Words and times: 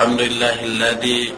الحمد 0.00 0.20
لله 0.20 0.64
الذي 0.64 1.34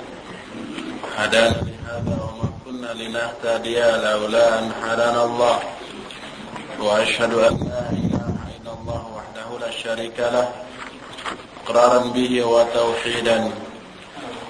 هدانا 1.18 1.66
لهذا 1.66 2.14
وما 2.22 2.48
كنا 2.64 2.90
لنهتدي 2.94 3.80
لولا 4.06 4.58
أن 4.58 4.70
هدانا 4.82 5.24
الله. 5.24 5.58
وأشهد 6.78 7.32
أن 7.34 7.54
لا 7.58 7.86
إله 7.90 8.26
إلا 8.54 8.72
الله 8.78 9.02
وحده 9.16 9.48
لا 9.66 9.70
شريك 9.70 10.18
له 10.18 10.48
إقرارا 11.58 11.98
به 12.14 12.32
وتوحيدا. 12.44 13.50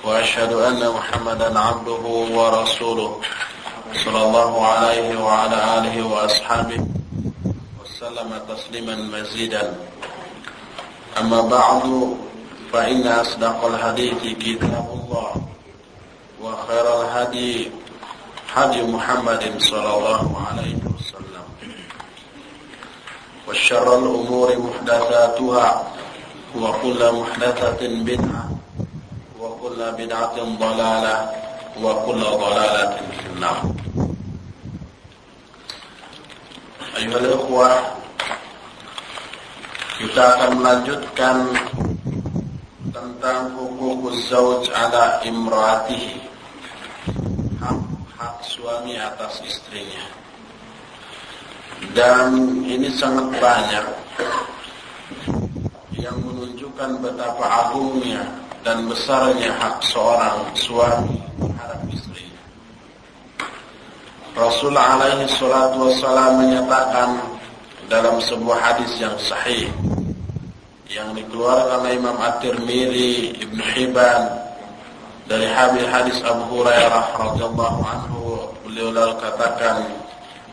وأشهد 0.05 0.53
أن 0.53 0.89
محمدا 0.89 1.59
عبده 1.59 2.05
ورسوله 2.37 3.21
صلى 4.05 4.21
الله 4.27 4.67
عليه 4.67 5.09
وعلى 5.25 5.59
آله 5.79 5.97
وأصحابه 6.07 6.81
وسلم 7.81 8.31
تسليما 8.49 8.95
مزيدا. 8.97 9.75
أما 11.21 11.41
بعد 11.41 11.85
فإن 12.73 13.05
أصدق 13.07 13.65
الحديث 13.65 14.21
كتاب 14.41 14.87
الله 14.97 15.33
وخير 16.43 16.87
الهدي 17.01 17.71
هدي 18.55 18.81
محمد 18.83 19.43
صلى 19.61 19.91
الله 19.97 20.27
عليه 20.49 20.81
وسلم. 20.89 21.47
وشر 23.49 23.89
الأمور 23.99 24.49
محدثاتها 24.59 25.69
وكل 26.57 27.01
محدثة 27.13 27.81
بدعة 28.09 28.45
وكل 29.41 29.81
بدعة 29.93 30.37
ضلالة 30.37 31.17
وكل 31.83 32.23
ضلالة 32.25 32.93
في 33.21 33.27
النار. 33.37 33.63
أيها 36.97 37.19
الإخوة 37.19 37.69
kita 40.03 40.25
akan 40.35 40.51
melanjutkan 40.59 41.37
tentang 43.03 43.59
hukum 43.59 44.15
zauj 44.31 44.71
ala 44.71 45.19
imratihi. 45.27 46.23
Hak, 47.59 47.79
hak 48.15 48.37
suami 48.47 48.95
atas 48.95 49.43
istrinya. 49.43 50.07
Dan 51.99 52.63
ini 52.63 52.87
sangat 52.95 53.27
banyak 53.43 53.87
yang 55.99 56.15
menunjukkan 56.23 57.03
betapa 57.03 57.47
agungnya 57.67 58.23
dan 58.63 58.87
besarnya 58.87 59.51
hak 59.59 59.83
seorang 59.83 60.47
suami 60.55 61.19
terhadap 61.43 61.83
istrinya 61.91 62.43
Rasul 64.39 64.75
alaihi 64.75 65.27
salatu 65.31 65.91
menyatakan 66.39 67.19
dalam 67.91 68.23
sebuah 68.23 68.59
hadis 68.63 68.95
yang 69.03 69.15
sahih 69.19 69.67
yang 70.93 71.17
dikeluarkan 71.17 71.89
oleh 71.89 71.97
Imam 71.97 72.17
At-Tirmidzi, 72.21 73.41
Ibn 73.49 73.59
Hibban 73.73 74.23
dari 75.25 75.49
hadis 75.49 75.89
hadis 75.89 76.19
Abu 76.21 76.61
Hurairah 76.61 77.17
radhiyallahu 77.17 77.81
anhu 77.81 78.21
beliau 78.69 78.93
lalu 78.93 79.17
katakan 79.17 79.89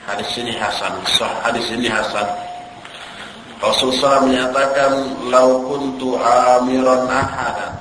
hadis 0.08 0.32
ini 0.40 0.56
hasan, 0.56 0.96
sah 1.20 1.44
hadis 1.44 1.68
ini 1.76 1.92
hasan. 1.92 2.24
Rasulullah 3.60 4.24
menyatakan 4.24 4.92
lau 5.28 5.68
kuntu 5.68 6.16
amiran 6.16 7.04
ahadan 7.12 7.76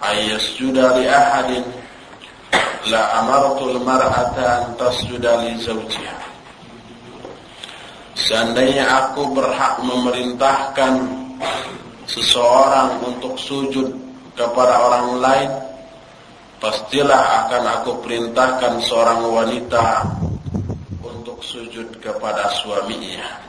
ayyasjuda 0.00 0.96
li 0.96 1.04
ahadin 1.04 1.64
la 2.88 3.20
amartu 3.20 3.76
al-mar'ata 3.76 4.40
an 4.40 4.62
tasjuda 4.80 5.44
li 5.44 5.60
zawjiha. 5.60 6.31
Seandainya 8.12 8.84
aku 9.08 9.32
berhak 9.32 9.80
memerintahkan 9.80 11.00
seseorang 12.04 13.00
untuk 13.00 13.40
sujud 13.40 13.88
kepada 14.36 14.84
orang 14.84 15.08
lain, 15.16 15.50
pastilah 16.60 17.48
akan 17.48 17.64
aku 17.80 18.04
perintahkan 18.04 18.84
seorang 18.84 19.24
wanita 19.24 20.04
untuk 21.00 21.40
sujud 21.40 21.88
kepada 22.04 22.52
suaminya. 22.52 23.40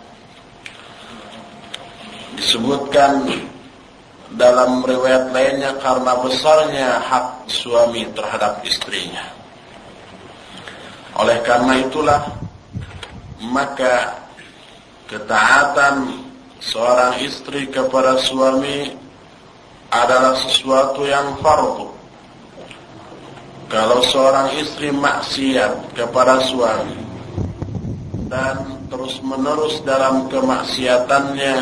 Disebutkan 2.40 3.30
dalam 4.34 4.82
riwayat 4.82 5.30
lainnya 5.30 5.78
karena 5.78 6.18
besarnya 6.18 7.04
hak 7.04 7.52
suami 7.52 8.10
terhadap 8.16 8.66
istrinya. 8.66 9.28
Oleh 11.14 11.38
karena 11.46 11.78
itulah 11.78 12.26
maka 13.46 14.23
ketaatan 15.08 16.24
seorang 16.64 17.20
istri 17.24 17.68
kepada 17.68 18.16
suami 18.20 18.96
adalah 19.92 20.34
sesuatu 20.40 21.06
yang 21.06 21.38
fardu. 21.44 21.92
Kalau 23.68 24.00
seorang 24.06 24.54
istri 24.62 24.94
maksiat 24.94 25.98
kepada 25.98 26.42
suami 26.46 26.98
dan 28.30 28.86
terus-menerus 28.90 29.82
dalam 29.82 30.30
kemaksiatannya, 30.30 31.56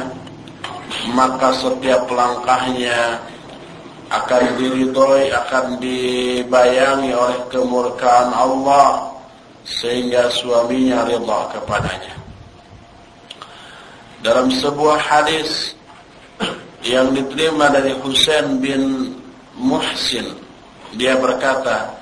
maka 1.15 1.49
setiap 1.55 2.11
langkahnya 2.11 3.19
akan 4.11 4.43
diridhoi, 4.59 5.31
akan 5.31 5.79
dibayangi 5.79 7.15
oleh 7.15 7.39
kemurkaan 7.47 8.35
Allah 8.35 9.07
sehingga 9.63 10.27
suaminya 10.27 11.07
ridha 11.07 11.39
kepadanya 11.55 12.20
dalam 14.21 14.53
sebuah 14.53 14.97
hadis 15.01 15.73
yang 16.81 17.13
diterima 17.13 17.69
dari 17.69 17.93
Husain 18.01 18.57
bin 18.61 19.13
Muhsin. 19.57 20.37
Dia 20.97 21.17
berkata 21.17 21.93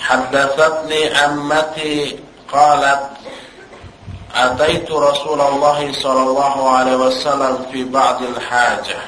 Haddatsatni 0.00 1.12
ammati 1.12 2.16
qalat 2.48 3.20
ataitu 4.32 4.96
Rasulullah 4.96 5.76
sallallahu 5.76 6.60
alaihi 6.64 6.98
wasallam 6.98 7.68
fi 7.68 7.84
ba'd 7.84 8.24
al-hajah 8.24 9.02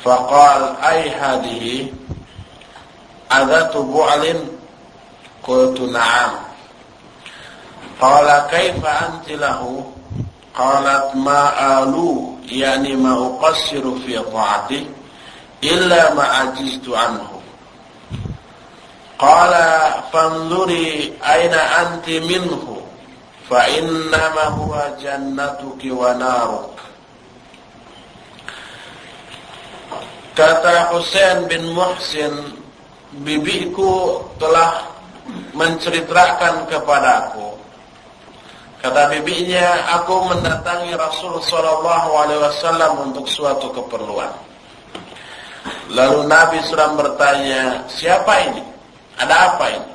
faqal 0.00 0.80
ay 0.80 1.12
hadhihi 1.12 1.92
adatu 3.28 3.84
bu'lin? 3.84 4.56
Qultu 5.44 5.88
na'am. 5.88 6.47
Qala 7.98 8.46
kaifa 8.46 8.90
anti 9.10 9.34
lahu? 9.34 9.82
Qalat 10.54 11.18
ma'alu 11.18 12.38
yani 12.46 12.94
ma'uqassiru 12.94 13.98
fi 14.06 14.22
ta'ati 14.22 14.80
illa 15.66 16.14
ma'ajistu 16.14 16.94
anhu. 16.94 17.42
Qala 19.18 20.06
fanzuri 20.14 21.10
aina 21.18 21.58
anti 21.82 22.22
minhu 22.22 22.78
fa 23.50 23.66
innama 23.66 24.54
huwa 24.54 24.94
jannatuki 25.02 25.90
wa 25.90 26.14
naruk. 26.14 26.78
Kata 30.38 30.94
Hussein 30.94 31.50
bin 31.50 31.74
Muhsin, 31.74 32.62
bibiku 33.26 34.22
telah 34.38 34.86
menceritakan 35.50 36.70
kepadaku 36.70 37.47
Kata 38.78 39.10
bibinya, 39.10 39.98
aku 39.98 40.30
mendatangi 40.30 40.94
Rasul 40.94 41.42
Sallallahu 41.42 42.10
Alaihi 42.14 42.40
Wasallam 42.42 43.10
untuk 43.10 43.26
suatu 43.26 43.74
keperluan. 43.74 44.30
Lalu 45.90 46.30
Nabi 46.30 46.62
Sallam 46.62 46.94
bertanya, 46.94 47.82
siapa 47.90 48.32
ini? 48.46 48.62
Ada 49.18 49.34
apa 49.34 49.66
ini? 49.74 49.90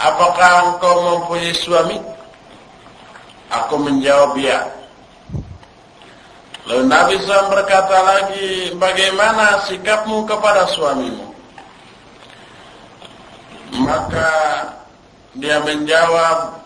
Apakah 0.00 0.52
engkau 0.72 0.94
mempunyai 1.04 1.52
suami? 1.52 1.98
Aku 3.50 3.82
menjawab 3.82 4.38
ya. 4.38 4.62
Lalu 6.70 6.86
Nabi 6.86 7.14
SAW 7.18 7.50
berkata 7.50 7.98
lagi, 7.98 8.78
bagaimana 8.78 9.58
sikapmu 9.66 10.22
kepada 10.22 10.70
suamimu? 10.70 11.26
Maka 13.82 14.30
dia 15.34 15.58
menjawab, 15.66 16.59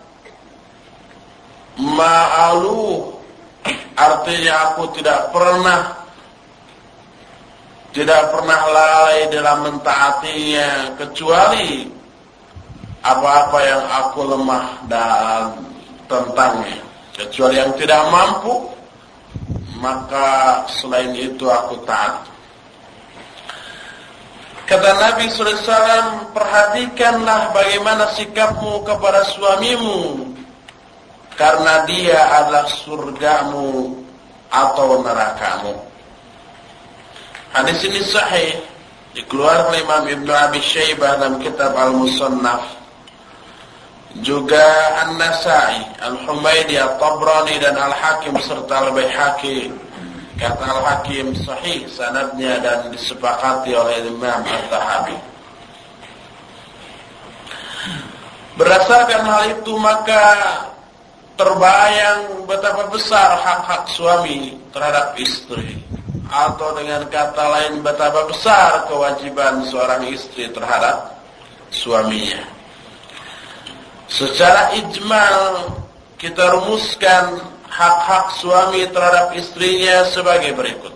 ma'alu, 1.78 3.14
artinya 3.94 4.52
aku 4.70 4.82
tidak 4.98 5.30
pernah 5.30 6.04
tidak 7.94 8.34
pernah 8.34 8.60
lalai 8.74 9.30
dalam 9.30 9.70
mentaatinya 9.70 10.98
kecuali 10.98 11.86
apa-apa 13.06 13.58
yang 13.62 13.84
aku 13.86 14.20
lemah 14.34 14.66
dan 14.90 15.62
tentangnya. 16.10 16.82
Kecuali 17.14 17.62
yang 17.62 17.70
tidak 17.78 18.02
mampu 18.10 18.74
maka 19.78 20.66
selain 20.66 21.14
itu 21.14 21.46
aku 21.46 21.86
taat. 21.86 22.26
Kata 24.66 24.90
Nabi 24.96 25.30
SAW 25.30 26.34
perhatikanlah 26.34 27.54
bagaimana 27.54 28.10
sikapmu 28.16 28.82
kepada 28.82 29.22
suamimu 29.22 30.33
karena 31.34 31.86
dia 31.86 32.18
adalah 32.42 32.66
surgamu 32.70 33.98
atau 34.50 35.02
nerakamu 35.02 35.74
Hadis 37.54 37.86
ini 37.86 38.02
sahih 38.02 38.50
dikeluarkan 39.14 39.70
oleh 39.70 39.86
Imam 39.86 40.04
Ibnu 40.10 40.32
Abi 40.34 40.58
Syaibah 40.58 41.22
dalam 41.22 41.38
kitab 41.38 41.70
Al-Musannaf. 41.70 42.66
Juga 44.26 44.66
An-Nasai, 45.06 45.86
Al-Humaydi, 46.02 46.74
At-Tabrani 46.82 47.62
dan 47.62 47.78
Al-Hakim 47.78 48.34
serta 48.42 48.90
Al-Baihaqi. 48.90 49.70
Kata 50.34 50.66
Al-Hakim 50.66 51.30
sahih 51.46 51.86
sanadnya 51.94 52.58
dan 52.58 52.90
disepakati 52.90 53.70
oleh 53.70 54.02
Imam 54.02 54.42
At-Tahabi. 54.42 55.14
Berdasarkan 58.58 59.22
hal 59.30 59.42
itu 59.62 59.78
maka 59.78 60.22
terbayang 61.34 62.46
betapa 62.46 62.86
besar 62.90 63.38
hak-hak 63.42 63.90
suami 63.90 64.54
terhadap 64.70 65.18
istri 65.18 65.82
atau 66.30 66.74
dengan 66.78 67.06
kata 67.10 67.44
lain 67.46 67.82
betapa 67.82 68.26
besar 68.30 68.86
kewajiban 68.86 69.66
seorang 69.66 70.06
istri 70.10 70.50
terhadap 70.50 71.18
suaminya. 71.74 72.42
Secara 74.06 74.78
ijmal 74.78 75.74
kita 76.18 76.54
rumuskan 76.54 77.42
hak-hak 77.66 78.38
suami 78.38 78.86
terhadap 78.94 79.34
istrinya 79.34 80.06
sebagai 80.14 80.54
berikut. 80.54 80.94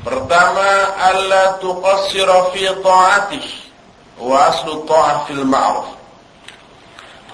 Pertama, 0.00 0.96
alla 0.96 1.60
tuqassira 1.60 2.50
fi 2.56 2.66
ta'atih 2.82 3.46
wa 4.18 4.48
aslu 4.48 4.82
ta'ah 4.88 5.28
fil 5.28 5.44
ma'ruf. 5.44 5.99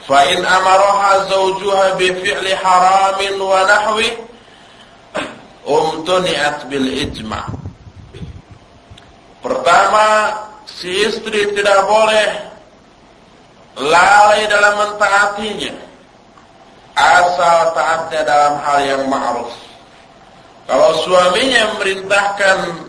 فإن 0.07 0.45
أمرها 0.45 1.29
زوجها 1.29 1.93
بفعل 1.93 2.57
حرام 2.57 3.41
ونحوه 3.41 4.11
امتنعت 5.67 6.65
بالإجماع 6.65 7.45
Pertama, 9.41 10.37
si 10.69 11.01
istri 11.01 11.49
tidak 11.57 11.89
boleh 11.89 12.29
lalai 13.73 14.45
dalam 14.45 14.85
mentaatinya. 14.85 15.73
Asal 16.93 17.73
taatnya 17.73 18.21
dalam 18.21 18.61
hal 18.61 18.79
yang 18.85 19.03
ma'ruf. 19.09 19.49
Kalau 20.69 20.93
suaminya 21.01 21.73
memerintahkan 21.73 22.85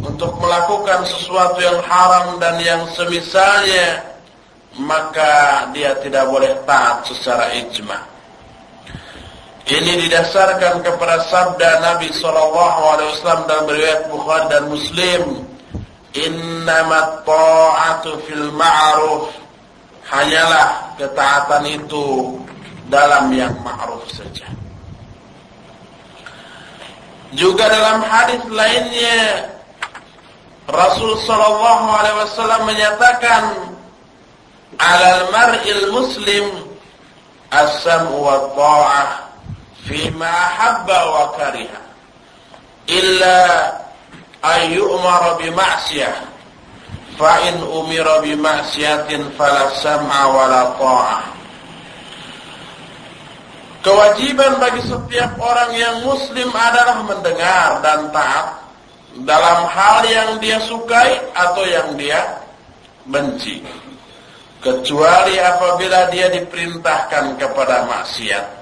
untuk 0.00 0.32
melakukan 0.40 1.04
sesuatu 1.04 1.60
yang 1.60 1.84
haram 1.84 2.40
dan 2.40 2.56
yang 2.64 2.88
semisalnya 2.96 4.09
maka 4.79 5.67
dia 5.75 5.97
tidak 5.99 6.31
boleh 6.31 6.55
taat 6.63 7.03
secara 7.09 7.51
ijma. 7.59 7.99
Ini 9.67 9.93
didasarkan 10.07 10.83
kepada 10.83 11.21
sabda 11.27 11.79
Nabi 11.79 12.09
sallallahu 12.11 12.81
alaihi 12.91 13.09
wasallam 13.15 13.41
dalam 13.47 13.65
riwayat 13.69 14.01
Bukhari 14.09 14.45
dan 14.49 14.63
Muslim, 14.67 15.21
"Innamat 16.17 17.23
ta'atu 17.27 18.19
fil 18.27 18.51
ma'ruf." 18.51 19.31
Hanyalah 20.11 20.97
ketaatan 20.99 21.63
itu 21.71 22.35
dalam 22.91 23.31
yang 23.31 23.55
ma'ruf 23.63 24.03
saja. 24.11 24.43
Juga 27.31 27.71
dalam 27.71 28.03
hadis 28.03 28.43
lainnya 28.51 29.47
Rasul 30.67 31.15
sallallahu 31.23 31.85
alaihi 31.95 32.17
wasallam 32.27 32.61
menyatakan 32.67 33.70
alal 34.81 35.29
mar'il 35.29 35.93
muslim 35.93 36.45
asam 37.53 38.09
wa 38.17 38.49
ta'ah 38.57 39.09
fima 39.85 40.33
habba 40.57 40.99
wa 41.05 41.23
kariha 41.37 41.81
illa 42.89 43.37
ay 44.41 44.73
yu'mara 44.73 45.37
bi 45.37 45.53
ma'siyah 45.53 46.17
fa 47.13 47.45
in 47.45 47.61
umira 47.61 48.25
bi 48.25 48.33
ma'siyatin 48.33 49.29
fala 49.37 49.69
sam'a 49.77 50.21
wa 50.33 50.43
la 50.49 50.63
ta'ah 50.81 51.21
Kewajiban 53.81 54.61
bagi 54.61 54.85
setiap 54.85 55.41
orang 55.41 55.73
yang 55.73 56.05
muslim 56.05 56.53
adalah 56.53 57.01
mendengar 57.01 57.81
dan 57.81 58.13
taat 58.13 58.61
dalam 59.25 59.65
hal 59.65 60.05
yang 60.05 60.29
dia 60.37 60.61
sukai 60.61 61.17
atau 61.33 61.65
yang 61.65 61.97
dia 61.97 62.45
benci 63.09 63.65
kecuali 64.61 65.41
apabila 65.41 66.07
dia 66.13 66.29
diperintahkan 66.29 67.35
kepada 67.41 67.89
maksiat. 67.89 68.61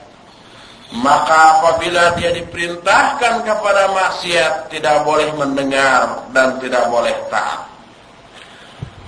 Maka 0.90 1.62
apabila 1.62 2.18
dia 2.18 2.34
diperintahkan 2.34 3.46
kepada 3.46 3.94
maksiat 3.94 4.74
tidak 4.74 5.06
boleh 5.06 5.30
mendengar 5.38 6.26
dan 6.34 6.58
tidak 6.58 6.90
boleh 6.90 7.14
taat. 7.30 7.70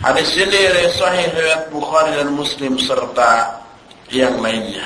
Hadis 0.06 0.30
ini 0.38 0.62
sahih 0.94 1.26
riwayat 1.34 1.74
Bukhari 1.74 2.14
dan 2.22 2.38
Muslim 2.38 2.78
serta 2.78 3.66
yang 4.14 4.38
lainnya. 4.38 4.86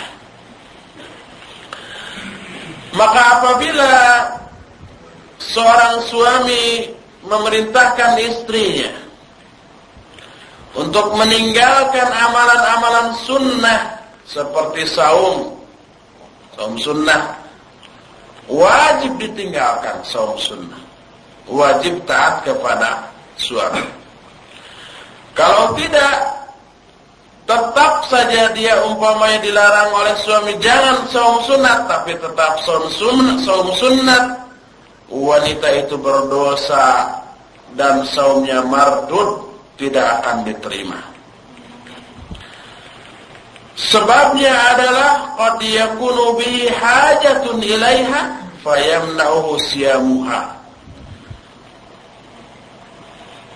Maka 2.95 3.21
apabila 3.43 3.91
seorang 5.35 5.99
suami 6.07 6.95
memerintahkan 7.27 8.23
istrinya 8.23 9.04
untuk 10.75 11.15
meninggalkan 11.15 12.09
amalan-amalan 12.11 13.15
sunnah 13.23 13.95
seperti 14.27 14.83
saum, 14.91 15.55
saum 16.59 16.75
sunnah, 16.75 17.31
wajib 18.51 19.15
ditinggalkan 19.15 20.03
saum 20.03 20.35
sunnah, 20.35 20.81
wajib 21.47 21.95
taat 22.03 22.43
kepada 22.43 23.07
suami. 23.39 23.87
Kalau 25.31 25.75
tidak, 25.79 26.15
tetap 27.47 27.93
saja 28.11 28.51
dia 28.51 28.75
umpamanya 28.83 29.39
dilarang 29.39 29.91
oleh 29.95 30.15
suami 30.19 30.59
jangan 30.59 31.07
saum 31.07 31.39
sunat, 31.47 31.87
tapi 31.87 32.19
tetap 32.19 32.59
saum 32.67 32.87
sunnah, 32.91 33.35
saum 33.47 33.69
sunat, 33.79 34.25
wanita 35.07 35.69
itu 35.85 35.95
berdosa 35.95 37.15
dan 37.79 38.03
saumnya 38.07 38.65
mardud 38.65 39.44
tidak 39.75 40.23
akan 40.23 40.47
diterima. 40.47 40.99
Sebabnya 43.75 44.55
adalah 44.75 45.35
qad 45.35 45.59
yakunu 45.59 46.39
hajatun 46.71 47.59
ilaiha 47.59 48.21
fayamna'uhu 48.63 49.59
siyamuha. 49.59 50.55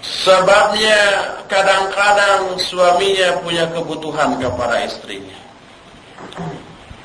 Sebabnya 0.03 0.99
kadang-kadang 1.47 2.59
suaminya 2.59 3.39
punya 3.39 3.67
kebutuhan 3.71 4.35
kepada 4.39 4.83
istrinya. 4.83 5.39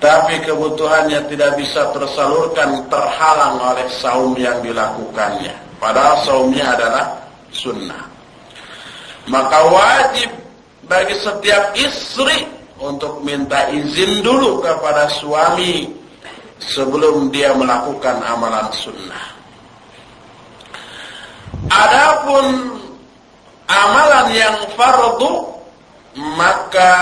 Tapi 0.03 0.43
kebutuhannya 0.43 1.23
tidak 1.31 1.57
bisa 1.57 1.95
tersalurkan 1.95 2.83
terhalang 2.91 3.57
oleh 3.63 3.87
saum 3.89 4.35
yang 4.35 4.59
dilakukannya. 4.61 5.55
Padahal 5.79 6.21
saumnya 6.27 6.75
adalah 6.75 7.07
sunnah. 7.55 8.14
Maka 9.25 9.59
wajib 9.73 10.31
bagi 10.85 11.17
setiap 11.17 11.73
istri 11.77 12.45
untuk 12.77 13.25
minta 13.25 13.73
izin 13.73 14.21
dulu 14.21 14.61
kepada 14.61 15.09
suami 15.09 15.89
sebelum 16.61 17.33
dia 17.33 17.57
melakukan 17.57 18.21
amalan 18.21 18.69
sunnah. 18.77 19.27
Adapun 21.73 22.77
amalan 23.65 24.27
yang 24.37 24.57
fardu 24.77 25.57
maka 26.15 26.93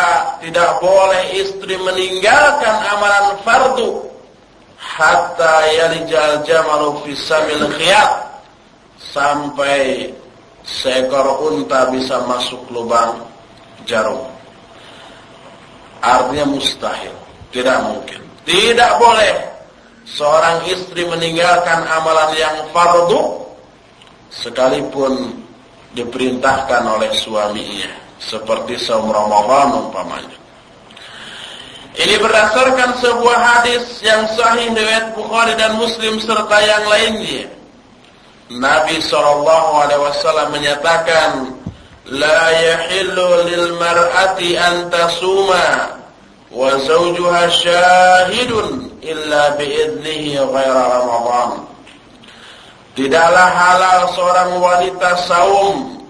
tidak 0.40 0.80
boleh 0.80 1.36
istri 1.36 1.76
meninggalkan 1.76 2.76
amalan 2.96 3.36
fardu 3.44 4.08
hatta 4.78 5.68
yalijal 5.68 6.40
jamalu 6.48 6.88
fi 7.04 7.12
samil 7.18 7.66
khiyat 7.76 8.10
sampai 9.12 10.08
seekor 10.62 11.42
unta 11.42 11.90
bisa 11.90 12.22
masuk 12.26 12.62
lubang 12.70 13.22
jarum. 13.86 14.30
Artinya 16.02 16.50
mustahil, 16.50 17.14
tidak 17.54 17.78
mungkin. 17.86 18.20
Tidak 18.42 18.92
boleh 18.98 19.34
seorang 20.02 20.66
istri 20.66 21.06
meninggalkan 21.06 21.86
amalan 21.86 22.34
yang 22.34 22.56
fardu 22.74 23.46
sekalipun 24.34 25.30
diperintahkan 25.94 26.82
oleh 26.88 27.10
suaminya 27.14 27.92
seperti 28.18 28.82
saum 28.82 29.06
Ramadan 29.14 29.86
umpamanya. 29.86 30.38
Ini 31.92 32.16
berdasarkan 32.18 32.98
sebuah 32.98 33.38
hadis 33.38 34.00
yang 34.00 34.24
sahih 34.32 34.72
riwayat 34.72 35.12
Bukhari 35.12 35.52
dan 35.60 35.76
Muslim 35.76 36.16
serta 36.18 36.58
yang 36.64 36.88
lainnya 36.88 37.61
Nabi 38.58 39.00
sallallahu 39.00 39.70
alaihi 39.80 40.02
wasallam 40.02 40.48
menyatakan 40.52 41.56
la 42.12 42.40
yahillu 42.52 43.48
lil 43.48 43.66
mar'ati 43.80 44.58
an 44.60 44.92
tasuma 44.92 45.96
wa 46.52 46.76
zawjuha 46.84 47.48
syahidun 47.48 48.92
illa 49.00 49.56
bi 49.56 49.72
ghaira 50.36 50.84
ramadan 51.00 51.72
Tidaklah 52.92 53.48
halal 53.56 54.00
seorang 54.12 54.50
wanita 54.60 55.16
saum 55.24 56.04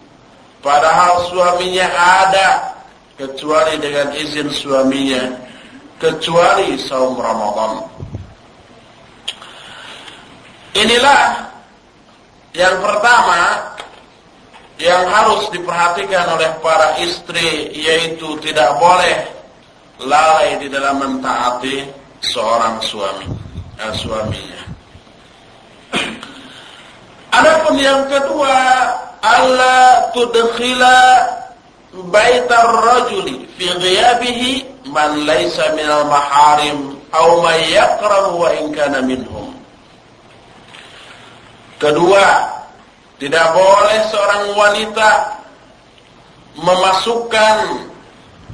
padahal 0.59 1.31
suaminya 1.31 1.87
ada 1.87 2.75
kecuali 3.15 3.79
dengan 3.79 4.11
izin 4.11 4.51
suaminya 4.51 5.31
kecuali 6.03 6.75
saum 6.83 7.15
Ramadan. 7.15 7.87
Inilah 10.75 11.52
yang 12.53 12.77
pertama 12.85 13.73
yang 14.77 15.07
harus 15.09 15.49
diperhatikan 15.53 16.37
oleh 16.37 16.51
para 16.61 16.99
istri 17.01 17.71
yaitu 17.77 18.37
tidak 18.43 18.77
boleh 18.83 19.25
lalai 20.03 20.59
di 20.59 20.67
dalam 20.67 20.99
mentaati 20.99 21.87
seorang 22.21 22.83
suami 22.83 23.27
eh, 23.79 23.93
suaminya. 23.95 24.63
Adapun 27.39 27.81
yang 27.81 28.05
kedua, 28.11 28.59
Allah 29.23 30.11
tudkhila 30.13 31.01
baitar 32.11 32.69
rajuli 32.83 33.47
fi 33.57 33.71
ghiyabihi 33.71 34.51
man 34.91 35.25
laysa 35.25 35.73
minal 35.79 36.11
maharim 36.11 36.99
aw 37.15 37.39
man 37.41 37.59
yaqrabu 37.71 38.43
wa 38.43 38.51
in 38.57 38.75
kana 38.75 39.01
minhum. 39.01 39.62
Kedua, 41.83 42.47
tidak 43.19 43.47
boleh 43.59 43.99
seorang 44.07 44.55
wanita 44.55 45.11
memasukkan 46.63 47.57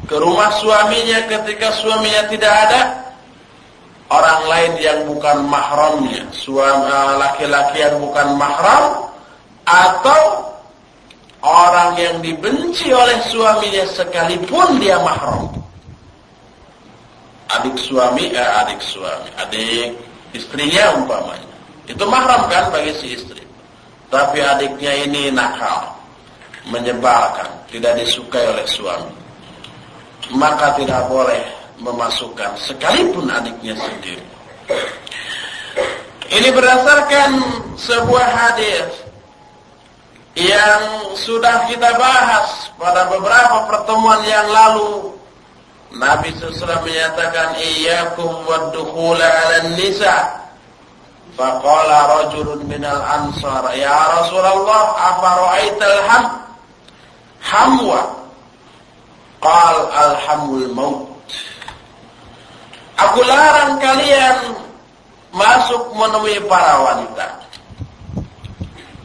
ke 0.09 0.17
rumah 0.17 0.49
suaminya 0.57 1.29
ketika 1.29 1.69
suaminya 1.77 2.25
tidak 2.33 2.49
ada 2.49 2.81
orang 4.09 4.41
lain 4.49 4.73
yang 4.81 5.01
bukan 5.05 5.45
mahramnya, 5.45 6.25
suami 6.33 6.89
eh, 6.89 7.13
laki-laki 7.21 7.85
yang 7.85 8.01
bukan 8.01 8.33
mahram 8.41 9.13
atau 9.69 10.49
orang 11.45 12.01
yang 12.01 12.17
dibenci 12.25 12.89
oleh 12.97 13.21
suaminya 13.29 13.85
sekalipun 13.93 14.81
dia 14.81 14.97
mahram. 15.05 15.53
Adik 17.53 17.77
suami, 17.77 18.33
eh, 18.33 18.51
adik 18.65 18.81
suami, 18.81 19.29
adik 19.37 19.93
istrinya 20.33 20.97
umpamanya. 20.97 21.48
Itu 21.88 22.04
mahram 22.04 22.47
kan 22.52 22.68
bagi 22.68 22.92
si 23.00 23.16
istri. 23.16 23.40
Tapi 24.09 24.40
adiknya 24.40 24.92
ini 25.09 25.33
nakal, 25.33 25.92
menyebalkan, 26.68 27.49
tidak 27.68 27.97
disukai 28.00 28.45
oleh 28.45 28.64
suami. 28.68 29.12
Maka 30.33 30.76
tidak 30.76 31.09
boleh 31.09 31.40
memasukkan 31.80 32.57
sekalipun 32.61 33.28
adiknya 33.33 33.76
sendiri. 33.76 34.25
Ini 36.28 36.49
berdasarkan 36.52 37.30
sebuah 37.80 38.26
hadis 38.28 39.09
yang 40.37 41.16
sudah 41.16 41.66
kita 41.66 41.97
bahas 41.97 42.68
pada 42.76 43.09
beberapa 43.09 43.64
pertemuan 43.64 44.21
yang 44.28 44.45
lalu. 44.52 45.16
Nabi 45.88 46.37
SAW 46.37 46.85
menyatakan, 46.85 47.57
Iyakum 47.57 48.45
waddukhula 48.45 49.25
ala 49.25 49.73
nisa. 49.73 50.48
Faqala 51.38 51.99
rajulun 52.18 52.66
minal 52.66 52.99
ansar, 52.99 53.62
Ya 53.78 53.95
Rasulullah, 54.11 54.90
apa 54.99 55.28
ra'aital 55.38 55.99
ham? 56.11 56.25
Hamwa. 57.38 58.02
Qal 59.38 59.76
alhamul 59.95 60.66
maut. 60.75 61.07
Aku 62.99 63.23
larang 63.23 63.78
kalian 63.78 64.59
masuk 65.30 65.95
menemui 65.95 66.42
para 66.50 66.83
wanita. 66.83 67.38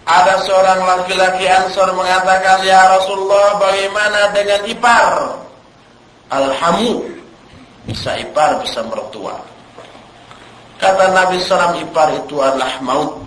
Ada 0.04 0.42
seorang 0.44 0.82
laki-laki 0.84 1.46
Ansor 1.46 1.94
mengatakan, 1.94 2.66
Ya 2.66 2.98
Rasulullah, 2.98 3.62
bagaimana 3.62 4.34
dengan 4.34 4.62
ipar? 4.66 5.38
Alhamu. 6.34 7.06
Bisa 7.86 8.18
ipar, 8.18 8.58
bisa 8.66 8.82
mertua. 8.90 9.53
Kata 10.82 11.14
Nabi 11.14 11.40
SAW, 11.40 11.78
ipar 11.80 12.10
itu 12.18 12.42
adalah 12.42 12.82
maut. 12.82 13.24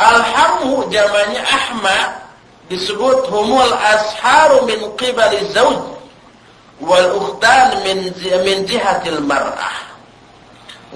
Alhamu 0.00 0.88
jamannya 0.88 1.44
ahma 1.44 2.24
disebut 2.72 3.28
humul 3.28 3.68
asharu 3.76 4.64
min 4.64 4.80
qibali 4.96 5.44
zawj 5.52 5.76
wal 6.80 7.08
ukhtan 7.20 7.84
min 7.84 8.08
min 8.40 8.56
jihatil 8.64 9.20
mar'ah. 9.20 9.76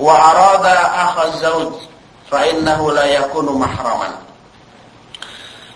Wa 0.01 0.33
arada 0.33 0.77
akha 1.05 1.25
zawj 1.37 1.85
fa 2.33 2.49
innahu 2.49 2.97
la 2.97 3.05
yakunu 3.05 3.61
mahraman. 3.61 4.17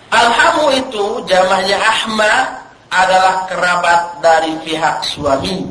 Alhamu 0.09 0.73
itu 0.73 1.21
jamahnya 1.29 1.77
ahma 1.77 2.65
adalah 2.89 3.45
kerabat 3.45 4.01
dari 4.25 4.57
pihak 4.65 5.05
suami. 5.05 5.69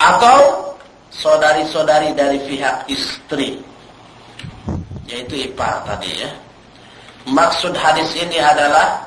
Atau 0.00 0.72
saudari-saudari 1.20 2.10
dari 2.16 2.38
pihak 2.42 2.90
istri 2.90 3.62
yaitu 5.04 5.46
ipar 5.46 5.84
tadi 5.86 6.24
ya 6.24 6.30
maksud 7.28 7.72
hadis 7.76 8.12
ini 8.18 8.40
adalah 8.40 9.00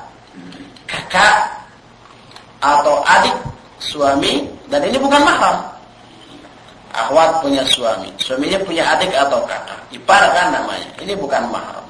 kakak 0.88 1.58
atau 2.58 3.04
adik 3.06 3.36
suami 3.78 4.48
dan 4.68 4.84
ini 4.84 4.98
bukan 4.98 5.22
mahram. 5.22 5.58
Akhwat 6.88 7.44
punya 7.44 7.62
suami, 7.68 8.10
suaminya 8.18 8.58
punya 8.64 8.82
adik 8.96 9.12
atau 9.14 9.44
kakak, 9.46 9.78
ipar 9.94 10.24
kan 10.34 10.50
namanya. 10.50 10.88
Ini 10.98 11.14
bukan 11.14 11.46
mahram. 11.52 11.84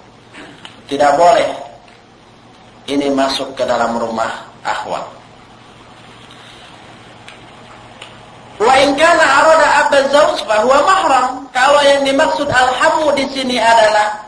Tidak 0.90 1.12
boleh 1.16 1.48
ini 2.88 3.08
masuk 3.12 3.56
ke 3.56 3.64
dalam 3.64 3.96
rumah 3.96 4.28
akhwat. 4.64 5.04
Wa 8.58 8.74
in 8.82 8.98
kana 8.98 9.22
arada 9.22 9.86
bahwa 10.42 10.76
mahram. 10.82 11.26
Kalau 11.54 11.78
yang 11.86 12.02
dimaksud 12.02 12.50
alhamu 12.50 13.14
di 13.14 13.24
sini 13.30 13.54
adalah 13.54 14.18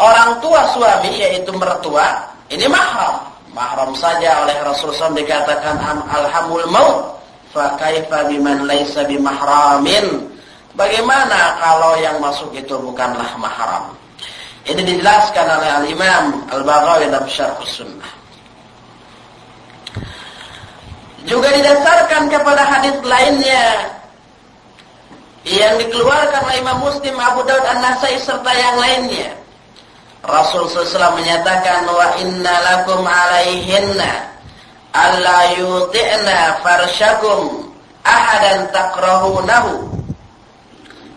orang 0.00 0.40
tua 0.40 0.72
suami 0.72 1.20
yaitu 1.20 1.52
mertua, 1.52 2.32
ini 2.48 2.64
mahram. 2.64 3.28
Mahram 3.52 3.92
saja 3.92 4.48
oleh 4.48 4.56
Rasulullah 4.64 5.12
SAW 5.12 5.20
dikatakan 5.20 5.76
alhamul 6.08 6.64
maut. 6.72 7.20
Fa 7.52 7.76
kaifa 7.76 8.24
biman 8.32 8.64
laisa 8.64 9.04
bimahramin. 9.04 10.32
Bagaimana 10.72 11.60
kalau 11.60 12.00
yang 12.00 12.16
masuk 12.16 12.48
itu 12.56 12.72
bukanlah 12.80 13.36
mahram? 13.36 13.92
Ini 14.64 14.80
dijelaskan 14.80 15.60
oleh 15.60 15.70
al-Imam 15.84 16.48
Al-Baghawi 16.48 17.12
dalam 17.12 17.28
Syarh 17.28 17.60
Sunnah 17.68 18.21
juga 21.26 21.48
didasarkan 21.54 22.30
kepada 22.30 22.62
hadis 22.66 22.96
lainnya. 23.02 23.64
Yang 25.42 25.86
dikeluarkan 25.86 26.40
oleh 26.46 26.58
Imam 26.62 26.78
Muslim, 26.86 27.18
Abu 27.18 27.42
Daud, 27.42 27.66
An-Nasai 27.66 28.14
serta 28.22 28.50
yang 28.54 28.78
lainnya. 28.78 29.34
Rasul 30.22 30.70
SAW 30.70 31.18
menyatakan 31.18 31.82
wa 31.90 32.14
inna 32.22 32.54
lakum 32.62 33.02
alaihinna 33.02 34.30
alla 34.94 35.50
yuti'na 35.58 36.62
farshakum 36.62 37.74
ahadan 38.06 38.70
takrahunahu. 38.70 39.90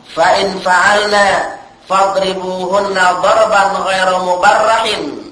Fa 0.10 0.42
in 0.42 0.58
fa'alna 0.58 1.54
fadribuhunna 1.86 3.22
darban 3.22 3.70
ghairu 3.86 4.26
mubarrahin 4.26 5.25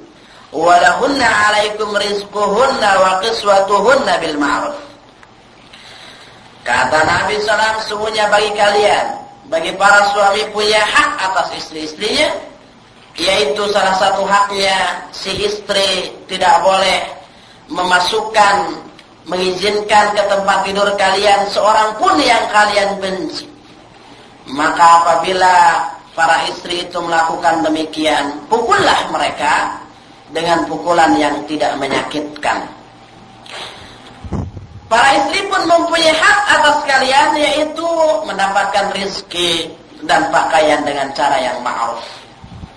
wa 0.53 0.77
lahunna 0.77 1.25
alaikum 1.25 1.89
rizquhunna 1.97 2.89
wa 3.01 3.11
qiswatuhunna 3.25 4.13
bil 4.21 4.37
ma'ruf. 4.37 4.77
Kata 6.63 7.03
Nabi 7.03 7.41
SAW 7.43 7.83
semuanya 7.83 8.31
bagi 8.31 8.53
kalian 8.55 9.19
bagi 9.51 9.75
para 9.75 10.13
suami 10.15 10.47
punya 10.55 10.79
hak 10.79 11.11
atas 11.19 11.47
istri-istrinya 11.59 12.31
yaitu 13.19 13.67
salah 13.69 13.93
satu 13.99 14.23
haknya 14.23 15.03
si 15.11 15.29
istri 15.43 16.15
tidak 16.31 16.63
boleh 16.63 17.03
memasukkan 17.67 18.79
mengizinkan 19.27 20.15
ke 20.15 20.23
tempat 20.25 20.57
tidur 20.63 20.89
kalian 20.95 21.45
seorang 21.51 21.99
pun 21.99 22.15
yang 22.23 22.47
kalian 22.49 22.95
benci. 23.03 23.45
Maka 24.47 25.03
apabila 25.03 25.83
para 26.15 26.47
istri 26.47 26.87
itu 26.87 26.99
melakukan 26.99 27.63
demikian 27.67 28.39
pukullah 28.47 29.11
mereka 29.11 29.82
dengan 30.33 30.65
pukulan 30.65 31.13
yang 31.15 31.45
tidak 31.45 31.77
menyakitkan 31.77 32.65
para 34.89 35.09
istri 35.21 35.45
pun 35.47 35.61
mempunyai 35.69 36.13
hak 36.13 36.39
atas 36.59 36.77
kalian 36.89 37.29
yaitu 37.37 37.87
mendapatkan 38.25 38.89
rizki 38.97 39.69
dan 40.03 40.27
pakaian 40.33 40.81
dengan 40.83 41.07
cara 41.15 41.37
yang 41.39 41.61
ma'ruf 41.61 42.03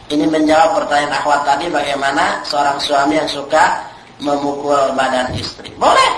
ini 0.07 0.23
menjawab 0.31 0.79
pertanyaan 0.79 1.19
akhwat 1.19 1.43
tadi 1.43 1.67
bagaimana 1.67 2.39
seorang 2.47 2.79
suami 2.79 3.19
yang 3.19 3.27
suka 3.27 3.83
memukul 4.23 4.95
badan 4.95 5.35
istri. 5.35 5.75
Boleh. 5.75 6.11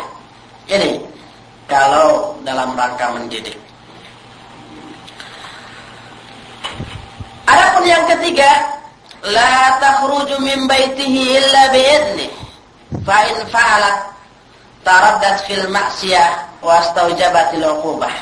Ini 0.68 1.00
kalau 1.64 2.36
dalam 2.44 2.76
rangka 2.76 3.16
mendidik. 3.16 3.56
Adapun 7.48 7.88
yang 7.88 8.04
ketiga, 8.04 8.76
la 9.26 9.80
takhruju 9.82 10.38
min 10.38 10.68
baitihi 10.70 11.22
illa 11.38 11.62
bi'idnih 11.74 12.30
fa 13.02 13.16
in 13.26 13.38
fa'alat 13.50 13.98
taraddat 14.86 15.36
fil 15.46 15.66
ma'siyah 15.70 16.62
wa 16.62 16.78
uqubah 17.78 18.14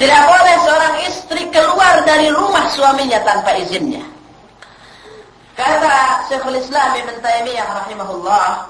tidak 0.00 0.22
boleh 0.24 0.56
seorang 0.64 0.96
istri 1.04 1.42
keluar 1.52 2.00
dari 2.08 2.32
rumah 2.32 2.64
suaminya 2.72 3.20
tanpa 3.20 3.52
izinnya. 3.60 4.00
Kata 5.52 6.24
Syekhul 6.24 6.56
Islam 6.56 6.96
Ibn 6.96 7.20
Taimiyah 7.20 7.68
rahimahullah 7.84 8.64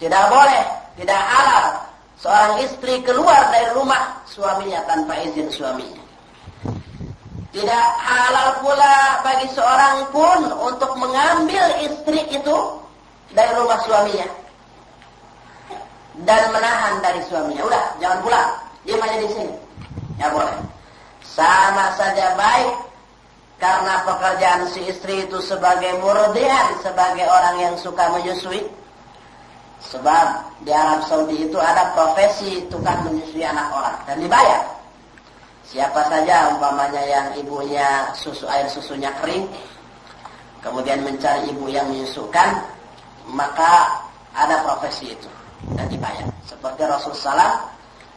tidak 0.00 0.24
boleh 0.32 0.64
tidak 0.96 1.20
halal 1.20 1.66
seorang 2.16 2.54
istri 2.64 3.04
keluar 3.04 3.52
dari 3.52 3.68
rumah 3.76 4.16
suaminya 4.24 4.80
tanpa 4.88 5.12
izin 5.22 5.52
suaminya 5.52 6.01
tidak 7.52 7.84
halal 8.00 8.64
pula 8.64 9.20
bagi 9.20 9.44
seorang 9.52 10.08
pun 10.08 10.40
untuk 10.72 10.96
mengambil 10.96 11.84
istri 11.84 12.24
itu 12.32 12.56
dari 13.36 13.52
rumah 13.52 13.76
suaminya. 13.84 14.24
Dan 16.24 16.48
menahan 16.48 17.04
dari 17.04 17.20
suaminya. 17.28 17.60
Udah, 17.68 17.84
jangan 18.00 18.18
pulang. 18.24 18.50
Dia 18.88 18.96
aja 18.96 19.18
di 19.20 19.28
sini. 19.36 19.54
Ya 20.16 20.32
boleh. 20.32 20.56
Sama 21.20 21.92
saja 22.00 22.32
baik 22.40 22.72
karena 23.60 24.00
pekerjaan 24.08 24.62
si 24.72 24.88
istri 24.88 25.28
itu 25.28 25.38
sebagai 25.44 26.00
murdian, 26.00 26.80
sebagai 26.80 27.28
orang 27.28 27.56
yang 27.60 27.74
suka 27.76 28.16
menyusui. 28.16 28.64
Sebab 29.92 30.56
di 30.64 30.72
Arab 30.72 31.04
Saudi 31.04 31.52
itu 31.52 31.58
ada 31.60 31.92
profesi 31.92 32.64
tukang 32.72 33.12
menyusui 33.12 33.44
anak 33.44 33.68
orang 33.76 33.96
dan 34.08 34.16
dibayar. 34.24 34.81
Siapa 35.72 36.04
saja 36.04 36.52
umpamanya 36.52 37.00
yang 37.00 37.26
ibunya 37.40 38.12
susu 38.12 38.44
air 38.44 38.68
susunya 38.68 39.08
kering, 39.24 39.48
kemudian 40.60 41.00
mencari 41.00 41.48
ibu 41.48 41.64
yang 41.72 41.88
menyusukan, 41.88 42.60
maka 43.32 43.88
ada 44.36 44.60
profesi 44.68 45.16
itu 45.16 45.32
dan 45.72 45.88
dibayar. 45.88 46.28
Seperti 46.44 46.84
Rasul 46.84 47.16
Salam 47.16 47.64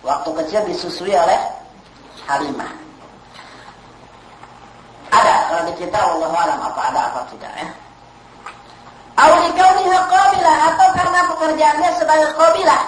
waktu 0.03 0.35
kecil 0.43 0.67
disusui 0.67 1.15
oleh 1.15 1.39
Halimah. 2.27 2.75
Ada 5.15 5.35
kalau 5.47 5.71
kita 5.79 5.95
Allah 5.95 6.31
alam 6.35 6.59
apa 6.59 6.81
ada 6.91 7.01
apa 7.07 7.19
tidak 7.31 7.55
ya. 7.55 7.69
Aulikauniha 9.15 9.99
qabilah 10.11 10.57
atau 10.75 10.87
karena 10.91 11.19
pekerjaannya 11.31 11.89
sebagai 12.03 12.29
qabilah. 12.35 12.83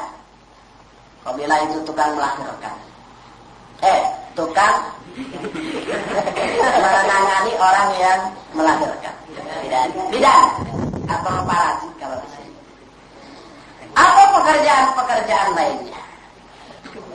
Qabilah 1.24 1.58
itu 1.72 1.78
tukang 1.88 2.20
melahirkan. 2.20 2.76
Eh, 3.80 4.27
tukang 4.38 4.78
menangani 6.78 7.54
orang 7.58 7.90
yang 7.98 8.20
melahirkan. 8.54 9.14
Bidan. 9.66 9.90
Bidan. 10.14 10.46
Atau 11.10 11.42
parasit 11.50 11.92
kalau 11.98 12.22
di 12.22 12.30
sini. 12.38 12.54
Apa 13.98 14.24
pekerjaan-pekerjaan 14.38 15.50
lainnya? 15.58 16.02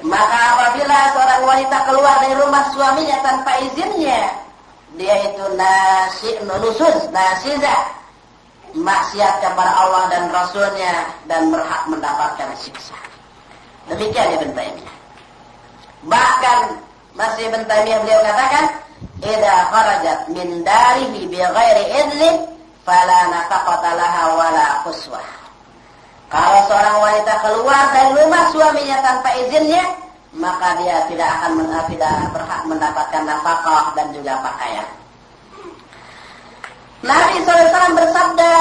Maka 0.03 0.39
apabila 0.59 0.99
seorang 1.15 1.43
wanita 1.47 1.79
keluar 1.87 2.15
dari 2.27 2.35
rumah 2.43 2.67
suaminya 2.75 3.23
tanpa 3.23 3.55
izinnya, 3.63 4.35
dia 4.99 5.15
itu 5.31 5.45
nasi 5.55 6.35
nusus, 6.43 7.07
nasiza, 7.15 7.77
maksiat 8.75 9.35
kepada 9.39 9.73
Allah 9.79 10.11
dan 10.11 10.27
Rasulnya 10.35 11.07
dan 11.31 11.55
berhak 11.55 11.87
mendapatkan 11.87 12.51
siksa. 12.59 12.99
Demikian 13.87 14.43
Ibn 14.43 14.51
Taimiyah. 14.59 14.97
Bahkan 16.03 16.59
masih 17.13 17.53
Ibn 17.53 17.61
Taimiyah 17.69 18.01
beliau 18.01 18.21
katakan, 18.25 18.65
"Idza 19.21 19.57
kharajat 19.69 20.19
min 20.33 20.65
darihi 20.65 21.29
bi 21.29 21.39
ghairi 21.39 21.85
idlin 21.93 22.37
fala 22.89 23.29
nafaqata 23.29 23.91
laha 23.93 24.23
wala 24.33 24.67
quswah." 24.89 25.29
Kalau 26.33 26.65
seorang 26.65 26.97
wanita 27.05 27.35
keluar 27.45 27.93
dari 27.93 28.11
rumah 28.17 28.49
suaminya 28.49 29.05
tanpa 29.05 29.37
izinnya, 29.37 29.85
maka 30.33 30.81
dia 30.81 31.05
tidak 31.13 31.29
akan 31.29 31.61
tidak 31.93 32.17
berhak 32.33 32.63
mendapatkan 32.65 33.23
nafkah 33.29 33.93
dan 33.93 34.09
juga 34.17 34.41
pakaian. 34.41 34.89
Nabi 37.05 37.37
SAW 37.45 37.93
bersabda, 37.93 38.53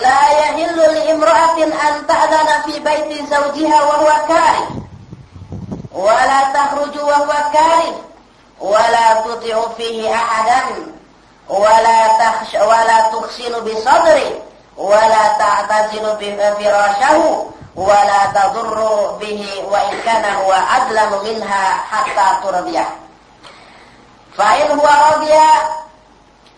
"La 0.00 0.20
yahillu 0.32 0.84
li 0.96 1.02
imra'atin 1.12 1.68
an 1.76 2.08
ta'dana 2.08 2.64
fi 2.64 2.80
baiti 2.80 3.20
zawjiha 3.28 3.78
wa 3.84 3.94
huwa 4.00 4.16
karih." 4.24 4.87
ولا 5.98 6.40
تخرج 6.54 6.94
وهو 6.98 7.32
كاره 7.52 7.94
ولا 8.60 9.14
تطع 9.14 9.56
فيه 9.76 10.14
أحدا. 10.14 10.62
ولا 11.48 12.00
تخش 12.20 12.54
ولا 12.54 12.98
تخسن 13.12 13.54
بصدره. 13.64 14.30
ولا 14.76 15.22
تعتزل 15.38 16.04
بفراشه 16.20 17.46
ولا 17.76 18.20
تضر 18.34 18.78
به 19.20 19.42
وإن 19.70 20.00
كان 20.04 20.24
هو 20.34 20.52
أظلم 20.52 21.10
منها 21.24 21.64
حتى 21.90 22.26
ترضيه. 22.42 22.88
فإن 24.38 24.78
هو 24.78 24.88
رضي 25.12 25.38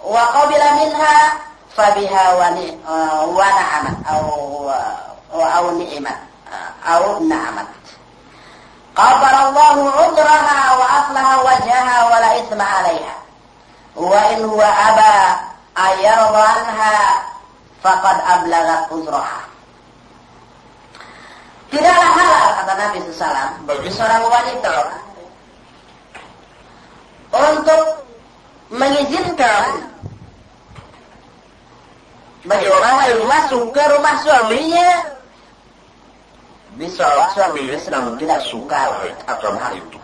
وقبل 0.04 0.62
منها 0.80 1.32
فبها 1.76 2.24
ونعمت 3.24 3.98
أو 4.10 4.26
أو 5.32 5.70
نعمت 5.70 6.18
أو 6.86 7.18
نعمت. 7.18 7.79
Qabarallahu 9.00 10.12
udhraha 10.12 10.60
wa 10.76 10.86
aslaha 11.00 11.34
wajhaha 11.40 11.96
wa 12.12 12.16
la 12.20 12.30
isma 12.36 12.66
alaiha. 12.68 13.14
Wa 13.96 14.20
in 14.36 14.44
huwa 14.44 14.68
aba 14.68 15.12
ayarwanha 15.72 16.92
faqad 17.80 18.16
ablagat 18.20 18.92
uzraha. 18.92 19.40
Tidaklah 21.72 22.10
halal, 22.12 22.48
kata 22.60 22.72
Nabi 22.76 22.98
SAW, 23.08 23.50
bagi 23.64 23.88
seorang 23.88 24.22
wanita 24.28 24.74
untuk 27.30 27.82
mengizinkan 28.68 29.86
bagi 32.42 32.68
orang 32.68 32.94
lain 33.00 33.18
masuk 33.24 33.70
ke 33.70 33.82
rumah 33.96 34.16
suaminya 34.20 35.19
bisa 36.80 37.04
suami 37.36 37.68
sedang 37.76 38.16
tidak 38.16 38.40
suka 38.48 38.88
akan 39.28 39.54
hal 39.60 39.76
itu. 39.76 39.98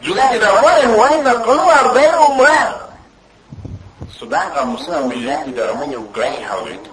Juga 0.00 0.32
tidak 0.32 0.48
boleh 0.64 0.86
wanita 0.96 1.32
keluar 1.44 1.84
dari 1.92 2.08
rumah. 2.16 2.66
Sedangkan 4.16 4.72
suaminya 4.80 5.44
tidak 5.44 5.76
menyukai 5.76 6.40
hal 6.40 6.64
itu. 6.64 6.92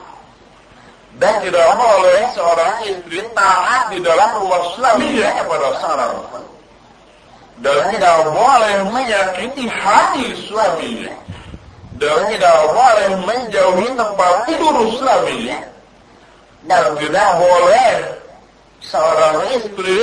Dan 1.15 1.39
tidak 1.39 1.67
boleh 1.79 2.21
seorang 2.35 2.75
istri 2.83 3.23
taat 3.31 3.95
di 3.95 4.03
dalam 4.03 4.43
rumah 4.43 4.61
suaminya 4.75 5.29
kepada 5.39 5.67
seorang 5.79 6.13
dan 7.59 7.91
tidak 7.91 8.23
boleh 8.31 8.77
menyakiti 8.87 9.67
hati 9.67 10.31
suaminya 10.47 11.11
dan 11.99 12.19
tidak 12.31 12.55
boleh 12.71 13.09
menjauhi 13.27 13.89
tempat 13.99 14.33
tidur 14.47 14.75
suaminya 14.95 15.59
dan 16.71 16.95
tidak 16.95 17.29
boleh 17.35 18.18
seorang 18.83 19.59
istri 19.59 19.99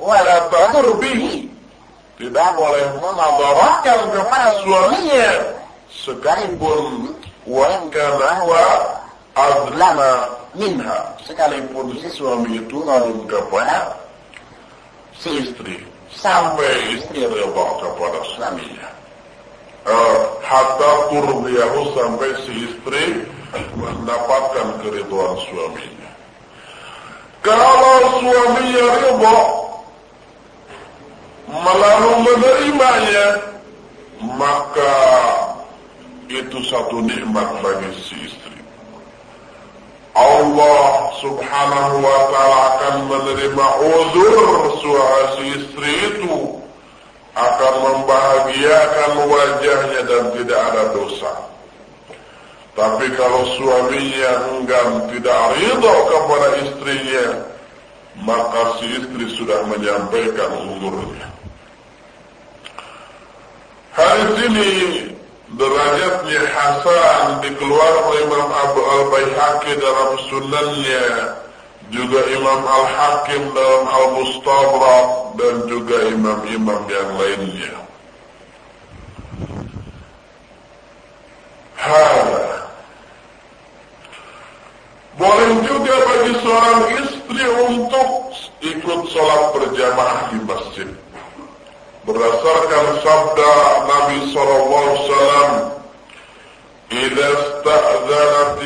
wala 0.00 0.48
tadur 0.48 0.96
bihi 1.00 1.48
tidak 2.14 2.50
boleh 2.56 2.86
memadaratkan 3.02 4.00
kepada 4.14 4.48
suaminya 4.62 5.30
sekalipun 5.90 7.12
wa 7.44 7.68
kana 7.90 8.30
huwa 8.44 8.66
azlama 9.34 10.12
minha. 10.54 10.98
Sekalipun 11.26 11.98
si 11.98 12.08
suami 12.14 12.62
itu 12.62 12.86
zalim 12.86 13.26
kepada 13.26 13.98
si 15.18 15.42
istri 15.42 15.82
sampai 16.14 16.94
istri 16.94 17.26
rela 17.26 17.66
kepada 17.82 18.20
suaminya. 18.36 18.88
Uh, 19.84 20.40
hatta 20.40 21.12
turdiyahu 21.12 21.92
sampai 21.92 22.30
si 22.48 22.72
istri 22.72 23.20
mendapatkan 23.76 24.80
keriduan 24.80 25.36
suaminya 25.44 26.03
kalau 27.44 28.24
suaminya 28.24 28.86
ridho 29.04 29.38
melalui 31.44 32.16
menerimanya, 32.24 33.26
maka 34.32 34.96
itu 36.32 36.58
satu 36.64 37.04
nikmat 37.04 37.44
bagi 37.60 37.92
si 38.00 38.16
istri. 38.24 38.58
Allah 40.16 41.10
subhanahu 41.20 41.96
wa 42.00 42.20
ta'ala 42.32 42.58
akan 42.72 42.94
menerima 43.12 43.66
uzur 43.92 44.38
suami 44.80 45.44
istri 45.58 45.92
itu 46.16 46.64
akan 47.34 47.74
membahagiakan 47.82 49.12
wajahnya 49.26 50.00
dan 50.06 50.24
tidak 50.38 50.60
ada 50.72 50.82
dosa. 50.96 51.53
Tapi 52.74 53.06
kalau 53.14 53.46
suaminya 53.54 54.32
enggan 54.50 55.06
tidak 55.14 55.40
ridho 55.54 55.94
kepada 56.10 56.48
istrinya, 56.58 57.26
maka 58.18 58.82
si 58.82 58.98
istri 58.98 59.30
sudah 59.38 59.62
menyampaikan 59.70 60.50
umurnya. 60.58 61.30
Hari 63.94 64.26
ini 64.50 64.70
derajatnya 65.54 66.42
Hasan 66.50 67.46
dikeluarkan 67.46 68.04
oleh 68.10 68.20
Imam 68.26 68.48
Abu 68.50 68.80
Al-Baihaqi 68.82 69.72
dalam 69.78 70.10
sunannya 70.26 71.06
juga 71.94 72.20
Imam 72.26 72.60
Al-Hakim 72.66 73.54
dalam 73.54 73.84
Al-Mustabrak 73.86 75.08
dan 75.38 75.54
juga 75.70 75.96
imam-imam 76.10 76.82
yang 76.90 77.10
lainnya 77.18 77.74
Hada 81.78 82.53
boleh 85.19 85.51
juga 85.67 85.95
bagi 86.07 86.33
seorang 86.39 86.81
istri 87.03 87.43
untuk 87.67 88.09
ikut 88.63 88.99
sholat 89.11 89.41
berjamaah 89.51 90.31
di 90.31 90.39
masjid 90.47 90.89
berdasarkan 92.07 92.85
sabda 93.03 93.53
Nabi 93.85 94.17
sallallahu 94.31 94.79
alaihi 94.79 95.01
wasallam 95.03 95.51
إذا 96.91 97.27
استأذنت 97.39 98.61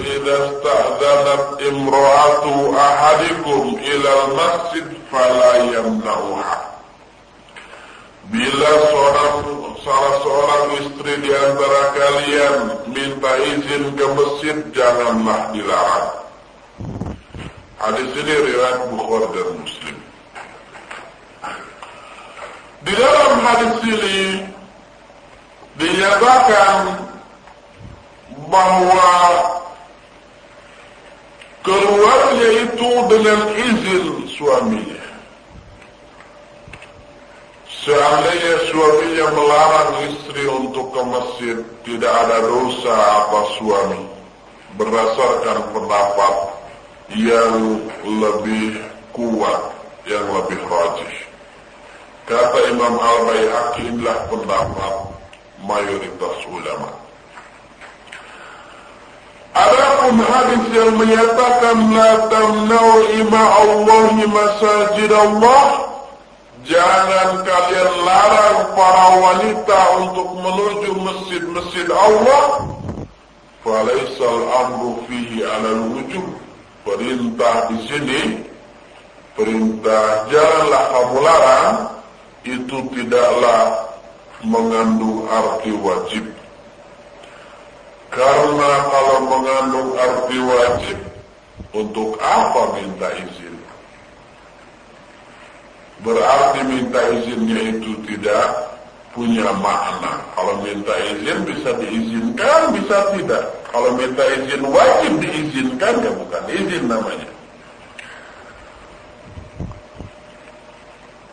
إذا 0.00 0.36
استأذنت 0.48 1.62
امرأة 1.62 2.44
أحدكم 2.76 3.76
إلى 3.84 4.10
المسجد 4.24 4.92
فلا 5.12 5.56
يمنعها 5.56 6.62
Bila 8.29 8.71
seorang 8.93 9.35
salah 9.81 10.15
seorang 10.21 10.65
istri 10.85 11.13
di 11.25 11.31
antara 11.33 11.81
kalian 11.97 12.55
minta 12.93 13.31
izin 13.41 13.83
ke 13.97 14.05
masjid, 14.13 14.57
janganlah 14.69 15.49
dilarang. 15.49 16.09
Hadis 17.79 18.09
ini 18.13 18.33
riwayat 18.53 18.85
Bukhari 18.93 19.27
dan 19.33 19.49
Muslim. 19.57 19.97
Di 22.85 22.93
dalam 22.95 23.33
hadis 23.43 23.73
ini 23.83 24.19
dinyatakan 25.79 26.77
bahwa 28.45 29.09
keluarnya 31.65 32.49
itu 32.67 32.91
dengan 33.09 33.39
izin 33.57 34.05
suaminya. 34.31 34.88
Seandainya 37.79 38.55
suaminya 38.67 39.27
melarang 39.39 40.11
istri 40.11 40.43
untuk 40.51 40.91
ke 40.91 41.01
masjid, 41.07 41.57
tidak 41.87 42.11
ada 42.11 42.43
dosa 42.43 42.91
apa 42.91 43.39
suami. 43.55 44.03
Berdasarkan 44.75 45.71
pendapat 45.71 46.35
yang 47.15 47.79
lebih 48.03 48.83
kuat, 49.15 49.71
yang 50.03 50.27
lebih 50.27 50.59
rajih. 50.67 51.15
Kata 52.27 52.59
Imam 52.67 52.99
Al-Bayhaqi 52.99 53.95
inilah 53.95 54.27
pendapat 54.27 54.95
mayoritas 55.63 56.37
ulama. 56.51 56.91
Adapun 59.55 60.19
hadis 60.19 60.63
yang 60.75 60.93
menyatakan 60.99 61.77
la 61.95 62.11
tamna'u 62.27 63.23
ima 63.23 63.43
Allah 63.65 64.13
masajid 64.29 65.09
Allah 65.09 65.88
Jangan 66.67 67.45
kalian 67.47 67.91
larang 68.03 68.59
para 68.75 69.07
wanita 69.15 69.79
untuk 70.03 70.29
menuju 70.43 70.91
masjid-masjid 70.99 71.87
Allah. 71.87 72.67
Falaisal 73.63 74.43
amru 74.49 75.03
fihi 75.07 75.43
alal 75.43 75.91
wujud 75.91 76.25
Perintah 76.87 77.67
di 77.67 77.77
sini 77.91 78.21
Perintah 79.35 80.31
janganlah 80.31 80.83
kamu 80.95 81.17
larang 81.19 81.75
Itu 82.47 82.87
tidaklah 82.95 83.89
mengandung 84.43 85.27
arti 85.27 85.71
wajib. 85.75 86.23
Karena 88.09 88.71
kalau 88.89 89.17
mengandung 89.27 89.89
arti 89.99 90.37
wajib, 90.39 90.97
untuk 91.75 92.17
apa 92.17 92.79
minta 92.79 93.09
izin? 93.19 93.48
Berarti 95.99 96.59
minta 96.63 97.01
izinnya 97.11 97.75
itu 97.75 97.91
tidak 98.07 98.71
punya 99.11 99.51
makna. 99.59 100.23
Kalau 100.31 100.63
minta 100.63 100.95
izin 101.11 101.43
bisa 101.43 101.75
diizinkan, 101.75 102.71
bisa 102.71 102.97
tidak. 103.19 103.43
Kalau 103.67 103.91
minta 103.99 104.23
izin 104.39 104.63
wajib 104.63 105.13
diizinkan, 105.19 105.93
ya 105.99 106.11
bukan 106.15 106.43
izin 106.47 106.83
namanya. 106.87 107.29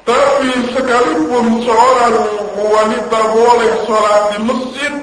Tapi 0.07 0.51
sekalipun 0.71 1.67
seorang 1.67 2.17
wanita 2.55 3.21
boleh 3.35 3.73
sholat 3.87 4.23
di 4.35 4.39
masjid, 4.47 4.95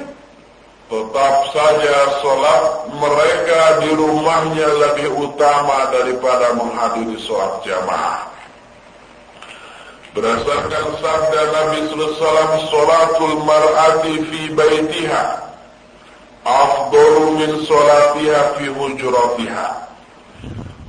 Tetap 0.93 1.35
saja 1.49 1.95
sholat 2.21 2.85
mereka 3.01 3.81
di 3.81 3.97
rumahnya 3.97 4.67
lebih 4.77 5.25
utama 5.25 5.89
daripada 5.89 6.53
menghadiri 6.53 7.17
sholat 7.17 7.65
jamaah. 7.65 8.32
Berdasarkan 10.13 11.01
sabda 11.01 11.41
Nabi 11.49 11.89
SAW, 11.89 12.69
sholatul 12.69 13.41
mar'ati 13.49 14.21
fi 14.29 14.41
baitiha, 14.53 15.23
afdalu 16.45 17.41
min 17.41 17.51
sholatiha 17.65 18.41
fi 18.53 18.65
hujratiha, 18.69 19.67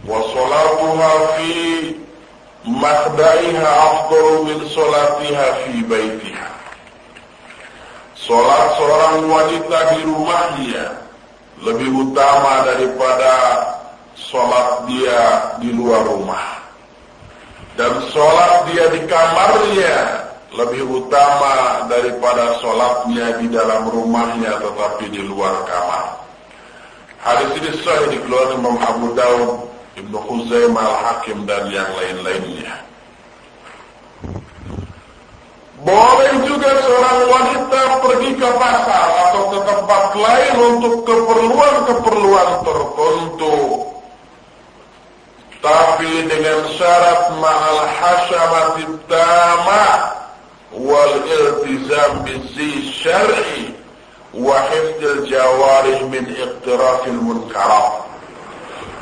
wa 0.04 0.18
sholatuha 0.28 1.12
fi 1.40 1.52
makhdaiha 2.68 3.64
afdalu 3.64 4.34
min 4.44 4.58
sholatiha 4.68 5.46
fi 5.64 5.74
baitiha. 5.88 6.48
Sholat 8.24 8.80
seorang 8.80 9.28
wanita 9.28 9.78
di 9.96 10.00
rumahnya 10.08 10.84
lebih 11.60 11.92
utama 11.92 12.64
daripada 12.64 13.32
sholat 14.16 14.88
dia 14.88 15.20
di 15.60 15.76
luar 15.76 16.08
rumah. 16.08 16.63
Dan 17.74 17.92
sholat 18.14 18.70
dia 18.70 18.86
di 18.94 19.02
kamarnya 19.10 19.96
lebih 20.54 20.86
utama 20.86 21.82
daripada 21.90 22.54
sholatnya 22.62 23.42
di 23.42 23.50
dalam 23.50 23.90
rumahnya 23.90 24.62
tetapi 24.62 25.10
di 25.10 25.26
luar 25.26 25.66
kamar. 25.66 26.22
Hadis 27.18 27.50
ini 27.58 27.70
sahih 27.82 28.14
dikeluarkan 28.14 28.62
Imam 28.62 28.76
Abu 28.78 29.10
Dawud, 29.18 29.66
Ibnu 29.98 30.18
Khuzaimah 30.28 30.84
Al-Hakim 30.84 31.48
dan 31.48 31.66
yang 31.74 31.90
lain-lainnya. 31.98 32.84
Boleh 35.84 36.32
juga 36.48 36.70
seorang 36.80 37.18
wanita 37.28 37.80
pergi 38.00 38.30
ke 38.38 38.48
pasar 38.56 39.08
atau 39.28 39.42
ke 39.52 39.58
tempat 39.68 40.04
lain 40.16 40.54
untuk 40.72 40.94
keperluan-keperluan 41.04 42.48
tertentu. 42.62 43.56
Tapi 45.64 46.28
dengan 46.28 46.60
syarat 46.76 47.40
ma'al 47.40 47.88
hasyamatid 47.88 49.00
tama 49.08 50.12
wal 50.76 51.14
iltizam 51.24 52.20
bizi 52.20 52.92
syar'i 52.92 53.72
wa 54.36 54.60
hifdil 54.68 55.24
jawarih 55.24 56.04
min 56.12 56.28
iqtirafil 56.36 57.16
munkarat. 57.16 58.04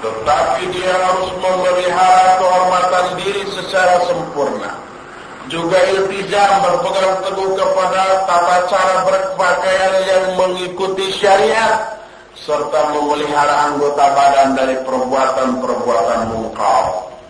Tetapi 0.06 0.70
dia 0.70 0.94
harus 1.02 1.34
memelihara 1.42 2.38
kehormatan 2.38 3.06
diri 3.18 3.42
secara 3.58 4.06
sempurna 4.06 4.78
juga 5.50 5.82
iltizam 5.90 6.62
berpegang 6.62 7.26
teguh 7.26 7.58
kepada 7.58 8.22
tata 8.30 8.56
cara 8.70 8.96
berpakaian 9.02 9.94
yang 10.06 10.24
mengikuti 10.38 11.10
syariat 11.10 12.01
serta 12.42 12.90
memelihara 12.90 13.70
anggota 13.70 14.04
badan 14.12 14.58
dari 14.58 14.76
perbuatan-perbuatan 14.82 16.20
mungkar. 16.34 16.84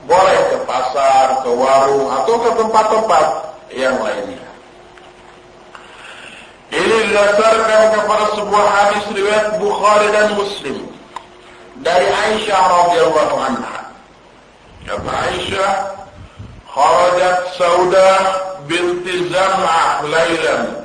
Boleh 0.08 0.38
ke 0.50 0.58
pasar, 0.66 1.46
ke 1.46 1.50
warung, 1.52 2.10
atau 2.10 2.34
ke 2.42 2.50
tempat-tempat 2.58 3.26
yang 3.70 3.96
lainnya. 4.02 4.50
Ini 6.72 6.96
didasarkan 7.12 7.82
kepada 8.00 8.26
sebuah 8.40 8.66
hadis 8.66 9.04
riwayat 9.12 9.60
Bukhari 9.60 10.08
dan 10.10 10.32
Muslim 10.34 10.88
dari 11.84 12.08
Aisyah 12.08 12.62
radhiyallahu 12.64 13.36
anha. 13.36 13.78
Kata 14.88 15.12
Aisyah, 15.28 15.72
"Kharajat 16.72 17.38
Sauda 17.60 18.10
binti 18.64 19.28
Zam'ah 19.28 20.00
lailan." 20.08 20.82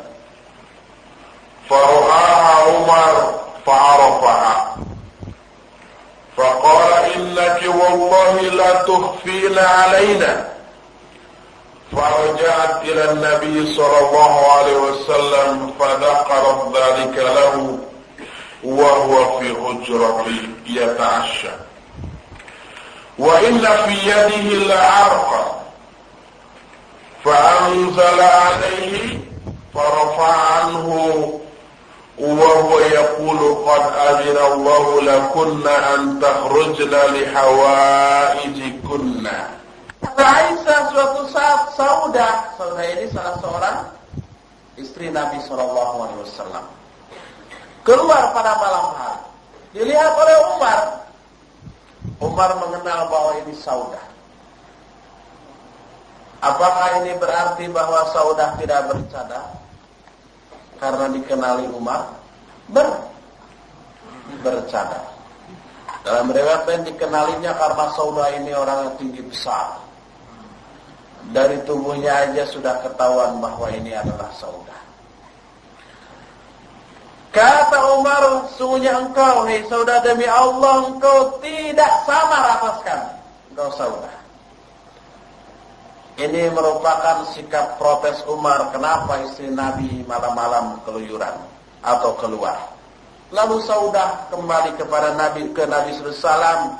Faruhaha 1.71 2.55
Umar 2.83 3.15
فعرفها. 3.67 4.75
فقال 6.37 6.93
إنك 7.15 7.61
والله 7.65 8.41
لا 8.41 8.73
تخفين 8.73 9.59
علينا. 9.59 10.47
فرجعت 11.91 12.81
إلى 12.81 13.11
النبي 13.11 13.75
صلى 13.75 13.99
الله 13.99 14.51
عليه 14.51 14.77
وسلم 14.77 15.73
فذكرت 15.79 16.77
ذلك 16.77 17.17
له 17.17 17.77
وهو 18.63 19.39
في 19.39 19.55
حجرته 19.55 20.49
يتعشى. 20.67 21.51
وإن 23.19 23.59
في 23.59 24.09
يده 24.09 24.65
لعرقا 24.75 25.61
فأنزل 27.25 28.21
عليه 28.21 29.19
فرفع 29.73 30.33
عنه 30.33 31.39
وهو 32.18 32.78
يقول 32.78 33.40
قد 33.64 33.84
أذن 33.96 34.36
الله 34.52 35.00
لكن 35.00 35.68
أن 35.68 36.20
تخرجن 36.20 36.90
لحوائجكن 36.92 38.52
Aisyah 40.22 40.90
suatu 40.90 41.30
saat 41.30 41.74
Saudah, 41.78 42.54
Saudah 42.58 42.82
ini 42.82 43.06
salah 43.10 43.38
seorang 43.38 43.86
istri 44.74 45.10
Nabi 45.14 45.38
Shallallahu 45.46 45.94
Alaihi 46.02 46.20
Wasallam 46.26 46.64
keluar 47.86 48.34
pada 48.34 48.58
malam 48.58 48.86
hari. 48.98 49.22
Dilihat 49.74 50.12
oleh 50.14 50.36
Umar. 50.58 50.78
Umar 52.22 52.50
mengenal 52.58 53.10
bahwa 53.10 53.32
ini 53.42 53.54
Saudah. 53.54 54.02
Apakah 56.42 57.02
ini 57.02 57.14
berarti 57.18 57.70
bahwa 57.70 58.02
Saudah 58.10 58.58
tidak 58.58 58.90
bercadar? 58.90 59.55
karena 60.77 61.05
dikenali 61.11 61.65
Umar 61.73 62.13
ber 62.71 62.87
bercadar. 64.41 65.05
Dalam 66.03 66.31
riwayat 66.31 66.63
lain 66.63 66.83
dikenalinya 66.87 67.51
karena 67.59 67.85
saudara 67.91 68.31
ini 68.39 68.51
orang 68.55 68.87
yang 68.87 68.95
tinggi 68.95 69.21
besar. 69.27 69.75
Dari 71.35 71.59
tubuhnya 71.67 72.31
aja 72.31 72.47
sudah 72.47 72.79
ketahuan 72.79 73.43
bahwa 73.43 73.67
ini 73.75 73.91
adalah 73.91 74.31
saudara. 74.31 74.79
Kata 77.35 77.99
Umar, 77.99 78.47
sungguhnya 78.55 78.97
engkau, 78.97 79.45
hei 79.45 79.61
saudara 79.67 80.01
demi 80.01 80.25
Allah, 80.25 80.89
engkau 80.89 81.37
tidak 81.43 81.91
sama 82.07 82.37
rataskan. 82.55 82.99
Engkau 83.51 83.69
saudara. 83.75 84.16
Ini 86.17 86.49
merupakan 86.49 87.29
sikap 87.29 87.77
protes 87.77 88.25
Umar 88.25 88.73
kenapa 88.73 89.21
istri 89.29 89.53
Nabi 89.53 90.01
malam-malam 90.09 90.81
keluyuran 90.81 91.37
atau 91.85 92.17
keluar. 92.17 92.73
Lalu 93.29 93.61
Saudah 93.61 94.25
kembali 94.33 94.81
kepada 94.81 95.13
Nabi 95.13 95.53
ke 95.53 95.69
Nabi 95.69 95.93
SAW 95.93 96.73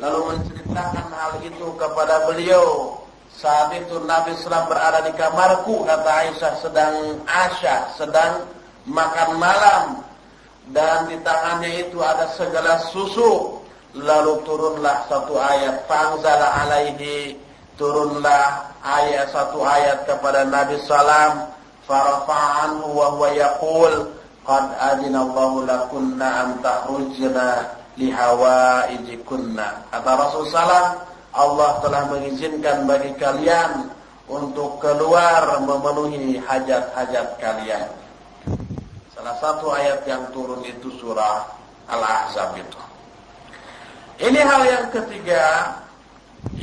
lalu 0.00 0.20
menceritakan 0.32 1.06
hal 1.12 1.44
itu 1.44 1.76
kepada 1.76 2.24
beliau. 2.24 2.96
Saat 3.36 3.76
itu 3.76 4.00
Nabi 4.00 4.32
SAW 4.32 4.64
berada 4.64 5.04
di 5.04 5.12
kamarku 5.12 5.84
kata 5.84 6.10
Aisyah 6.24 6.52
sedang 6.64 7.20
asya, 7.28 7.92
sedang 8.00 8.48
makan 8.88 9.36
malam 9.36 10.00
dan 10.72 11.12
di 11.12 11.20
tangannya 11.20 11.84
itu 11.84 12.00
ada 12.00 12.32
segala 12.32 12.80
susu. 12.88 13.60
Lalu 13.92 14.40
turunlah 14.48 15.04
satu 15.06 15.36
ayat, 15.36 15.84
"Fangzala 15.84 16.64
alaihi 16.64 17.43
turunlah 17.74 18.70
ayat 18.82 19.30
satu 19.34 19.62
ayat 19.62 20.06
kepada 20.06 20.46
Nabi 20.46 20.78
sallam 20.86 21.50
farafa'anhu 21.88 22.86
wa 22.94 23.06
huwa 23.18 23.28
yaqul 23.34 24.14
qad 24.46 24.64
adina 24.78 25.24
Allahu 25.26 25.66
lakunna 25.66 26.28
an 26.28 26.48
tahrujna 26.62 27.74
lihawaijikunna 27.98 29.90
kata 29.90 30.10
Rasul 30.14 30.46
sallam 30.50 31.02
Allah 31.34 31.82
telah 31.82 32.02
mengizinkan 32.14 32.86
bagi 32.86 33.10
kalian 33.18 33.90
untuk 34.30 34.78
keluar 34.78 35.60
memenuhi 35.66 36.38
hajat-hajat 36.38 37.42
kalian. 37.42 37.90
Salah 39.12 39.36
satu 39.42 39.74
ayat 39.74 40.06
yang 40.06 40.30
turun 40.30 40.62
itu 40.62 40.94
surah 41.02 41.44
Al-Ahzab 41.90 42.54
itu. 42.56 42.80
Ini 44.22 44.40
hal 44.46 44.62
yang 44.62 44.86
ketiga 44.94 45.74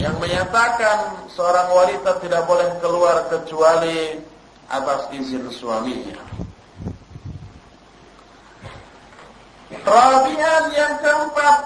yang 0.02 0.18
menyatakan 0.18 1.30
seorang 1.30 1.70
wanita 1.74 2.18
tidak 2.22 2.46
boleh 2.50 2.70
keluar 2.82 3.30
kecuali 3.30 4.18
atas 4.66 5.14
izin 5.14 5.46
suaminya. 5.54 6.18
Rabian 9.82 10.66
yang 10.74 10.96
keempat, 11.06 11.58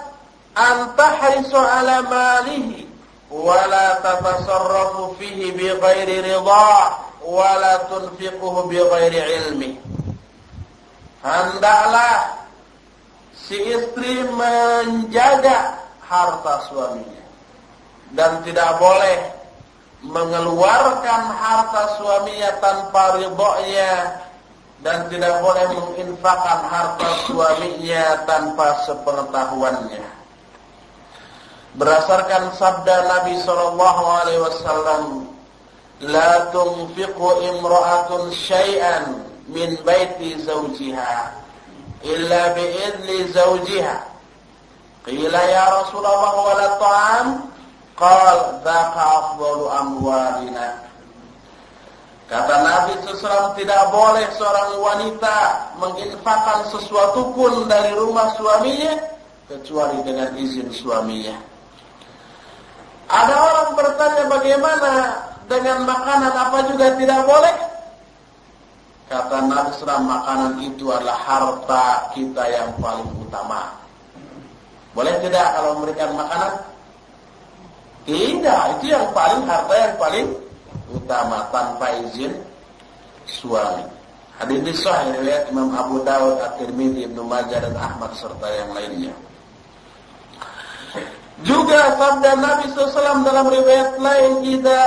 antahrisu 0.52 1.56
ala 1.56 2.04
malihi 2.04 2.84
wala 3.32 4.04
tatasarrafu 4.04 5.16
fihi 5.16 5.56
bi 5.56 5.72
ghairi 5.72 6.24
ridha 6.24 6.76
wala 7.24 7.72
tunfiquhu 7.88 8.68
bi 8.68 8.78
ghairi 8.80 9.20
ilmi. 9.42 9.72
Hendaklah 11.24 12.46
si 13.32 13.58
istri 13.58 14.28
menjaga 14.28 15.80
harta 16.04 16.68
suaminya 16.70 17.15
dan 18.14 18.44
tidak 18.46 18.78
boleh 18.78 19.16
mengeluarkan 20.06 21.22
harta 21.34 21.98
suaminya 21.98 22.50
tanpa 22.62 23.18
ridhonya 23.18 24.22
dan 24.84 25.08
tidak 25.08 25.40
boleh 25.40 25.66
menginfakkan 25.72 26.60
harta 26.68 27.08
suaminya 27.26 28.22
tanpa 28.28 28.84
sepengetahuannya. 28.84 30.04
Berdasarkan 31.76 32.56
sabda 32.56 32.96
Nabi 33.04 33.36
sallallahu 33.40 34.02
alaihi 34.04 34.40
wasallam, 34.40 35.02
"La 36.04 36.48
tunfiqu 36.52 37.28
imra'atun 37.52 38.32
syai'an 38.32 39.24
min 39.48 39.76
baiti 39.84 40.40
zawjiha 40.44 41.16
illa 42.04 42.42
bi 42.56 42.64
idni 42.64 43.28
zawjiha." 43.32 43.96
Qila 45.06 45.40
ya 45.46 45.64
Rasulullah 45.70 46.32
wala 46.34 46.68
ta'am? 46.80 47.26
Qal 47.96 48.60
dzaka 48.60 49.02
afdalu 49.02 49.66
amwalina. 49.72 50.84
Kata 52.26 52.54
Nabi 52.60 52.92
SAW 53.06 53.54
tidak 53.56 53.88
boleh 53.88 54.26
seorang 54.36 54.70
wanita 54.82 55.36
menginfakkan 55.80 56.68
sesuatu 56.68 57.32
pun 57.32 57.64
dari 57.70 57.94
rumah 57.96 58.34
suaminya 58.36 58.98
kecuali 59.46 60.02
dengan 60.04 60.34
izin 60.36 60.68
suaminya. 60.74 61.38
Ada 63.06 63.34
orang 63.38 63.68
bertanya 63.78 64.24
bagaimana 64.26 64.92
dengan 65.46 65.86
makanan 65.86 66.34
apa 66.34 66.58
juga 66.68 66.86
tidak 66.98 67.22
boleh? 67.24 67.56
Kata 69.06 69.36
Nabi 69.46 69.70
SAW 69.72 70.02
makanan 70.02 70.52
itu 70.66 70.90
adalah 70.90 71.16
harta 71.22 72.10
kita 72.12 72.42
yang 72.50 72.74
paling 72.82 73.06
utama. 73.22 73.70
Boleh 74.92 75.14
tidak 75.22 75.46
kalau 75.54 75.78
memberikan 75.78 76.10
makanan? 76.18 76.75
Tidak, 78.06 78.62
itu 78.78 78.94
yang 78.94 79.10
paling 79.10 79.42
harta 79.50 79.74
yang 79.74 79.94
paling 79.98 80.26
utama 80.94 81.42
tanpa 81.50 81.90
izin 82.06 82.30
suami. 83.26 83.82
Hadis 84.38 84.62
ini 84.62 84.72
sahih 84.78 85.10
riwayat 85.18 85.50
Imam 85.50 85.74
Abu 85.74 86.06
Dawud, 86.06 86.38
At-Tirmidzi, 86.38 87.10
Ibnu 87.10 87.26
Majah 87.26 87.66
dan 87.66 87.74
Ahmad 87.74 88.14
serta 88.14 88.46
yang 88.46 88.70
lainnya. 88.78 89.10
Juga 91.42 91.98
sabda 91.98 92.30
Nabi 92.38 92.70
SAW 92.70 93.26
dalam 93.26 93.50
riwayat 93.50 93.98
lain, 93.98 94.32
"Idza 94.44 94.82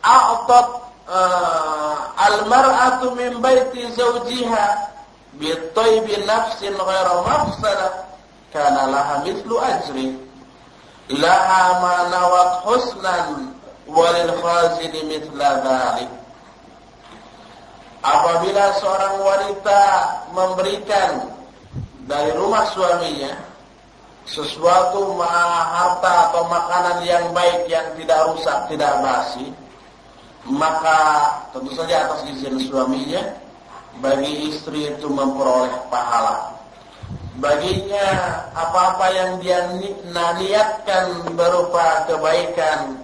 a'tat 0.00 0.68
uh, 1.12 1.94
al-mar'atu 2.16 3.12
min 3.20 3.36
baiti 3.38 3.84
zawjiha 3.92 4.66
bi 5.36 5.52
nafsin 6.24 6.72
ghaira 6.72 7.14
mafsadah, 7.20 7.92
kana 8.48 8.88
laha 8.88 9.28
mithlu 9.28 9.60
ajri." 9.60 10.27
Laha 11.08 11.64
ma 11.80 11.96
nawat 12.12 12.52
husnan 12.68 13.56
walil 13.88 14.32
khazini 14.44 15.16
apabila 18.04 18.64
seorang 18.76 19.16
wanita 19.24 19.82
memberikan 20.36 21.32
dari 22.04 22.32
rumah 22.36 22.68
suaminya 22.72 23.32
sesuatu 24.28 25.16
harta 25.16 26.28
atau 26.28 26.44
makanan 26.52 27.00
yang 27.08 27.32
baik 27.32 27.64
yang 27.72 27.88
tidak 27.96 28.28
rusak, 28.28 28.68
tidak 28.68 28.92
basi, 29.00 29.48
maka 30.44 31.32
tentu 31.56 31.72
saja 31.72 32.04
atas 32.04 32.28
izin 32.36 32.60
suaminya 32.68 33.24
bagi 34.04 34.52
istri 34.52 34.92
itu 34.92 35.08
memperoleh 35.08 35.72
pahala 35.88 36.57
baginya 37.38 38.06
apa-apa 38.50 39.06
yang 39.14 39.38
dia 39.38 39.62
niatkan 40.10 41.22
berupa 41.38 42.02
kebaikan 42.10 42.98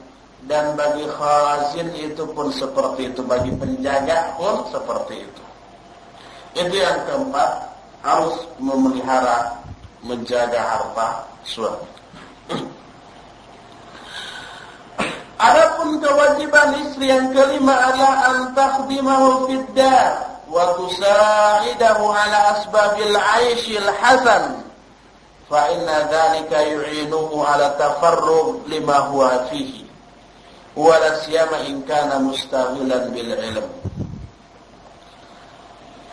dan 0.44 0.74
bagi 0.76 1.06
khazin 1.08 1.88
itu 1.94 2.26
pun 2.34 2.50
seperti 2.52 3.14
itu 3.14 3.22
bagi 3.24 3.54
penjaga 3.54 4.34
pun 4.36 4.66
seperti 4.68 5.24
itu. 5.24 5.42
Itu 6.54 6.74
yang 6.76 7.06
keempat 7.08 7.50
harus 8.04 8.44
memelihara 8.60 9.64
menjaga 10.04 10.60
harta 10.60 11.08
suami. 11.46 11.88
Adapun 15.46 15.98
kewajiban 15.98 16.68
istri 16.86 17.10
yang 17.10 17.32
kelima 17.34 17.74
adalah 17.90 18.16
antakdimahu 18.36 19.50
fid 19.50 19.66
وتساعده 20.53 21.97
على 22.13 22.39
أسباب 22.51 22.99
العيش 22.99 23.69
الحسن 23.69 24.55
فإن 25.49 25.85
ذلك 26.11 26.51
يعينه 26.51 27.45
على 27.45 27.65
التفرغ 27.67 28.55
لما 28.67 28.97
هو 28.97 29.41
فيه 29.51 29.83
ولا 30.75 31.19
سيما 31.19 31.67
إن 31.67 31.81
كان 31.87 32.23
مستغلا 32.23 32.97
بالعلم 32.97 33.67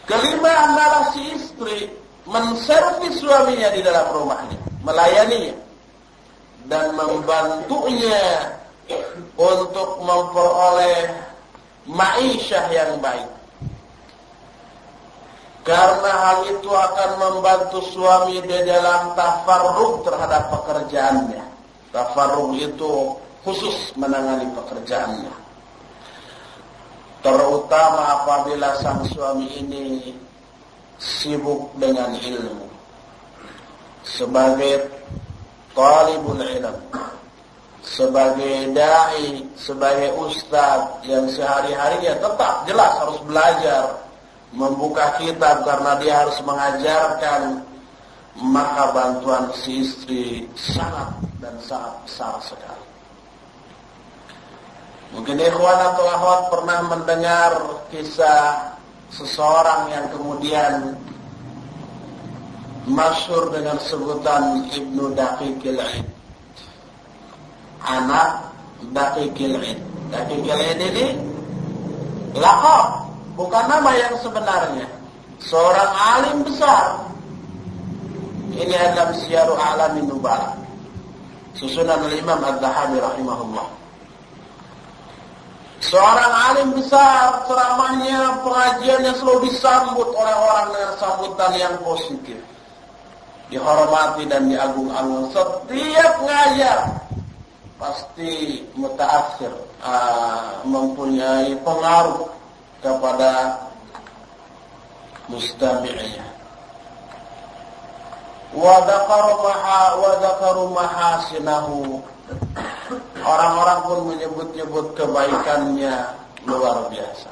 Kelima 0.07 0.71
adalah 0.71 1.11
si 1.11 1.35
istri 1.35 1.91
menservis 2.31 3.19
suaminya 3.19 3.75
di 3.75 3.83
dalam 3.83 4.07
rumahnya, 4.15 4.55
melayaninya 4.87 5.59
dan 6.71 6.95
membantunya 6.95 8.55
untuk 9.35 9.99
memperoleh 10.07 11.11
ma'isyah 11.91 12.65
yang 12.71 13.03
baik. 13.03 13.27
Karena 15.62 16.10
hal 16.10 16.40
itu 16.58 16.74
akan 16.74 17.10
membantu 17.22 17.86
suami 17.86 18.42
di 18.42 18.60
dalam 18.66 19.14
tafarruq 19.14 20.02
terhadap 20.02 20.50
pekerjaannya. 20.50 21.46
Tafarruq 21.94 22.58
itu 22.58 23.14
khusus 23.46 23.94
menangani 23.94 24.50
pekerjaannya. 24.58 25.34
Terutama 27.22 28.26
apabila 28.26 28.74
sang 28.82 29.06
suami 29.06 29.46
ini 29.62 30.18
sibuk 30.98 31.70
dengan 31.78 32.18
ilmu. 32.18 32.66
Sebagai 34.02 34.90
talibul 35.78 36.42
ilm. 36.42 36.78
Sebagai 37.82 38.74
dai 38.74 39.46
sebagai 39.58 40.14
ustaz 40.18 41.02
yang 41.06 41.26
sehari-harinya 41.30 42.18
tetap 42.18 42.66
jelas 42.66 42.94
harus 42.98 43.20
belajar 43.26 44.10
membuka 44.52 45.16
kitab 45.20 45.64
karena 45.64 45.96
dia 46.00 46.14
harus 46.28 46.40
mengajarkan 46.44 47.64
maka 48.40 48.96
bantuan 48.96 49.52
si 49.56 49.84
istri 49.84 50.48
sangat 50.56 51.20
dan 51.44 51.56
sangat 51.60 51.96
besar 52.08 52.36
sekali 52.44 52.92
Mungkin 55.12 55.36
ikhwan 55.44 55.80
atau 55.92 56.08
akhwat 56.08 56.42
pernah 56.48 56.80
mendengar 56.88 57.52
kisah 57.92 58.80
seseorang 59.12 59.92
yang 59.92 60.08
kemudian 60.08 60.96
masyur 62.88 63.52
dengan 63.52 63.76
sebutan 63.84 64.72
Ibnu 64.72 65.12
Daqiqil 65.12 65.80
Id. 65.84 66.08
Anak 67.84 68.56
Daqiqil 68.96 69.56
Id. 69.60 69.80
Daqiqil 70.16 70.62
Id 70.64 70.80
ini 70.80 71.08
lakab, 72.40 73.01
bukan 73.36 73.64
nama 73.68 73.92
yang 73.96 74.16
sebenarnya. 74.20 74.88
Seorang 75.42 75.92
alim 75.92 76.38
besar. 76.46 77.02
Ini 78.52 78.76
adalah 78.78 79.16
Syiaru 79.16 79.56
A'lamin 79.58 80.06
Nubala. 80.06 80.54
Susunan 81.56 82.08
Imam 82.14 82.40
Ad-Dahabi 82.40 83.00
rahimahullah. 83.00 83.68
Seorang 85.82 86.34
alim 86.54 86.70
besar, 86.78 87.42
ceramahnya, 87.50 88.38
pengajiannya 88.46 89.18
selalu 89.18 89.50
disambut 89.50 90.14
oleh 90.14 90.36
orang 90.38 90.68
dengan 90.78 90.94
sambutan 91.02 91.52
yang 91.58 91.76
positif. 91.82 92.38
Dihormati 93.50 94.30
dan 94.30 94.46
diagung-agung. 94.46 95.34
Setiap 95.34 96.14
ngajar 96.22 96.86
pasti 97.82 98.62
mutaakhir, 98.78 99.50
uh, 99.82 100.62
mempunyai 100.70 101.58
pengaruh 101.66 102.30
kepada 102.82 103.62
mustami'nya. 105.32 106.26
Wa 108.52 108.84
dzakaru 108.84 109.34
maha 109.40 109.82
wa 109.96 110.12
dzakaru 110.20 110.64
mahasinahu 110.76 111.80
Orang-orang 113.22 113.80
pun 113.86 114.00
menyebut-nyebut 114.14 114.98
kebaikannya 114.98 115.94
luar 116.50 116.90
biasa. 116.90 117.32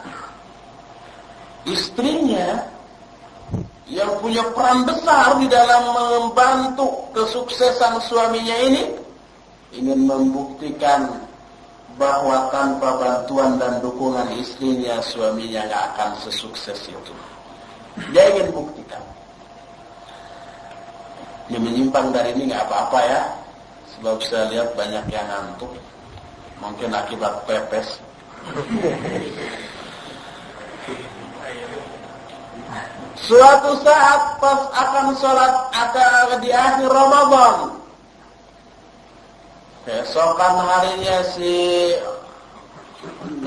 Istrinya 1.66 2.70
yang 3.90 4.22
punya 4.22 4.46
peran 4.54 4.86
besar 4.86 5.42
di 5.42 5.50
dalam 5.50 5.98
membantu 5.98 7.10
kesuksesan 7.18 7.98
suaminya 8.06 8.58
ini 8.70 8.84
ingin 9.74 10.06
membuktikan 10.06 11.10
bahwa 12.00 12.48
tanpa 12.48 12.96
bantuan 12.96 13.60
dan 13.60 13.84
dukungan 13.84 14.32
istrinya 14.40 15.04
suaminya 15.04 15.68
nggak 15.68 15.84
akan 15.94 16.10
sesukses 16.24 16.88
itu. 16.88 17.14
Dia 18.16 18.32
ingin 18.32 18.56
buktikan. 18.56 19.04
Ini 21.52 21.60
menyimpang 21.60 22.16
dari 22.16 22.32
ini 22.40 22.48
nggak 22.48 22.64
apa-apa 22.72 23.00
ya. 23.04 23.22
Sebab 24.00 24.16
saya 24.24 24.48
lihat 24.48 24.72
banyak 24.80 25.12
yang 25.12 25.28
ngantuk. 25.28 25.76
Mungkin 26.64 26.96
akibat 26.96 27.44
pepes. 27.44 28.00
Suatu 33.20 33.76
saat 33.84 34.40
pas 34.40 34.62
akan 34.72 35.12
sholat 35.20 35.54
akan 35.76 36.40
di 36.40 36.56
akhir 36.56 36.88
Ramadan. 36.88 37.79
Besokan 39.88 40.56
harinya 40.64 41.24
si 41.32 41.56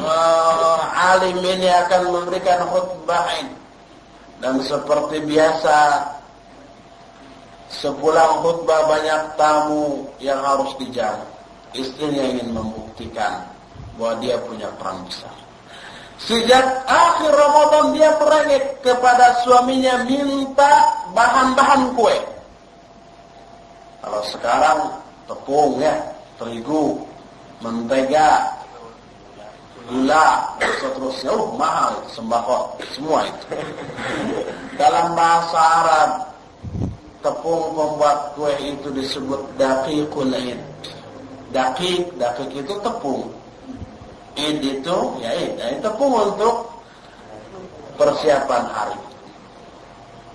uh, 0.01 0.79
alim 0.93 1.39
ini 1.45 1.69
akan 1.69 2.03
memberikan 2.09 2.65
khutbah 2.69 3.29
dan 4.41 4.59
seperti 4.65 5.23
biasa 5.23 5.79
Sepulang 7.73 8.45
khutbah 8.45 8.85
banyak 8.85 9.33
tamu 9.41 10.05
yang 10.21 10.45
harus 10.45 10.77
dijamu. 10.77 11.25
Istrinya 11.73 12.21
ingin 12.37 12.53
membuktikan 12.53 13.49
bahwa 13.97 14.21
dia 14.21 14.37
punya 14.45 14.69
peran 14.77 15.01
besar. 15.09 15.33
Sejak 16.21 16.63
akhir 16.85 17.33
Ramadan 17.33 17.97
dia 17.97 18.13
merengek 18.21 18.85
kepada 18.85 19.41
suaminya 19.41 20.05
minta 20.05 20.85
bahan-bahan 21.17 21.97
kue. 21.97 22.13
Kalau 24.05 24.21
sekarang 24.29 24.79
tepung 25.25 25.81
ya, 25.81 25.97
terigu, 26.43 26.99
mentega, 27.63 28.51
gula, 29.87 30.59
seterusnya, 30.83 31.31
oh 31.31 31.55
mahal 31.55 32.03
sembako 32.11 32.75
semua 32.91 33.31
itu. 33.31 33.47
Dalam 34.81 35.15
bahasa 35.15 35.59
Arab 35.63 36.11
tepung 37.23 37.71
pembuat 37.79 38.35
kue 38.35 38.51
itu 38.59 38.91
disebut 38.91 39.39
daqiqul 39.55 40.35
id. 40.35 40.59
Daqiq, 41.55 42.19
daqiq 42.19 42.51
itu 42.59 42.75
tepung. 42.83 43.31
Id 44.35 44.59
itu 44.59 44.99
ya 45.23 45.31
id, 45.31 45.55
ya, 45.61 45.79
tepung 45.79 46.11
untuk 46.11 46.67
persiapan 47.95 48.65
hari. 48.67 48.99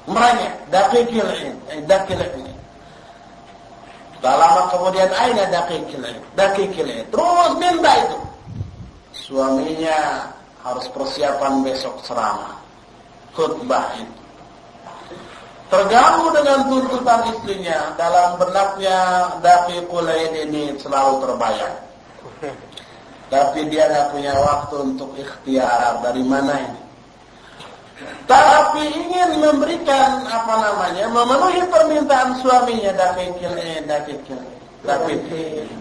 Mereka 0.07 0.47
daqiqil 0.71 1.27
id, 1.27 1.57
eh, 1.75 1.79
daqiqil 1.83 2.23
id. 2.23 2.56
Lama 4.21 4.67
kemudian 4.73 5.09
aina 5.13 5.45
daqiqil 5.47 6.03
id, 6.03 6.21
daqiqil 6.33 6.89
id. 6.89 7.07
Terus 7.13 7.51
minta 7.61 7.91
itu. 8.01 8.19
Suaminya 9.13 10.29
harus 10.65 10.85
persiapan 10.91 11.61
besok 11.61 12.01
ceramah. 12.03 12.57
Khutbah 13.37 13.93
itu 13.97 14.17
terganggu 15.67 16.31
dengan 16.31 16.59
tuntutan 16.71 17.21
istrinya 17.35 17.91
dalam 17.99 18.39
benaknya 18.39 18.99
Dafi 19.43 19.83
Kulain 19.91 20.31
ini 20.47 20.71
selalu 20.79 21.27
terbayang. 21.27 21.75
Tapi 23.27 23.67
dia 23.67 23.91
tidak 23.91 24.15
punya 24.15 24.31
waktu 24.39 24.75
untuk 24.87 25.11
ikhtiar 25.19 25.99
dari 25.99 26.23
mana 26.23 26.55
ini. 26.63 26.81
Tapi 28.27 28.83
ingin 28.93 29.41
memberikan 29.41 30.21
apa 30.27 30.53
namanya 30.61 31.09
memenuhi 31.09 31.65
permintaan 31.65 32.37
suaminya 32.43 32.93
Dafi 32.93 33.31
Kulain, 33.41 33.83
Dafi 33.89 34.13
Kulain, 34.27 34.57
Dafi 34.85 35.15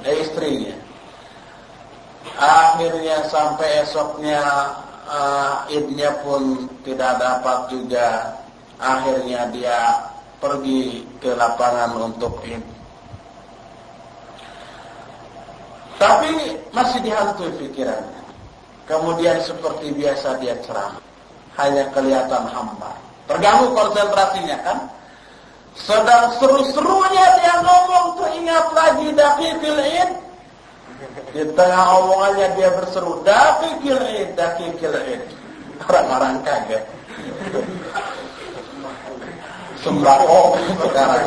eh, 0.07 0.17
istrinya. 0.25 0.77
Akhirnya 2.37 3.27
sampai 3.29 3.85
esoknya 3.85 4.43
uh, 5.09 5.67
idnya 5.69 6.21
pun 6.25 6.69
tidak 6.83 7.21
dapat 7.21 7.59
juga 7.71 8.37
akhirnya 8.77 9.49
dia 9.53 9.81
pergi 10.41 11.05
ke 11.21 11.33
lapangan 11.33 11.97
untuk 12.13 12.41
ini. 12.45 12.75
Tapi 15.97 16.61
masih 16.77 17.01
dihantui 17.01 17.51
pikirannya. 17.57 18.21
Kemudian 18.85 19.41
seperti 19.41 19.97
biasa 19.97 20.39
dia 20.45 20.55
ceramah. 20.61 21.06
Hanya 21.57 21.89
kelihatan 21.93 22.45
hambar. 22.53 22.97
Terganggu 23.27 23.73
konsentrasinya 23.73 24.57
kan? 24.63 24.79
Sedang 25.77 26.33
seru-serunya 26.41 27.27
dia 27.41 27.55
ngomong 27.61 28.07
teringat 28.21 28.67
lagi 28.73 29.07
dakikil 29.13 29.79
id. 29.81 30.11
Di 31.37 31.45
tengah 31.53 32.01
omongannya 32.01 32.49
dia 32.57 32.69
berseru 32.73 33.21
dakikil 33.25 34.01
id, 34.01 34.31
dakikil 34.37 34.95
id. 34.95 35.23
Orang-orang 35.85 36.41
kaget 36.41 36.85
sembako 39.87 40.59
sekarang. 40.83 41.25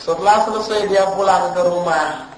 Setelah 0.00 0.38
selesai 0.48 0.80
dia 0.88 1.04
pulang 1.12 1.52
ke 1.52 1.60
rumah 1.60 2.29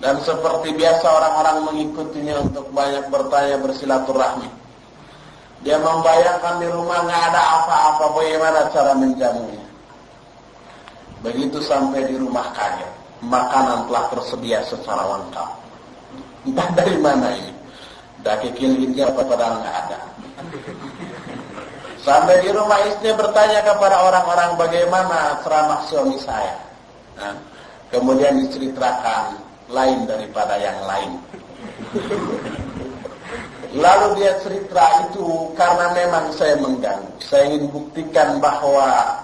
dan 0.00 0.16
seperti 0.24 0.72
biasa 0.80 1.06
orang-orang 1.06 1.56
mengikutinya 1.68 2.40
untuk 2.40 2.72
banyak 2.72 3.04
bertanya 3.12 3.56
bersilaturahmi. 3.60 4.48
Dia 5.60 5.76
membayangkan 5.76 6.56
di 6.56 6.68
rumah 6.72 7.04
nggak 7.04 7.22
ada 7.30 7.42
apa-apa, 7.60 8.04
bagaimana 8.16 8.60
cara 8.72 8.96
menjamunya. 8.96 9.60
Begitu 11.20 11.60
sampai 11.60 12.08
di 12.08 12.16
rumah 12.16 12.48
kaget, 12.56 12.88
makanan 13.20 13.84
telah 13.92 14.04
tersedia 14.08 14.64
secara 14.64 15.04
lengkap. 15.04 15.50
Entah 16.48 16.68
dari 16.72 16.96
mana 16.96 17.28
ini. 17.36 17.52
Daki 18.24 18.56
kilingnya 18.56 19.12
apa 19.12 19.20
padahal 19.24 19.60
nggak 19.60 19.76
ada. 19.84 19.98
Sampai 22.00 22.40
di 22.40 22.48
rumah 22.48 22.80
istri 22.88 23.12
bertanya 23.12 23.60
kepada 23.60 24.00
orang-orang 24.00 24.56
bagaimana 24.56 25.44
ceramah 25.44 25.84
suami 25.84 26.16
saya. 26.16 26.56
Nah, 27.20 27.36
kemudian 27.92 28.40
diceritakan 28.40 29.49
lain 29.70 30.06
daripada 30.06 30.58
yang 30.58 30.78
lain. 30.84 31.12
Lalu 33.70 34.08
dia 34.18 34.34
cerita 34.42 35.06
itu 35.06 35.54
karena 35.54 35.94
memang 35.94 36.34
saya 36.34 36.58
mengganggu. 36.58 37.14
Saya 37.22 37.54
ingin 37.54 37.70
buktikan 37.70 38.42
bahwa 38.42 39.14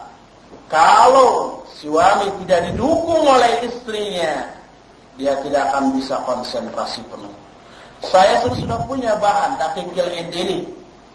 kalau 0.71 1.63
suami 1.75 2.31
tidak 2.47 2.71
didukung 2.71 3.27
oleh 3.27 3.67
istrinya, 3.67 4.47
dia 5.19 5.35
tidak 5.43 5.67
akan 5.75 5.99
bisa 5.99 6.15
konsentrasi 6.23 7.03
penuh. 7.11 7.35
Saya 8.07 8.39
sudah 8.47 8.79
punya 8.87 9.19
bahan 9.19 9.59
dakikil 9.59 10.07
ini 10.15 10.63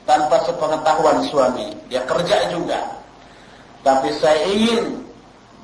tanpa 0.04 0.44
sepengetahuan 0.44 1.24
suami. 1.32 1.72
Dia 1.88 2.04
kerja 2.04 2.52
juga. 2.52 2.84
Tapi 3.82 4.12
saya 4.20 4.44
ingin 4.50 5.08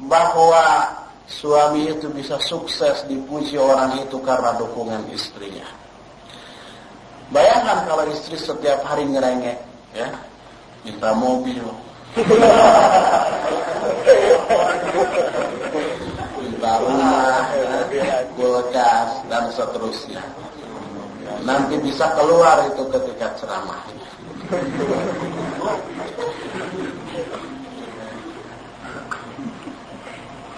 bahwa 0.07 0.88
suami 1.28 1.91
itu 1.91 2.07
bisa 2.15 2.39
sukses 2.39 3.03
dipuji 3.05 3.59
orang 3.59 3.99
itu 3.99 4.17
karena 4.23 4.55
dukungan 4.55 5.03
istrinya. 5.11 5.67
Bayangkan 7.28 7.84
kalau 7.84 8.07
istri 8.07 8.39
setiap 8.39 8.88
hari 8.88 9.03
ngerengek, 9.03 9.59
ya, 9.91 10.07
minta 10.88 11.11
mobil, 11.11 11.67
minta 16.39 16.71
rumah, 16.80 17.51
kulkas, 18.39 19.11
dan 19.28 19.51
seterusnya. 19.51 20.23
Nanti 21.43 21.75
bisa 21.84 22.15
keluar 22.15 22.63
itu 22.71 22.88
ketika 22.88 23.36
ceramahnya. 23.36 24.07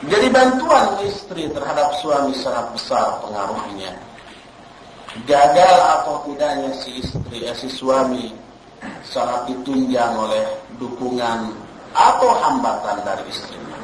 Jadi 0.08 0.32
bantuan 0.32 0.96
istri 1.04 1.52
terhadap 1.52 1.92
suami 2.00 2.32
sangat 2.32 2.72
besar 2.72 3.20
pengaruhnya. 3.20 3.92
Gagal 5.28 5.76
atau 6.00 6.24
tidaknya 6.24 6.72
si 6.80 7.04
istri, 7.04 7.44
eh, 7.44 7.52
si 7.52 7.68
suami 7.68 8.32
sangat 9.04 9.52
ditunjang 9.52 10.16
oleh 10.16 10.48
dukungan 10.80 11.52
atau 11.92 12.32
hambatan 12.32 13.04
dari 13.04 13.28
istrinya. 13.28 13.80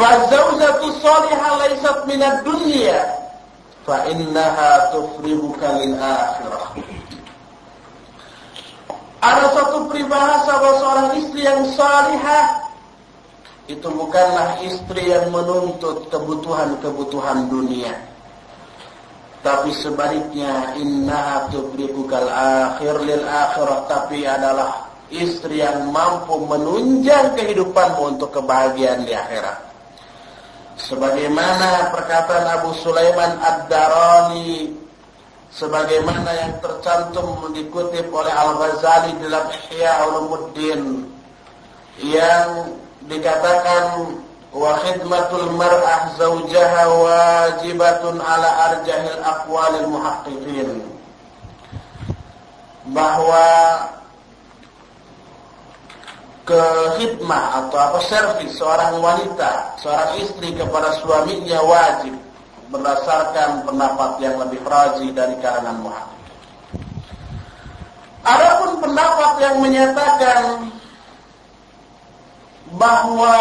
Fazawjatu 0.00 0.88
salihah 0.96 1.52
laysat 1.60 1.98
minad 2.08 2.48
dunya 2.48 2.96
fa 3.84 4.08
innaha 4.08 4.88
tufrihuka 4.96 5.84
lil 5.84 6.00
akhirah. 6.00 6.66
Ada 9.20 9.46
satu 9.52 9.90
peribahasa 9.92 10.52
bahwa 10.64 10.76
seorang 10.80 11.08
istri 11.20 11.44
yang 11.44 11.60
salihah 11.76 12.65
itu 13.66 13.88
bukanlah 13.90 14.62
istri 14.62 15.10
yang 15.10 15.30
menuntut 15.34 16.06
kebutuhan-kebutuhan 16.10 17.50
dunia. 17.50 17.94
Tapi 19.42 19.70
sebaliknya 19.74 20.74
innaha 20.78 21.46
tubrikukal 21.54 22.26
akhir 22.30 22.98
lil 23.06 23.22
akhirah 23.22 23.86
tapi 23.86 24.26
adalah 24.26 24.90
istri 25.10 25.62
yang 25.62 25.90
mampu 25.94 26.34
menunjang 26.46 27.38
kehidupanmu 27.38 28.18
untuk 28.18 28.34
kebahagiaan 28.34 29.06
di 29.06 29.14
akhirat 29.14 29.66
sebagaimana 30.76 31.88
perkataan 31.90 32.60
Abu 32.60 32.76
Sulaiman 32.76 33.40
Ad-Darani 33.40 34.76
sebagaimana 35.48 36.30
yang 36.36 36.52
tercantum 36.60 37.48
dikutip 37.56 38.12
oleh 38.12 38.32
Al-Ghazali 38.32 39.16
dalam 39.24 39.48
Ihya 39.48 39.92
Ulumuddin 40.12 41.08
yang 42.04 42.76
dikatakan 43.06 44.18
wa 44.50 44.70
khidmatul 44.82 45.52
mar'ah 45.54 46.14
zawjaha 46.18 46.82
wajibatun 46.90 48.18
ala 48.18 48.48
arjahil 48.72 49.20
aqwalil 49.22 49.88
muhaqqiqin 49.90 50.80
bahwa 52.90 53.46
ke 56.46 56.62
khidmah 57.02 57.66
atau 57.66 57.78
apa 57.90 57.98
servis 58.06 58.54
seorang 58.54 59.02
wanita, 59.02 59.74
seorang 59.82 60.22
istri 60.22 60.54
kepada 60.54 60.94
suaminya 61.02 61.58
wajib 61.66 62.14
berdasarkan 62.70 63.66
pendapat 63.66 64.10
yang 64.22 64.38
lebih 64.38 64.62
raji 64.62 65.10
dari 65.10 65.34
kalangan 65.42 65.82
muhakkik. 65.82 66.22
Adapun 68.26 68.82
pendapat 68.82 69.32
yang 69.42 69.56
menyatakan 69.58 70.42
bahwa 72.74 73.36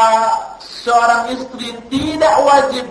seorang 0.62 1.34
istri 1.34 1.74
tidak 1.90 2.36
wajib 2.46 2.86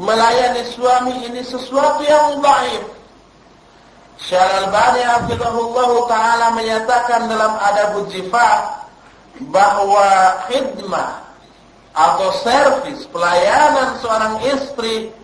melayani 0.00 0.64
suami 0.72 1.14
ini 1.28 1.44
sesuatu 1.44 2.00
yang 2.06 2.40
baik. 2.40 2.82
Syarul 4.18 4.72
Bani 4.74 5.02
Abdullah 5.04 5.94
Ta'ala 6.10 6.46
menyatakan 6.56 7.30
dalam 7.30 7.54
adab 7.60 8.02
jifah 8.10 8.82
bahwa 9.46 10.06
khidmah 10.50 11.22
atau 11.94 12.30
servis 12.42 13.06
pelayanan 13.10 13.94
seorang 14.02 14.34
istri 14.54 15.14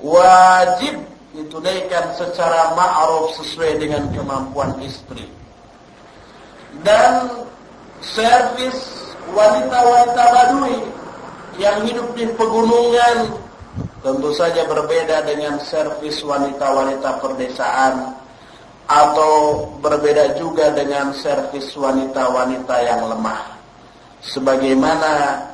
wajib 0.00 0.96
ditunaikan 1.36 2.16
secara 2.16 2.72
ma'ruf 2.72 3.36
sesuai 3.36 3.80
dengan 3.80 4.08
kemampuan 4.16 4.80
istri. 4.80 5.28
Dan 6.84 7.44
servis 8.00 9.07
wanita-wanita 9.32 10.24
badui 10.32 10.78
yang 11.58 11.82
hidup 11.84 12.14
di 12.14 12.28
pegunungan 12.38 13.34
tentu 14.00 14.30
saja 14.32 14.62
berbeda 14.68 15.26
dengan 15.26 15.58
servis 15.58 16.22
wanita-wanita 16.22 17.18
perdesaan 17.18 18.14
atau 18.88 19.66
berbeda 19.82 20.38
juga 20.38 20.72
dengan 20.72 21.12
servis 21.12 21.74
wanita-wanita 21.74 22.76
yang 22.86 23.04
lemah 23.10 23.58
sebagaimana 24.22 25.44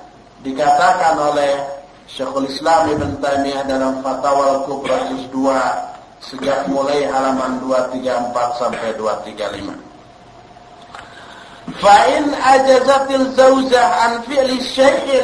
dikatakan 0.45 1.17
oleh 1.19 1.53
Syekhul 2.05 2.53
Islam 2.53 2.93
Ibn 2.95 3.11
Taimiyah 3.17 3.65
dalam 3.65 4.05
Fatwa 4.05 4.61
Al-Kubra 4.61 5.09
juz 5.09 5.25
2 5.33 5.41
sejak 6.21 6.69
mulai 6.69 7.09
halaman 7.09 7.61
234 7.65 8.61
sampai 8.61 8.93
235. 8.97 9.84
فإن 11.83 12.35
أجزت 12.35 13.11
الزوجة 13.11 13.87
عن 13.87 14.21
فعل 14.21 14.63
شيء 14.63 15.23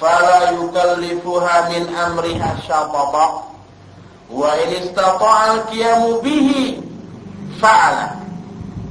فلا 0.00 0.50
يكلفها 0.50 1.68
من 1.68 1.96
أمرها 1.96 2.56
شططا. 2.68 3.50
وإن 4.32 4.72
استطاع 4.82 5.52
القيام 5.52 6.16
به 6.16 6.80
فعلا 7.62 8.10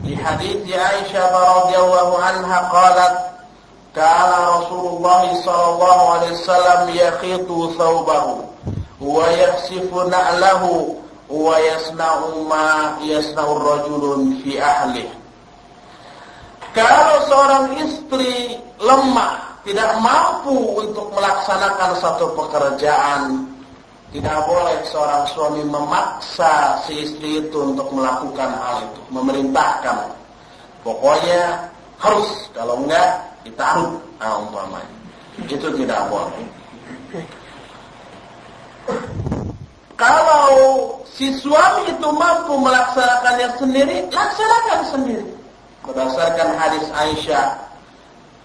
لحديث 0.03 0.75
عائشة 0.75 1.57
رضي 1.59 1.77
الله 1.77 2.19
عنها 2.23 2.59
قالت 2.59 3.19
كان 3.95 4.31
رسول 4.47 4.97
الله 4.97 5.41
صلى 5.45 5.65
الله 5.73 6.09
عليه 6.09 6.31
وسلم 6.31 6.89
يخيط 6.89 7.47
ثوبه 7.77 8.35
ويخسف 9.01 9.93
نعله 9.93 10.95
ويصنع 11.29 12.15
ما 12.49 12.95
يصنع 13.01 13.43
رجل 13.43 14.33
في 14.43 14.63
أهله. 14.63 15.09
Kalau 16.73 17.17
seorang 17.25 17.65
istri 17.81 18.61
lemah, 18.77 19.59
tidak 19.65 19.91
mampu 19.99 20.85
untuk 20.85 21.09
melaksanakan 21.17 21.97
satu 21.97 22.31
pekerjaan, 22.37 23.49
tidak 24.09 24.37
boleh 24.45 24.77
seorang 24.89 25.25
suami 25.33 25.61
memaksa 25.65 26.81
si 26.85 27.05
istri 27.05 27.45
itu 27.45 27.57
untuk 27.73 27.89
melakukan 27.93 28.49
hal 28.53 28.85
itu, 28.85 29.01
memerintahkan. 29.13 30.13
Pokoknya 30.81 31.69
harus, 31.99 32.49
kalau 32.55 32.81
enggak 32.85 33.21
ditaruh 33.45 33.97
nah, 34.21 34.39
umpamanya. 34.41 34.97
Itu 35.45 35.69
tidak 35.73 36.01
boleh. 36.09 36.45
Kalau 39.99 40.47
si 41.03 41.35
suami 41.35 41.91
itu 41.91 42.09
mampu 42.15 42.55
melaksanakannya 42.55 43.49
sendiri, 43.59 43.97
laksanakan 44.07 44.81
sendiri. 44.87 45.38
Berdasarkan 45.89 46.49
hadis 46.53 46.85
Aisyah, 46.93 47.57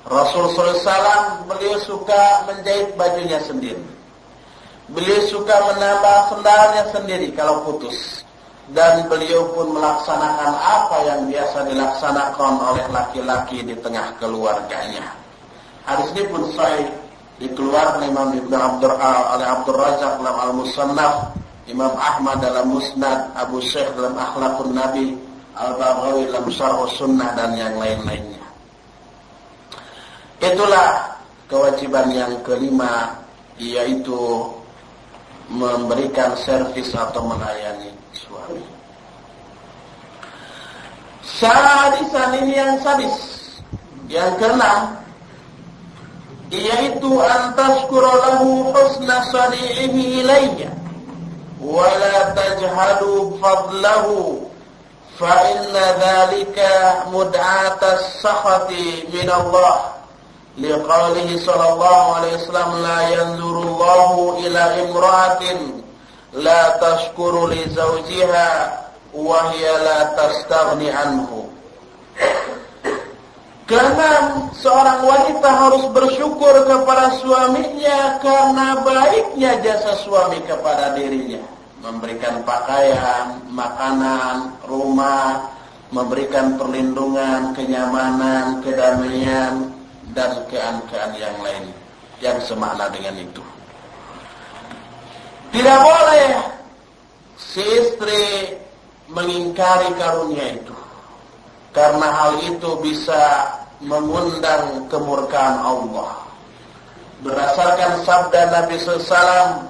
Rasul 0.09 0.49
SAW 0.57 1.45
beliau 1.45 1.77
suka 1.85 2.49
menjahit 2.49 2.97
bajunya 2.97 3.37
sendiri. 3.45 3.85
Beliau 4.89 5.21
suka 5.29 5.53
menambah 5.73 6.19
sendalnya 6.33 6.85
sendiri 6.93 7.29
kalau 7.37 7.65
putus. 7.69 8.25
dan 8.73 9.05
beliau 9.13 9.53
pun 9.53 9.77
melaksanakan 9.77 10.57
apa 10.57 10.97
yang 11.05 11.21
biasa 11.29 11.69
dilaksanakan 11.69 12.53
oleh 12.65 12.87
laki-laki 12.89 13.61
di 13.61 13.77
tengah 13.85 14.17
keluarganya. 14.17 15.05
Hadis 15.85 16.09
ini 16.17 16.25
pun 16.33 16.49
sahih 16.57 16.89
dikeluarkan 17.45 18.09
Imam 18.09 18.33
Ibnu 18.33 18.57
Abdur 18.57 18.97
oleh 18.97 19.45
Abdul 19.45 19.77
Razak 19.77 20.17
dalam 20.17 20.37
Al-Musannaf, 20.49 21.37
Imam 21.69 21.93
Ahmad 21.93 22.41
dalam 22.41 22.73
Musnad, 22.73 23.37
Abu 23.37 23.61
Syekh 23.61 23.93
dalam 24.01 24.17
Akhlakun 24.17 24.73
Nabi, 24.73 25.13
Al-Baghawi 25.55 26.31
dalam 26.35 26.51
Syarh 26.51 26.91
Sunnah 26.99 27.31
dan 27.39 27.55
yang 27.55 27.79
lain-lainnya. 27.79 28.43
Itulah 30.43 31.15
kewajiban 31.47 32.11
yang 32.11 32.35
kelima 32.43 33.15
yaitu 33.57 34.51
memberikan 35.47 36.35
servis 36.35 36.91
atau 36.91 37.31
melayani 37.31 37.95
suami. 38.11 38.67
Sadisan 41.23 42.31
ini 42.43 42.53
yang 42.59 42.75
sadis. 42.83 43.17
Yang 44.11 44.37
keenam 44.37 45.05
yaitu 46.53 47.11
antashkura 47.19 48.13
lahu 48.21 48.71
husna 48.71 49.27
sani'ihi 49.33 50.23
ilayya 50.23 50.71
wa 51.59 51.89
la 51.99 52.37
tajhalu 52.37 53.35
fadlahu 53.41 54.45
fa 55.15 55.35
inna 55.51 55.87
dhalika 55.99 57.07
mud'ata 57.15 57.99
as-sakhati 58.03 59.09
min 59.15 59.31
Allah 59.31 59.95
liqaulihi 60.59 61.39
sallallahu 61.39 62.15
alaihi 62.19 62.39
wasallam 62.43 62.71
la 62.83 62.99
yanzuru 63.11 63.61
Allahu 63.63 64.43
ila 64.43 64.65
imra'atin 64.87 65.59
la 66.35 66.79
tashkuru 66.83 67.51
li 67.51 67.63
zawjiha 67.71 68.51
wa 69.15 69.55
hiya 69.55 69.75
la 69.83 69.99
tastaghni 70.19 70.91
anhu 70.91 71.51
karena 73.65 74.45
seorang 74.53 75.09
wanita 75.09 75.49
harus 75.49 75.89
bersyukur 75.89 76.69
kepada 76.69 77.17
suaminya 77.17 78.21
karena 78.21 78.85
baiknya 78.85 79.57
jasa 79.65 79.97
suami 80.05 80.37
kepada 80.45 80.93
dirinya. 80.93 81.54
Memberikan 81.85 82.41
pakaian, 82.49 83.45
makanan, 83.53 84.57
rumah, 84.65 85.53
memberikan 85.93 86.57
perlindungan, 86.57 87.53
kenyamanan, 87.53 88.65
kedamaian, 88.65 89.69
dan 90.17 90.49
keangkaan 90.49 91.13
yang 91.21 91.37
lain 91.45 91.69
yang 92.25 92.41
semakna 92.41 92.89
dengan 92.89 93.21
itu. 93.21 93.45
Tidak 95.53 95.79
boleh 95.85 96.29
si 97.37 97.61
istri 97.61 98.25
mengingkari 99.13 99.93
karunia 100.01 100.57
itu. 100.57 100.75
Karena 101.75 102.07
hal 102.07 102.33
itu 102.49 102.81
bisa 102.81 103.51
mengundang 103.83 104.89
kemurkaan 104.89 105.61
Allah. 105.61 106.23
Berdasarkan 107.21 108.03
sabda 108.07 108.41
Nabi 108.51 108.77
SAW, 108.79 109.69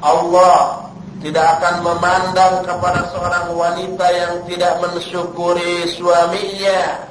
Allah 0.00 0.85
tidak 1.24 1.46
akan 1.58 1.74
memandang 1.80 2.54
kepada 2.66 3.08
seorang 3.12 3.46
wanita 3.56 4.06
yang 4.12 4.34
tidak 4.44 4.74
mensyukuri 4.84 5.88
suaminya. 5.96 7.08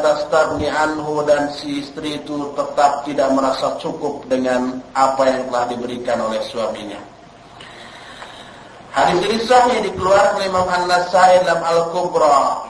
Tastabni 0.00 0.64
anhu 0.64 1.20
dan 1.28 1.52
si 1.52 1.84
istri 1.84 2.16
itu 2.24 2.56
tetap 2.56 3.04
tidak 3.04 3.28
merasa 3.36 3.76
cukup 3.76 4.24
dengan 4.32 4.80
apa 4.96 5.28
yang 5.28 5.44
telah 5.52 5.64
diberikan 5.68 6.24
oleh 6.24 6.40
suaminya. 6.48 6.96
Hadis 8.90 9.20
ini 9.28 9.38
sahih 9.44 9.78
dikeluarkan 9.86 10.40
Imam 10.48 10.66
An-Nasai 10.66 11.44
dalam 11.44 11.62
Al-Kubra 11.62 12.64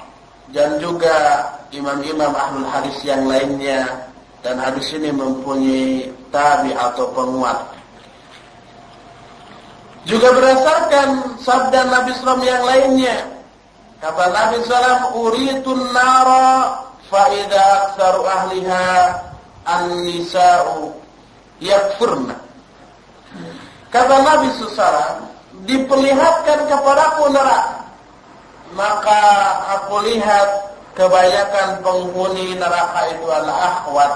dan 0.51 0.83
juga 0.83 1.47
imam-imam 1.71 2.35
ahlul 2.35 2.67
hadis 2.67 2.99
yang 3.07 3.25
lainnya 3.31 4.11
dan 4.43 4.59
hadis 4.59 4.91
ini 4.91 5.15
mempunyai 5.15 6.11
tabi 6.35 6.75
atau 6.75 7.09
penguat. 7.15 7.80
Juga 10.09 10.33
berdasarkan 10.33 11.37
sabda 11.45 11.81
Nabi 11.93 12.11
SAW 12.17 12.41
yang 12.41 12.65
lainnya, 12.65 13.41
Kata 14.01 14.33
Nabi 14.33 14.65
SAW, 14.65 15.13
Uritun 15.13 15.93
nara 15.93 16.81
faida 17.13 17.61
aksaru 17.85 18.25
ahliha 18.25 18.89
an-nisa'u 19.69 20.89
yakfurna. 21.61 22.33
Kata 23.93 24.17
Nabi 24.25 24.49
SAW, 24.57 25.29
diperlihatkan 25.69 26.65
kepadaku 26.65 27.29
neraka. 27.29 27.85
Maka 28.73 29.21
aku 29.77 30.01
lihat 30.09 30.49
kebanyakan 30.97 31.85
penghuni 31.85 32.57
neraka 32.57 33.01
itu 33.13 33.27
adalah 33.29 33.85
akhwat. 33.85 34.13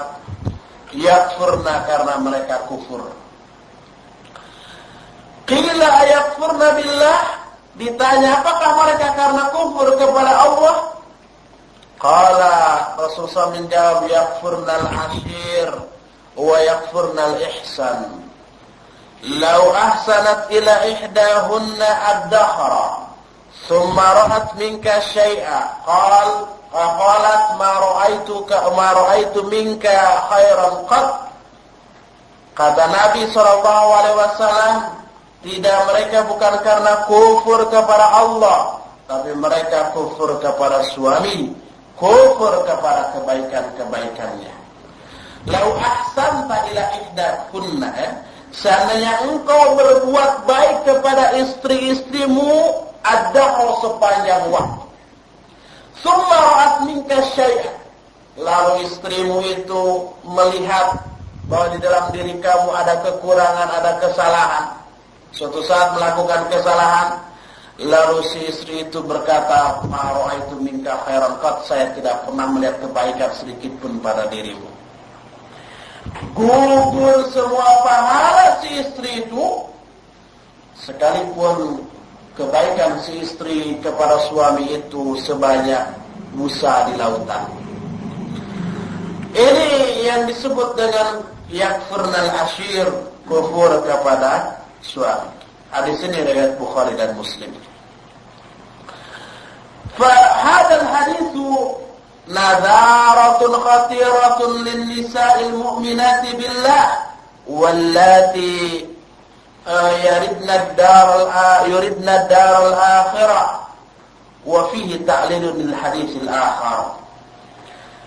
Yakfurna 0.95 1.85
karena 1.85 2.15
mereka 2.23 2.65
kufur. 2.65 3.05
Qila 5.45 5.87
ayakfurna 6.01 6.67
billah 6.73 7.45
Ditanya 7.75 8.39
apakah 8.39 8.71
mereka 8.79 9.07
karena 9.19 9.43
kufur 9.51 9.99
kepada 9.99 10.33
Allah? 10.47 10.75
Qala 11.99 12.55
Rasulullah 12.95 13.51
menjawab 13.51 14.07
yakfurnal 14.07 14.87
ashir 14.87 15.69
wa 16.39 16.55
yakfurnal 16.63 17.35
ihsan. 17.51 18.23
Lau 19.27 19.75
ahsanat 19.75 20.47
ila 20.55 20.73
ihdahunna 20.87 21.89
ad-dahra 22.15 23.11
thumma 23.67 24.23
ra'at 24.23 24.55
minka 24.55 25.03
syai'a 25.11 25.83
qal 25.83 26.47
qalat 26.71 27.43
ma 27.59 27.71
ra'aituka 27.79 28.71
ma 28.71 28.87
ra'aitu 28.95 29.39
minka 29.51 29.91
khairan 30.31 30.85
qat 30.87 31.07
kata 32.55 32.83
Nabi 32.87 33.27
wasallam 33.33 35.04
tidak 35.45 35.77
mereka 35.85 36.25
bukan 36.25 36.53
karena 36.65 37.05
kufur 37.05 37.69
kepada 37.69 38.17
Allah, 38.17 38.81
tapi 39.05 39.29
mereka 39.37 39.93
kufur 39.93 40.41
kepada 40.41 40.81
suami, 40.89 41.53
kufur 41.93 42.65
kepada 42.65 43.13
kebaikan-kebaikannya. 43.13 44.53
Lau 45.45 45.77
ahsanta 45.77 46.65
ila 46.73 46.83
ihda 46.97 47.45
kunna, 47.53 47.93
eh? 47.93 48.11
seandainya 48.57 49.21
engkau 49.29 49.77
berbuat 49.77 50.49
baik 50.49 50.89
kepada 50.89 51.37
istri-istrimu, 51.37 52.81
ada 53.05 53.45
sepanjang 53.85 54.49
waktu. 54.49 54.81
Summa 56.01 56.37
ra'at 56.41 56.73
minka 56.89 57.21
syai'an. 57.37 57.77
Lalu 58.41 58.89
istrimu 58.89 59.45
itu 59.45 60.09
melihat 60.25 61.05
bahwa 61.45 61.77
di 61.77 61.79
dalam 61.85 62.09
diri 62.09 62.33
kamu 62.41 62.73
ada 62.73 63.05
kekurangan, 63.05 63.69
ada 63.69 63.91
kesalahan 64.01 64.84
Suatu 65.35 65.59
saat 65.67 65.99
melakukan 65.99 66.47
kesalahan, 66.47 67.19
lalu 67.83 68.23
si 68.31 68.39
istri 68.47 68.87
itu 68.87 69.03
berkata, 69.03 69.83
"Maro 69.91 70.31
itu 70.31 70.55
minta 70.63 70.95
khairan 71.03 71.35
qat, 71.43 71.67
saya 71.67 71.91
tidak 71.91 72.23
pernah 72.23 72.47
melihat 72.55 72.79
kebaikan 72.79 73.31
sedikit 73.35 73.75
pun 73.83 73.99
pada 73.99 74.31
dirimu." 74.31 74.71
Gugur 76.31 77.27
semua 77.35 77.83
pahala 77.83 78.63
si 78.63 78.79
istri 78.79 79.27
itu, 79.27 79.67
sekalipun 80.79 81.83
kebaikan 82.39 83.03
si 83.03 83.19
istri 83.19 83.75
kepada 83.83 84.23
suami 84.31 84.71
itu 84.71 85.19
sebanyak 85.19 85.83
busa 86.31 86.87
di 86.87 86.95
lautan. 86.95 87.43
Ini 89.35 89.99
yang 89.99 90.31
disebut 90.31 90.79
dengan 90.79 91.27
yakfurnal 91.51 92.31
ashir, 92.47 92.87
kufur 93.27 93.83
kepada 93.83 94.63
suami. 94.84 95.30
Hadis 95.70 96.02
ini 96.02 96.18
riwayat 96.26 96.58
Bukhari 96.58 96.94
dan 96.98 97.14
Muslim. 97.14 97.52
فهذا 100.00 100.80
الحديث 100.80 101.34
نذارة 102.28 103.42
خطيرة 103.58 104.38
للنساء 104.48 105.40
المؤمنات 105.40 106.22
بالله 106.36 106.86
واللاتي 107.48 108.86
يردن 110.04 110.50
الدار 110.50 111.08
يردن 111.66 112.08
الدار 112.08 112.68
الآخرة 112.68 113.60
وفيه 114.46 115.06
تعليل 115.06 115.44
للحديث 115.44 116.10
الآخر 116.22 117.00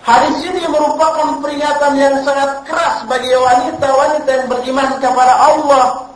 Hadis 0.04 0.36
ini 0.44 0.68
merupakan 0.68 1.40
peringatan 1.40 1.96
yang 1.96 2.20
sangat 2.28 2.68
keras 2.68 3.08
bagi 3.08 3.32
wanita-wanita 3.32 4.28
yang 4.36 4.46
beriman 4.52 5.00
kepada 5.00 5.32
Allah 5.32 6.07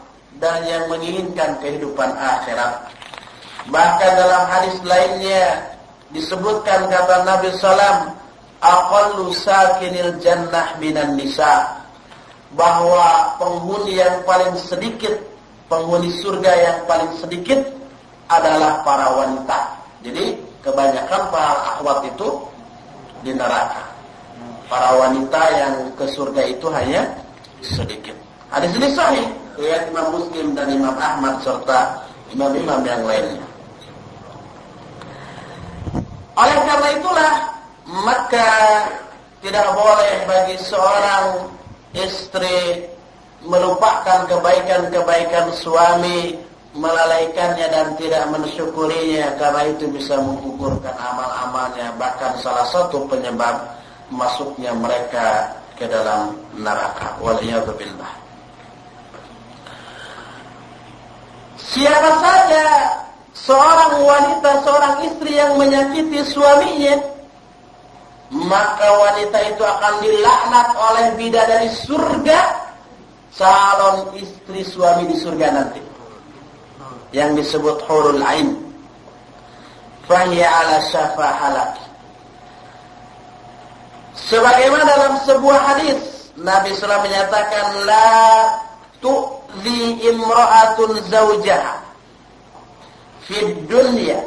dan 0.43 0.67
yang 0.67 0.91
menginginkan 0.91 1.55
kehidupan 1.63 2.11
akhirat. 2.19 2.91
Bahkan 3.71 4.11
dalam 4.19 4.43
hadis 4.51 4.75
lainnya 4.83 5.71
disebutkan 6.11 6.91
kata 6.91 7.23
Nabi 7.23 7.47
Sallam, 7.55 8.11
"Aqallu 8.59 9.31
sakinil 9.31 10.19
jannah 10.19 10.75
minan 10.83 11.15
nisa." 11.15 11.79
Bahwa 12.59 13.39
penghuni 13.39 13.97
yang 13.97 14.21
paling 14.27 14.53
sedikit, 14.59 15.15
penghuni 15.71 16.11
surga 16.19 16.51
yang 16.53 16.77
paling 16.85 17.15
sedikit 17.17 17.63
adalah 18.27 18.83
para 18.83 19.15
wanita. 19.15 19.79
Jadi 20.03 20.37
kebanyakan 20.61 21.21
para 21.31 21.55
akhwat 21.73 22.03
itu 22.13 22.29
di 23.23 23.31
neraka. 23.31 23.89
Para 24.67 24.91
wanita 25.01 25.41
yang 25.55 25.75
ke 25.95 26.05
surga 26.13 26.45
itu 26.45 26.67
hanya 26.69 27.09
sedikit. 27.63 28.13
Hadis 28.53 28.75
ini 28.77 28.91
sahih 28.93 29.42
riwayat 29.57 29.89
Imam 29.89 30.07
Muslim 30.17 30.57
dan 30.57 30.67
Imam 30.73 30.95
Ahmad 30.97 31.41
serta 31.45 32.03
imam-imam 32.33 32.81
yang 32.85 33.01
lainnya. 33.05 33.45
Oleh 36.33 36.57
karena 36.65 36.89
itulah 36.97 37.33
maka 37.85 38.51
tidak 39.45 39.67
boleh 39.75 40.13
bagi 40.25 40.57
seorang 40.57 41.51
istri 41.93 42.89
melupakan 43.43 44.25
kebaikan-kebaikan 44.25 45.51
suami, 45.51 46.39
melalaikannya 46.73 47.69
dan 47.69 47.93
tidak 48.01 48.25
mensyukurinya 48.33 49.37
karena 49.37 49.61
itu 49.69 49.85
bisa 49.93 50.17
menggugurkan 50.17 50.95
amal-amalnya 50.97 51.93
bahkan 52.01 52.33
salah 52.41 52.65
satu 52.65 53.05
penyebab 53.05 53.61
masuknya 54.09 54.73
mereka 54.73 55.53
ke 55.77 55.85
dalam 55.85 56.33
neraka. 56.57 57.13
Waliyadzubillah. 57.21 58.22
Siapa 61.57 62.11
saja 62.21 62.65
seorang 63.33 64.01
wanita, 64.01 64.49
seorang 64.65 64.95
istri 65.05 65.37
yang 65.37 65.57
menyakiti 65.57 66.21
suaminya, 66.25 66.95
maka 68.33 68.87
wanita 68.89 69.37
itu 69.53 69.61
akan 69.61 69.93
dilaknat 70.01 70.67
oleh 70.73 71.05
bidadari 71.17 71.69
surga 71.69 72.39
calon 73.33 74.13
istri 74.17 74.61
suami 74.65 75.09
di 75.09 75.15
surga 75.17 75.47
nanti. 75.53 75.81
Yang 77.13 77.45
disebut 77.45 77.77
hurul 77.85 78.21
ain. 78.25 78.57
Fahiya 80.09 80.49
ala 80.49 80.81
syafa 80.89 81.27
halak. 81.29 81.71
Sebagaimana 84.17 84.83
dalam 84.85 85.13
sebuah 85.25 85.59
hadis 85.73 86.29
Nabi 86.37 86.73
SAW 86.73 87.05
menyatakan 87.05 87.85
la 87.85 88.09
tu'zi 89.53 90.09
imra'atun 90.09 90.97
zawjaha 91.09 91.73
fi 93.21 93.37
dunya. 93.69 94.19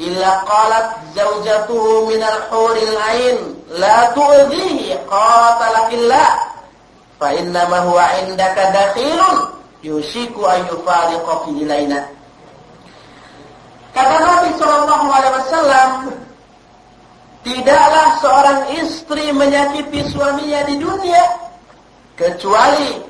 Illa 0.00 0.40
qalat 0.48 1.12
zawjatuhu 1.12 2.08
min 2.08 2.24
al-huril 2.24 2.96
ain 3.04 3.36
la 3.76 4.08
tu'dhihi 4.16 4.96
qatalakillah 5.04 6.30
fa 7.20 7.28
innama 7.36 7.84
huwa 7.84 8.08
indaka 8.24 8.72
dakhilun 8.72 9.52
yushiku 9.84 10.48
an 10.48 10.64
yufariqa 10.72 11.44
fi 11.44 11.50
ilaina. 11.52 12.00
Kata 13.92 14.16
Nabi 14.24 14.50
sallallahu 14.56 15.06
alaihi 15.12 15.34
wasallam 15.36 15.90
tidaklah 17.44 18.08
seorang 18.24 18.60
istri 18.80 19.36
menyakiti 19.36 20.00
suaminya 20.08 20.64
di 20.64 20.80
dunia 20.80 21.24
kecuali 22.16 23.09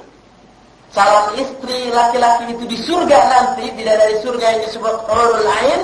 calon 0.90 1.38
istri 1.38 1.90
laki-laki 1.94 2.50
itu 2.50 2.64
di 2.66 2.78
surga 2.78 3.18
nanti 3.30 3.70
tidak 3.78 3.96
dari 4.02 4.16
surga 4.22 4.46
yang 4.56 4.60
disebut 4.66 4.94
hurul 5.06 5.46
ain 5.46 5.82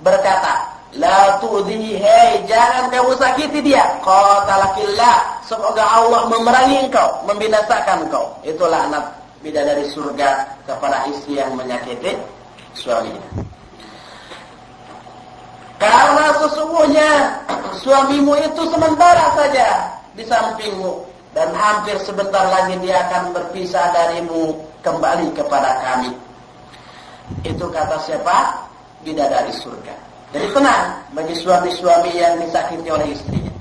berkata, 0.00 0.76
La 0.96 1.36
tu'zihi, 1.44 2.00
hei, 2.00 2.40
jangan 2.48 2.88
kamu 2.88 3.12
sakiti 3.20 3.60
dia. 3.60 3.84
Qatalakillah, 4.00 5.44
semoga 5.44 5.84
Allah 5.84 6.24
memerangi 6.32 6.88
engkau, 6.88 7.20
membinasakan 7.28 8.08
engkau. 8.08 8.24
Itulah 8.40 8.88
anak 8.88 9.04
bidadari 9.44 9.84
surga 9.92 10.56
kepada 10.64 11.04
istri 11.12 11.36
yang 11.36 11.52
menyakiti 11.52 12.16
suaminya. 12.72 13.44
Karena 15.76 16.32
sesungguhnya 16.40 17.10
suamimu 17.84 18.32
itu 18.40 18.62
sementara 18.72 19.36
saja 19.36 19.68
di 20.16 20.24
sampingmu 20.24 21.15
dan 21.36 21.52
hampir 21.52 22.00
sebentar 22.00 22.48
lagi 22.48 22.80
dia 22.80 23.04
akan 23.04 23.36
berpisah 23.36 23.92
darimu 23.92 24.56
kembali 24.80 25.36
kepada 25.36 25.84
kami. 25.84 26.16
Itu 27.44 27.68
kata 27.68 28.00
siapa? 28.08 28.64
bidadari 29.06 29.54
surga. 29.54 29.94
Jadi 30.34 30.50
tenang 30.50 30.98
bagi 31.14 31.34
suami-suami 31.38 32.10
yang 32.18 32.42
disakiti 32.42 32.90
oleh 32.90 33.14
istrinya. 33.14 33.54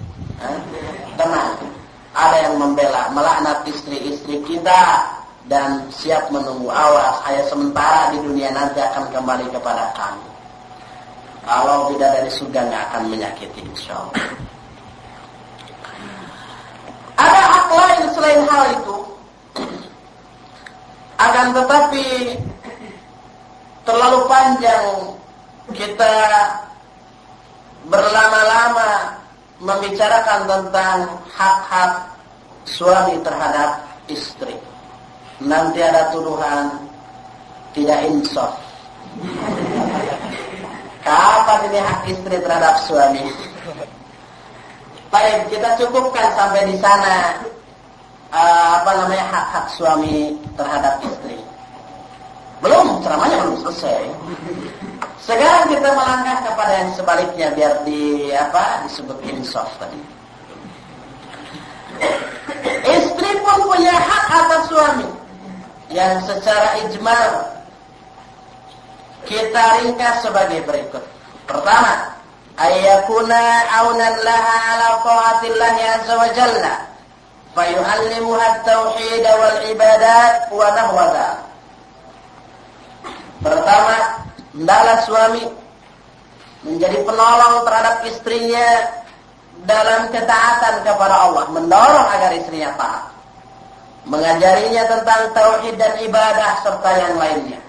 Tenang. 1.14 1.54
Ada 2.16 2.50
yang 2.50 2.56
membela, 2.58 3.12
melaknat 3.12 3.68
istri-istri 3.70 4.42
kita 4.48 5.06
dan 5.46 5.86
siap 5.94 6.32
menunggu 6.32 6.72
awas. 6.72 7.22
Hanya 7.28 7.44
sementara 7.46 8.16
di 8.16 8.24
dunia 8.24 8.50
nanti 8.56 8.82
akan 8.82 9.12
kembali 9.14 9.46
kepada 9.54 9.92
kami. 9.94 10.26
Kalau 11.46 11.94
bidadari 11.94 12.32
surga 12.32 12.60
nggak 12.66 12.84
akan 12.90 13.04
menyakiti 13.12 13.62
insya 13.62 13.94
Allah. 14.00 14.26
Ada 17.16 17.42
hak 17.48 17.68
lain 17.72 18.04
selain 18.12 18.42
hal 18.50 18.64
itu. 18.76 18.96
Akan 21.46 21.62
tetapi 21.62 22.10
terlalu 23.86 24.20
panjang 24.26 25.14
kita 25.78 26.14
berlama-lama 27.86 29.14
membicarakan 29.62 30.50
tentang 30.50 31.06
hak-hak 31.30 32.10
suami 32.66 33.22
terhadap 33.22 33.78
istri. 34.10 34.58
Nanti 35.38 35.86
ada 35.86 36.10
tuduhan 36.18 36.82
tidak 37.78 38.10
insaf. 38.10 38.58
Kapan 41.06 41.60
ini 41.70 41.78
hak 41.78 42.00
istri 42.10 42.42
terhadap 42.42 42.82
suami? 42.90 43.22
Baik, 45.14 45.54
kita 45.54 45.78
cukupkan 45.78 46.26
sampai 46.34 46.74
di 46.74 46.76
sana 46.82 47.38
uh, 48.36 48.70
apa 48.82 48.92
namanya 49.04 49.26
hak-hak 49.32 49.66
suami 49.72 50.36
terhadap 50.60 51.00
istri. 51.08 51.35
Belum, 52.66 52.98
ceramahnya 53.06 53.46
belum 53.46 53.62
selesai. 53.62 54.10
Sekarang 55.22 55.70
kita 55.70 55.86
melangkah 55.94 56.38
kepada 56.50 56.74
yang 56.82 56.90
sebaliknya 56.98 57.48
biar 57.54 57.74
di 57.86 58.34
apa 58.34 58.90
disebut 58.90 59.22
insaf 59.30 59.70
tadi. 59.78 60.02
Istri 62.90 63.32
pun 63.46 63.70
punya 63.70 63.94
hak 63.94 64.26
atas 64.34 64.64
suami 64.66 65.10
yang 65.94 66.18
secara 66.26 66.82
ijmal 66.90 67.54
kita 69.30 69.64
ringkas 69.86 70.26
sebagai 70.26 70.66
berikut. 70.66 71.06
Pertama, 71.46 72.18
ayyakuna 72.58 73.42
aunan 73.82 74.18
laha 74.26 74.56
ala 74.74 74.90
taatillah 75.06 75.76
azza 76.02 76.14
wa 76.18 76.30
jalla 76.34 76.74
fayu'allimuha 77.54 78.46
at-tauhid 78.58 79.26
wal 79.26 79.60
ibadat 79.70 80.50
wa 80.50 80.66
nahwa 80.74 81.46
Pertama, 83.44 83.96
hendaklah 84.56 84.98
suami 85.04 85.44
menjadi 86.66 86.98
penolong 87.06 87.68
terhadap 87.68 87.96
istrinya 88.08 88.68
dalam 89.64 90.12
ketaatan 90.12 90.84
kepada 90.84 91.16
Allah, 91.30 91.44
mendorong 91.54 92.08
agar 92.12 92.32
istrinya 92.36 92.72
taat. 92.76 93.04
Mengajarinya 94.06 94.84
tentang 94.86 95.22
tauhid 95.34 95.76
dan 95.82 95.98
ibadah 96.06 96.62
serta 96.62 96.90
yang 96.94 97.16
lainnya. 97.18 97.62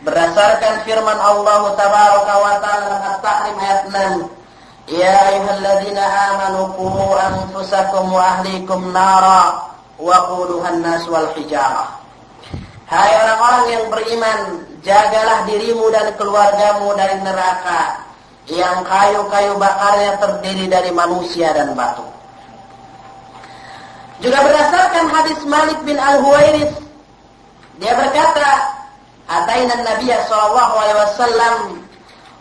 Berdasarkan 0.00 0.86
firman 0.86 1.18
Allah 1.18 1.74
Tabaraka 1.74 2.34
wa 2.38 2.54
Ta'ala 2.62 2.96
At-Tahrim 3.14 3.56
ayat 3.58 3.82
6, 3.90 4.96
Ya 4.96 5.12
ayyuhalladzina 5.28 6.04
amanu 6.32 6.72
qu 6.74 6.88
anfusakum 7.14 8.10
wa 8.10 8.38
ahlikum 8.38 8.90
nara 8.90 9.70
wa 10.00 10.16
quluhan 10.30 10.82
nas 10.82 11.04
wal 11.06 11.28
hijarah. 11.36 12.00
Hai 12.90 13.10
orang-orang 13.22 13.64
yang 13.70 13.84
beriman, 13.86 14.38
jagalah 14.84 15.44
dirimu 15.48 15.88
dan 15.92 16.12
keluargamu 16.16 16.96
dari 16.96 17.16
neraka 17.20 18.10
yang 18.50 18.82
kayu-kayu 18.82 19.54
bakarnya 19.60 20.18
terdiri 20.18 20.66
dari 20.66 20.90
manusia 20.90 21.54
dan 21.54 21.76
batu. 21.76 22.04
Juga 24.20 24.44
berdasarkan 24.44 25.06
hadis 25.08 25.40
Malik 25.48 25.80
bin 25.88 25.96
Al-Huwairis, 25.96 26.76
dia 27.80 27.92
berkata, 27.96 28.76
Ataina 29.30 29.80
Nabi 29.80 30.12
sallallahu 30.12 30.74
alaihi 30.76 31.00
wasallam 31.00 31.54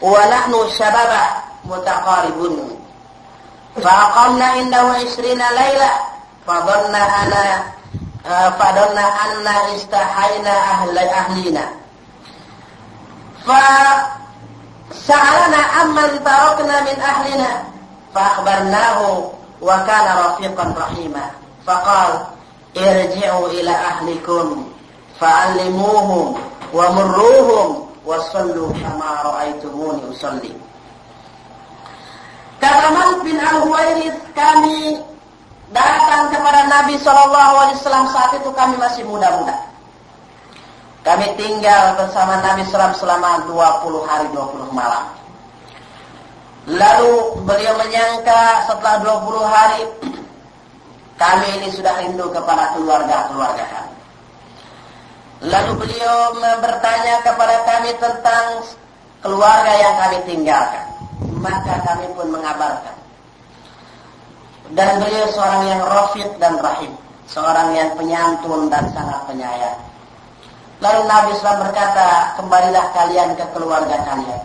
wa 0.04 0.22
nahnu 0.28 0.68
syababa 0.76 1.46
mutaqaribun. 1.64 2.76
Faqamna 3.80 4.60
indahu 4.60 4.98
20 4.98 5.40
laila 5.40 5.92
fadhanna 6.44 7.00
ana 7.00 7.44
fadhanna 8.58 9.06
anna 9.06 9.56
istahaina 9.78 10.52
ahli 10.52 11.00
ahlina. 11.08 11.79
فسألنا 14.91 15.57
عمن 15.57 16.25
تركنا 16.25 16.81
من 16.81 17.01
أهلنا 17.01 17.62
فأخبرناه 18.14 19.31
وكان 19.62 20.18
رفيقا 20.18 20.75
رحيما 20.79 21.31
فقال 21.66 22.12
ارجعوا 22.77 23.49
إلى 23.49 23.70
أهلكم 23.70 24.64
فعلموهم 25.20 26.39
ومروهم 26.75 27.85
Wasallu 28.05 28.68
kama 28.85 29.25
ra'aitumuni 29.25 30.05
usalli. 30.12 30.53
Kata 32.61 32.93
Malik 32.93 33.20
bin 33.25 33.41
Al-Huwairith, 33.41 34.20
kami 34.37 35.01
datang 35.72 36.29
kepada 36.29 36.68
Nabi 36.68 37.01
Shallallahu 37.01 37.55
Alaihi 37.64 37.81
Wasallam 37.81 38.07
saat 38.12 38.37
itu 38.37 38.53
kami 38.53 38.77
masih 38.77 39.09
muda-muda. 39.09 39.57
Kami 41.10 41.26
tinggal 41.41 41.97
bersama 41.97 42.38
Nabi 42.38 42.70
Sallam 42.70 42.93
selama 42.93 43.41
20 43.49 44.05
hari 44.05 44.30
20 44.30 44.70
malam. 44.70 45.10
Lalu 46.70 47.34
beliau 47.49 47.74
menyangka 47.82 48.70
setelah 48.70 49.01
20 49.01 49.41
hari 49.41 49.82
kami 51.22 51.49
ini 51.57 51.74
sudah 51.74 51.97
rindu 51.97 52.30
kepada 52.30 52.78
keluarga-keluarga 52.78 53.66
kami. 53.74 53.95
Lalu 55.49 55.72
beliau 55.82 56.38
bertanya 56.62 57.26
kepada 57.26 57.57
kami 57.66 57.89
tentang 57.97 58.45
keluarga 59.26 59.74
yang 59.82 59.95
kami 59.97 60.18
tinggalkan. 60.30 60.86
Maka 61.41 61.89
kami 61.89 62.05
pun 62.14 62.38
mengabarkan. 62.38 62.97
Dan 64.78 65.01
beliau 65.01 65.26
seorang 65.34 65.74
yang 65.74 65.82
rafiq 65.89 66.30
dan 66.38 66.53
rahim. 66.62 66.93
Seorang 67.26 67.74
yang 67.74 67.97
penyantun 67.97 68.70
dan 68.70 68.86
sangat 68.93 69.26
penyayang. 69.26 69.89
Lalu 70.80 71.02
Nabi 71.12 71.32
SAW 71.36 71.60
berkata, 71.60 72.40
kembalilah 72.40 72.86
kalian 72.96 73.36
ke 73.36 73.44
keluarga 73.52 74.00
kalian. 74.08 74.42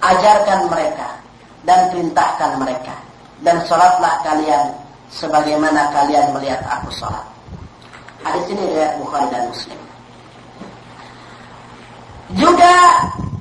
Ajarkan 0.00 0.70
mereka 0.70 1.08
dan 1.66 1.90
perintahkan 1.90 2.54
mereka. 2.62 2.94
Dan 3.42 3.58
sholatlah 3.66 4.22
kalian 4.22 4.70
sebagaimana 5.10 5.90
kalian 5.90 6.30
melihat 6.30 6.62
aku 6.70 6.88
sholat. 6.94 7.26
Hadis 8.22 8.46
ini 8.52 8.62
riwayat 8.62 8.94
Bukhari 9.02 9.26
dan 9.34 9.42
Muslim. 9.50 9.80
Juga 12.38 12.74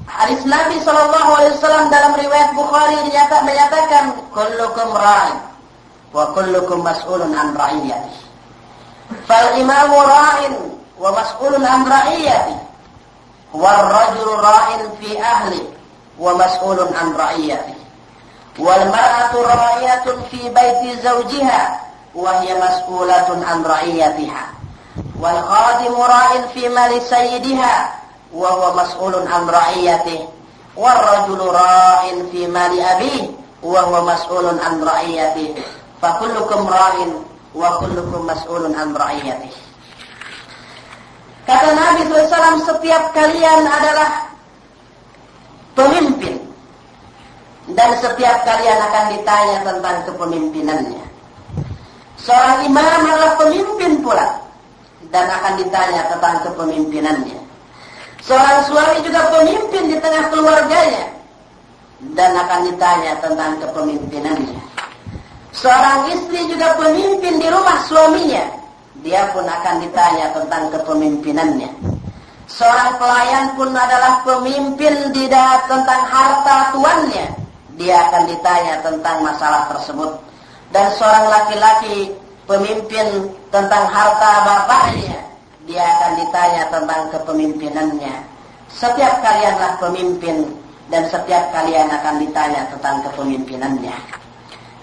hadis 0.10 0.41
Nabi 0.49 0.82
Shallallahu 0.82 1.30
Alaihi 1.38 1.53
Wasallam 1.62 1.93
dalam 1.93 2.18
riwayat 2.18 2.49
Bukhari 2.57 2.97
dinyata, 3.05 3.38
menyatakan 3.45 4.03
kullukum 4.34 4.89
ra'in 4.97 5.38
wa 6.10 6.34
kullukum 6.34 6.82
mas'ulun 6.82 7.38
an 7.38 7.53
ra'iyati. 7.53 8.18
Fal 9.30 9.62
imamu 9.62 9.99
ra'in 10.10 10.78
wa 10.99 11.15
mas'ulun 11.15 11.63
an 11.63 11.87
ra'iyati. 11.87 12.55
Wal 13.55 13.81
rajulu 13.87 14.35
ra'in 14.43 14.81
fi 14.99 15.15
ahli. 15.15 15.63
Wa 16.19 16.35
mas'ulun 16.35 16.91
an 16.91 17.15
ra'iyati. 17.15 17.73
Wal 18.59 18.83
mar'atu 18.91 19.39
ra'iyatun 19.39 20.27
fi 20.27 20.51
baiti 20.51 20.99
zawjiha. 20.99 21.61
Wa 22.11 22.43
hiya 22.43 22.59
mas'ulatun 22.59 23.39
an 23.47 23.63
ra'iyatiha. 23.63 24.43
Wal 25.15 25.39
khadimu 25.39 26.03
ra'in 26.03 26.43
fi 26.51 26.67
mali 26.67 26.99
sayyidiha. 27.07 27.73
Wa 28.35 28.49
huwa 28.59 28.83
mas'ulun 28.83 29.23
an 29.23 29.47
ra'iyatihi 29.47 30.27
wal 30.79 30.95
rajulu 30.95 31.49
ra'in 31.51 32.29
fi 32.31 32.47
mali 32.47 32.79
abihi 32.79 33.35
wa 33.65 33.81
huwa 33.83 34.15
mas'ulun 34.15 34.55
an 34.63 34.79
ra'iyatihi 34.79 35.59
fa 35.99 36.19
kullukum 36.23 36.67
ra'in. 36.69 37.19
Wa 37.55 37.81
kullukum 37.81 38.29
mas'ulun 38.29 38.71
an 38.77 38.93
ra'iyatihi 38.93 39.68
Kata 41.49 41.73
Nabi 41.73 42.05
SAW, 42.05 42.61
setiap 42.61 43.09
kalian 43.09 43.65
adalah 43.65 44.29
pemimpin. 45.73 46.37
Dan 47.73 47.89
setiap 47.97 48.45
kalian 48.45 48.77
akan 48.77 49.05
ditanya 49.17 49.57
tentang 49.65 49.97
kepemimpinannya. 50.05 51.05
Seorang 52.21 52.69
imam 52.69 53.01
adalah 53.01 53.33
pemimpin 53.41 53.97
pula. 54.05 54.45
Dan 55.09 55.25
akan 55.25 55.57
ditanya 55.57 56.05
tentang 56.13 56.45
kepemimpinannya. 56.45 57.39
Seorang 58.21 58.61
suami 58.69 59.01
juga 59.01 59.33
pemimpin 59.33 59.89
di 59.89 59.97
tengah 59.97 60.29
keluarganya 60.29 61.17
dan 62.13 62.31
akan 62.37 62.69
ditanya 62.69 63.17
tentang 63.25 63.57
kepemimpinannya. 63.57 64.61
Seorang 65.49 66.13
istri 66.13 66.45
juga 66.45 66.77
pemimpin 66.77 67.41
di 67.41 67.47
rumah 67.49 67.81
suaminya, 67.89 68.59
dia 68.99 69.31
pun 69.31 69.47
akan 69.47 69.75
ditanya 69.83 70.31
tentang 70.35 70.67
kepemimpinannya. 70.75 71.71
Seorang 72.49 72.97
pelayan 72.97 73.45
pun 73.53 73.69
adalah 73.71 74.25
pemimpin 74.25 75.13
di 75.13 75.29
tentang 75.69 76.01
harta 76.09 76.73
tuannya, 76.73 77.27
dia 77.77 77.95
akan 78.09 78.23
ditanya 78.25 78.81
tentang 78.81 79.21
masalah 79.21 79.69
tersebut. 79.69 80.17
Dan 80.73 80.89
seorang 80.97 81.29
laki-laki 81.29 82.13
pemimpin 82.49 83.29
tentang 83.53 83.85
harta 83.89 84.31
bapaknya, 84.45 85.17
dia 85.69 85.85
akan 85.97 86.11
ditanya 86.25 86.63
tentang 86.73 87.01
kepemimpinannya. 87.13 88.15
Setiap 88.69 89.21
kalianlah 89.21 89.77
pemimpin 89.77 90.49
dan 90.89 91.05
setiap 91.05 91.53
kalian 91.53 91.89
akan 91.89 92.21
ditanya 92.21 92.65
tentang 92.73 93.01
kepemimpinannya. 93.05 93.97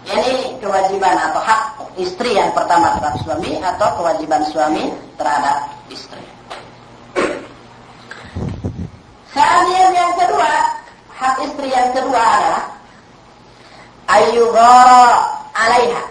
Ini 0.07 0.62
kewajiban 0.62 1.18
atau 1.18 1.42
hak 1.42 1.62
istri 1.98 2.38
yang 2.38 2.54
pertama 2.54 2.94
terhadap 2.94 3.18
suami 3.26 3.59
atau 3.59 3.88
kewajiban 3.98 4.42
suami 4.54 4.94
terhadap 5.18 5.66
istri. 5.90 6.22
Kemudian 9.34 9.92
yang 9.92 10.14
kedua, 10.14 10.52
hak 11.11 11.34
istri 11.42 11.68
yang 11.74 11.90
kedua 11.90 12.22
adalah 12.22 12.64
ayyughara 14.07 15.04
alaiha 15.59 16.02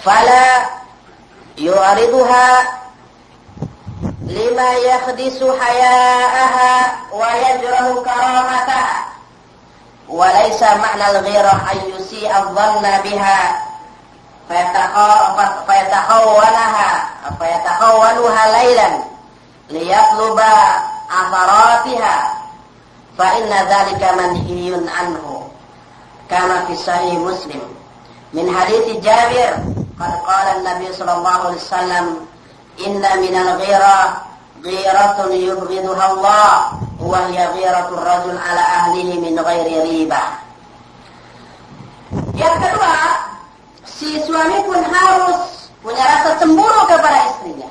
fala 0.00 0.48
yu'riduha 1.60 2.48
lima 4.24 4.68
yakhdisu 4.80 5.46
haya'aha 5.52 6.72
wa 7.12 7.28
yajrahu 7.36 8.00
karamataha 8.00 9.15
wa 10.06 10.30
laysa 10.30 10.78
ma'na 10.78 11.18
al-ghirah 11.18 11.66
an 11.66 11.78
yusi'a 11.90 12.54
dhanna 12.54 13.02
biha 13.02 13.38
fayatakhawwanaha 14.46 16.88
fayatakhawwanuha 17.38 18.42
laylan 18.54 18.94
liyatluba 19.70 20.50
atharatiha 21.10 22.14
fa 23.18 23.26
inna 23.42 23.64
dhalika 23.66 24.14
manhiyun 24.14 24.86
anhu 24.86 25.50
kama 26.30 26.70
fi 26.70 26.74
sahih 26.78 27.18
muslim 27.18 27.62
min 28.30 28.46
hadithi 28.46 29.02
Jabir 29.02 29.58
qad 29.98 30.12
qala 30.22 30.62
an-nabi 30.62 30.86
sallallahu 30.94 31.50
alaihi 31.50 31.62
wasallam 31.66 32.06
inna 32.78 33.10
minal 33.18 33.58
ghira 33.58 34.22
ghiratun 34.62 35.34
yubghiduha 35.34 36.14
Allah 37.06 37.22
wa 37.22 37.30
hiya 37.30 37.46
ghiratul 37.54 38.02
rajul 38.02 38.38
min 39.22 39.38
ghairi 39.38 39.74
riba. 39.86 40.22
Yang 42.34 42.56
kedua, 42.66 42.94
si 43.86 44.18
suami 44.26 44.58
pun 44.66 44.82
harus 44.82 45.70
punya 45.86 46.02
rasa 46.02 46.34
cemburu 46.42 46.82
kepada 46.90 47.30
istrinya. 47.30 47.70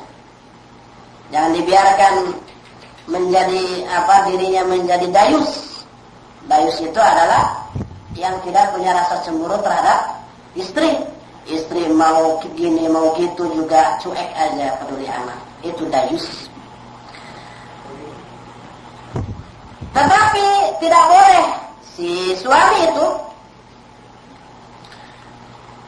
Jangan 1.36 1.52
dibiarkan 1.52 2.14
menjadi 3.12 3.64
apa 3.92 4.16
dirinya 4.32 4.64
menjadi 4.72 5.08
dayus. 5.12 5.84
Dayus 6.48 6.80
itu 6.80 7.00
adalah 7.02 7.68
yang 8.16 8.40
tidak 8.48 8.72
punya 8.72 8.96
rasa 8.96 9.20
cemburu 9.28 9.60
terhadap 9.60 10.24
istri 10.56 10.96
istri 11.46 11.92
mau 11.92 12.40
gini 12.56 12.88
mau 12.88 13.12
gitu 13.20 13.46
juga 13.52 14.00
cuek 14.02 14.32
aja 14.34 14.80
peduli 14.82 15.06
amat 15.06 15.38
itu 15.62 15.84
dayus 15.92 16.45
tetapi 19.96 20.48
tidak 20.84 21.04
boleh 21.08 21.46
si 21.96 22.36
suami 22.36 22.92
itu 22.92 23.08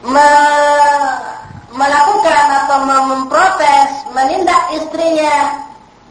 me 0.08 0.30
melakukan 1.68 2.46
atau 2.64 2.78
memprotes 2.88 3.90
menindak 4.16 4.62
istrinya 4.72 5.60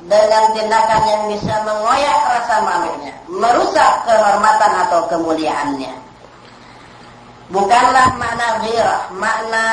dengan 0.05 0.53
tindakan 0.53 1.01
yang 1.09 1.23
bisa 1.33 1.53
mengoyak 1.65 2.19
rasa 2.29 2.55
malunya 2.61 3.13
merusak 3.25 4.05
kehormatan 4.05 4.71
atau 4.85 5.09
kemuliaannya 5.09 6.07
Bukanlah 7.47 8.19
makna 8.19 8.59
ghirah. 8.59 9.01
Makna 9.15 9.65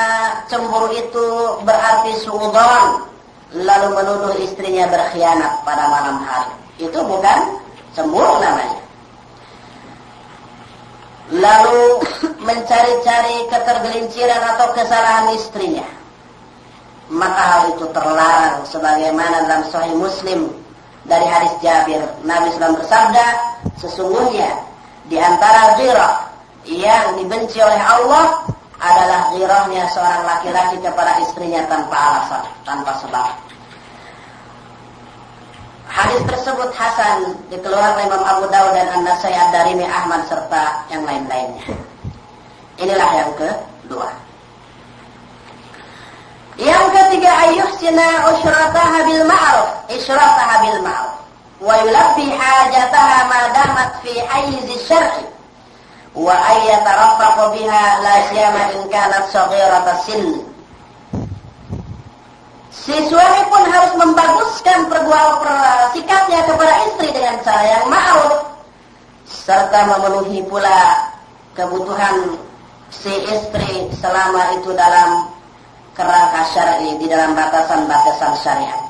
cemburu 0.46 0.94
itu 0.94 1.26
berarti 1.66 2.14
suudon. 2.22 3.10
Lalu 3.54 3.88
menuduh 3.98 4.34
istrinya 4.38 4.86
berkhianat 4.90 5.62
pada 5.66 5.90
malam 5.90 6.22
hari. 6.22 6.54
Itu 6.78 7.02
bukan 7.02 7.58
cemburu 7.95 8.36
namanya. 8.42 8.80
Lalu 11.32 12.05
mencari-cari 12.45 13.49
ketergelinciran 13.49 14.42
atau 14.55 14.76
kesalahan 14.76 15.32
istrinya. 15.32 15.86
Maka 17.09 17.42
hal 17.42 17.62
itu 17.76 17.86
terlarang 17.92 18.64
sebagaimana 18.68 19.49
dalam 19.49 19.64
Sahih 19.68 19.97
Muslim 19.97 20.53
dari 21.05 21.24
hadis 21.24 21.53
Jabir 21.61 22.01
Nabi 22.24 22.49
SAW 22.53 22.80
bersabda 22.80 23.26
sesungguhnya 23.76 24.57
di 25.09 25.20
antara 25.20 25.76
ghirah 25.76 26.32
yang 26.64 27.20
dibenci 27.20 27.61
oleh 27.61 27.76
Allah 27.76 28.40
adalah 28.80 29.32
girahnya 29.36 29.84
seorang 29.92 30.24
laki-laki 30.24 30.76
kepada 30.80 31.20
istrinya 31.20 31.61
tanpa 31.68 31.97
alasan, 31.97 32.45
tanpa 32.64 32.92
sebab. 33.05 33.43
Hadis 35.85 36.22
tersebut 36.24 36.72
Hasan 36.72 37.37
dikeluarkan 37.53 38.09
Imam 38.09 38.24
Abu 38.24 38.49
Dawud 38.49 38.72
dan 38.72 38.89
An-Nasai 39.01 39.37
Ad-Darimi 39.37 39.85
Ahmad 39.85 40.24
serta 40.26 40.89
yang 40.89 41.05
lain-lainnya. 41.05 41.64
Inilah 42.80 43.11
yang 43.14 43.32
kedua. 43.37 44.09
Yang 46.55 46.85
ketiga 46.95 47.30
ayuh 47.51 47.70
sina 47.82 48.30
usyrataha 48.30 48.99
bil 49.11 49.24
ma'ruf, 49.26 49.70
isyrataha 49.91 50.55
bil 50.62 50.80
ma'ruf. 50.87 51.14
Wa 51.59 51.74
yulabbi 51.82 52.30
hajataha 52.30 53.18
ma 53.26 53.41
damat 53.53 53.91
fi 54.07 54.12
hayz 54.22 54.68
syar'i. 54.87 55.26
Wa 56.14 56.30
ayyataraffaq 56.30 57.39
biha 57.59 57.85
la 58.01 58.14
siyama 58.30 58.62
in 58.78 58.82
kanat 58.87 59.26
saghirata 59.35 59.99
sin. 60.07 60.47
Si 62.74 62.94
suami 63.06 63.42
pun 63.48 63.62
harus 63.70 63.94
membaguskan 63.94 64.90
perbuatan 64.90 65.94
sikapnya 65.94 66.42
kepada 66.42 66.74
istri 66.90 67.08
dengan 67.14 67.38
cara 67.46 67.62
yang 67.62 67.86
ma'ruf 67.86 68.34
serta 69.24 69.94
memenuhi 69.94 70.42
pula 70.50 71.10
kebutuhan 71.54 72.34
si 72.90 73.14
istri 73.30 73.88
selama 74.02 74.58
itu 74.58 74.74
dalam 74.74 75.30
kerangka 75.94 76.42
syar'i 76.50 76.98
di 76.98 77.06
dalam 77.06 77.38
batasan-batasan 77.38 78.34
syariat. 78.42 78.82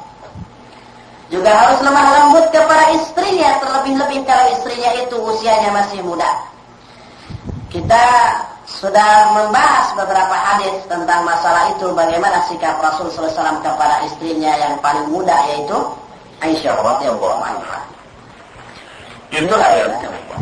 Juga 1.29 1.51
harus 1.53 1.81
lemah 1.85 2.09
lembut 2.21 2.47
kepada 2.53 2.85
istrinya 2.97 3.61
terlebih-lebih 3.61 4.21
kalau 4.25 4.45
istrinya 4.53 4.91
itu 4.97 5.17
usianya 5.19 5.71
masih 5.73 6.01
muda. 6.05 6.31
Kita 7.69 8.05
sudah 8.74 9.34
membahas 9.34 9.98
beberapa 9.98 10.36
hadis 10.36 10.86
tentang 10.86 11.26
masalah 11.26 11.74
itu 11.74 11.90
bagaimana 11.92 12.46
sikap 12.48 12.78
Rasul 12.80 13.10
SAW 13.10 13.60
kepada 13.66 14.06
istrinya 14.06 14.54
yang 14.58 14.78
paling 14.80 15.10
muda 15.10 15.36
yaitu 15.54 15.78
Aisyah 16.40 16.78
radhiyallahu 16.80 17.42
anha. 17.44 17.80
Itulah 19.34 19.70
yang 19.76 19.94
kedua. 20.00 20.38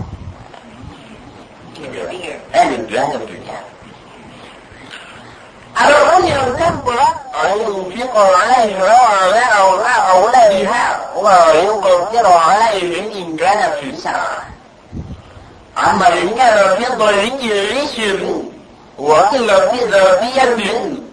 Eh, 2.53 2.65
yang 2.89 3.09
ketiga. 3.15 3.57
Adapun 5.77 6.21
yang 6.25 6.49
kedua, 6.57 7.05
ينفق 7.45 8.17
عليها 8.17 9.01
وعلى 9.03 10.11
أولادها 10.11 10.99
ويقدر 11.15 12.27
عليه 12.27 13.21
إن 13.21 13.37
كان 13.37 13.71
في 13.79 13.95
سعة 13.95 14.50
أما 15.77 16.07
إن 16.07 16.29
كان 16.29 16.75
في 16.75 16.85
ضيق 16.95 17.41
عشر 17.77 18.41
وإلا 18.97 19.69
في 19.69 19.85
ذات 19.85 20.21
يد 20.23 21.03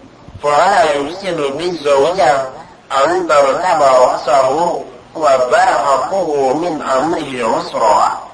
فلا 0.43 0.83
يحسن 0.83 1.37
بالزوجة 1.57 2.41
أن 3.05 3.27
تركب 3.27 3.81
رأسه 3.81 4.83
وبرهقه 5.15 6.53
من 6.53 6.81
أمره 6.81 7.55
عسرا 7.55 8.25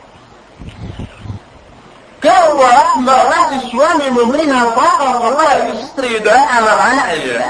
Kalau 2.22 2.54
berarti 3.02 3.66
suami 3.74 4.14
memberi 4.14 4.46
nafkah 4.46 4.94
kepada 5.18 5.74
istri 5.74 6.22
dan 6.22 6.38
anak-anaknya 6.54 7.50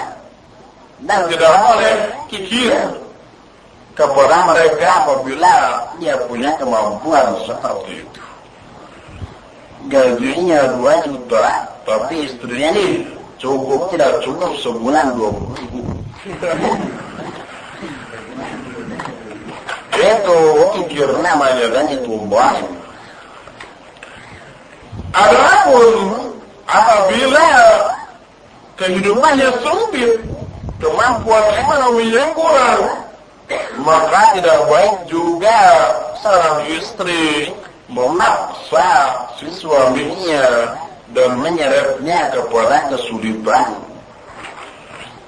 dan 1.04 1.28
tidak 1.28 1.54
boleh 1.60 1.96
kikir 2.32 2.72
kepada 3.92 4.48
mereka 4.48 5.04
apabila 5.04 5.56
dia 6.00 6.16
punya 6.24 6.56
kemampuan 6.56 7.36
seperti 7.44 8.00
itu 8.00 8.24
gajinya 9.87 10.77
dua 10.79 10.95
juta, 11.07 11.47
tapi 11.87 12.27
istrinya 12.27 12.71
ini 12.77 13.07
cukup 13.39 13.93
tidak 13.95 14.23
cukup 14.25 14.55
sebulan 14.61 15.15
dua 15.15 15.31
puluh 15.35 15.55
ribu. 15.59 15.81
itu 20.07 20.41
kikir 20.77 21.09
namanya 21.25 21.67
dan 21.73 21.87
itu 21.91 22.15
bohong. 22.29 22.75
Adapun 25.17 25.89
apabila 26.69 27.49
kehidupannya 28.77 29.49
sempit, 29.65 30.21
kemampuan 30.77 31.45
ekonominya 31.57 32.25
kurang, 32.37 32.83
maka 33.81 34.37
tidak 34.37 34.59
baik 34.69 34.97
juga 35.09 35.59
seorang 36.21 36.59
istri 36.69 37.55
memaksa 37.87 39.15
si 39.39 39.47
suaminya 39.55 40.75
dan 41.15 41.39
menyeretnya 41.39 42.35
kepada 42.35 42.91
kesulitan. 42.91 43.79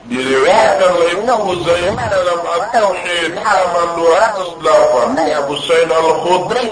Diriwayatkan 0.09 0.89
oleh 0.97 1.09
Ibnu 1.21 1.35
Huzaimah 1.45 2.07
dalam 2.09 2.41
At-Tauhid 2.41 3.37
halaman 3.37 3.89
208 4.65 5.19
dari 5.21 5.33
Abu 5.37 5.55
Sa'id 5.69 5.91
Al-Khudri. 5.93 6.67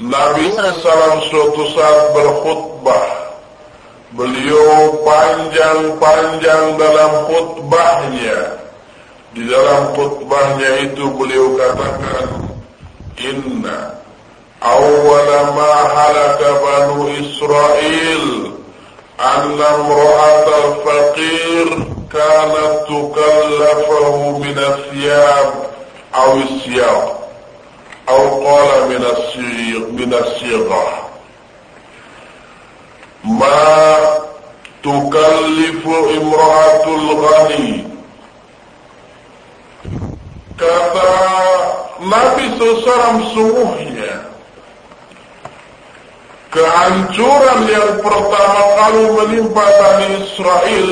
Nabi 0.00 0.48
SAW 0.56 1.28
suatu 1.28 1.62
saat 1.76 2.00
berkhutbah. 2.16 3.06
Beliau 4.16 4.96
panjang-panjang 5.04 6.80
dalam 6.80 7.12
khutbahnya. 7.28 8.60
Di 9.36 9.44
dalam 9.48 9.92
khutbahnya 9.96 10.88
itu 10.88 11.04
beliau 11.16 11.56
katakan, 11.56 12.28
Inna 13.20 14.01
أول 14.64 15.28
ما 15.56 15.72
هلك 15.72 16.40
بنو 16.64 17.08
إسرائيل 17.08 18.52
أن 19.20 19.62
امرأة 19.62 20.46
الفقير 20.64 21.68
كانت 22.12 22.84
تكلفه 22.88 24.38
من 24.38 24.58
الثياب 24.58 25.54
أو 26.14 26.36
السياق 26.36 27.28
أو 28.08 28.46
قال 28.46 28.88
من 28.88 29.04
الصيغ 29.04 29.78
من 29.90 30.14
الصيغة. 30.14 31.08
ما 33.24 33.98
تكلف 34.82 35.86
امرأة 35.86 36.84
الغني. 36.86 37.92
kata 40.62 41.10
Nabi 42.06 42.54
seorang 42.54 43.18
sungguhnya 43.34 44.31
kehancuran 46.52 47.60
yang 47.64 47.96
pertama 48.04 48.62
kali 48.76 49.04
menimpa 49.08 49.64
Bani 49.64 50.08
Israel 50.20 50.88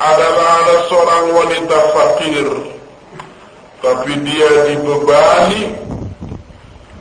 adalah 0.00 0.48
ada 0.64 0.76
seorang 0.88 1.26
wanita 1.36 1.78
fakir 1.92 2.48
tapi 3.84 4.12
dia 4.24 4.50
dibebani 4.72 5.76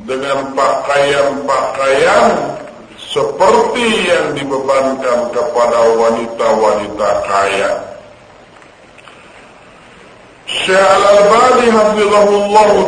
dengan 0.04 0.52
pakaian-pakaian 0.52 2.60
seperti 3.00 3.88
yang 4.12 4.36
dibebankan 4.36 5.32
kepada 5.32 5.80
wanita-wanita 5.96 7.10
kaya. 7.24 7.72
Syekh 10.48 10.80
Al-Albani 10.80 11.72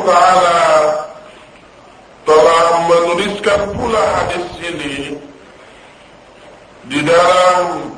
taala 0.03 1.08
telah 2.29 2.85
menuliskan 2.85 3.61
pula 3.73 4.03
hadis 4.21 4.45
ini 4.61 5.17
di 6.85 7.01
dalam 7.01 7.89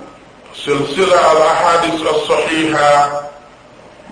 silsilah 0.55 1.23
al-hadis 1.35 1.99
as-sahihah 1.99 3.27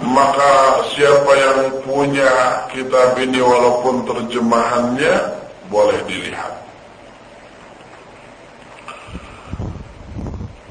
maka 0.04 0.84
siapa 0.96 1.32
yang 1.36 1.60
punya 1.88 2.64
kitab 2.72 3.16
ini 3.20 3.40
walaupun 3.40 4.08
terjemahannya 4.08 5.40
boleh 5.68 6.00
dilihat. 6.08 6.56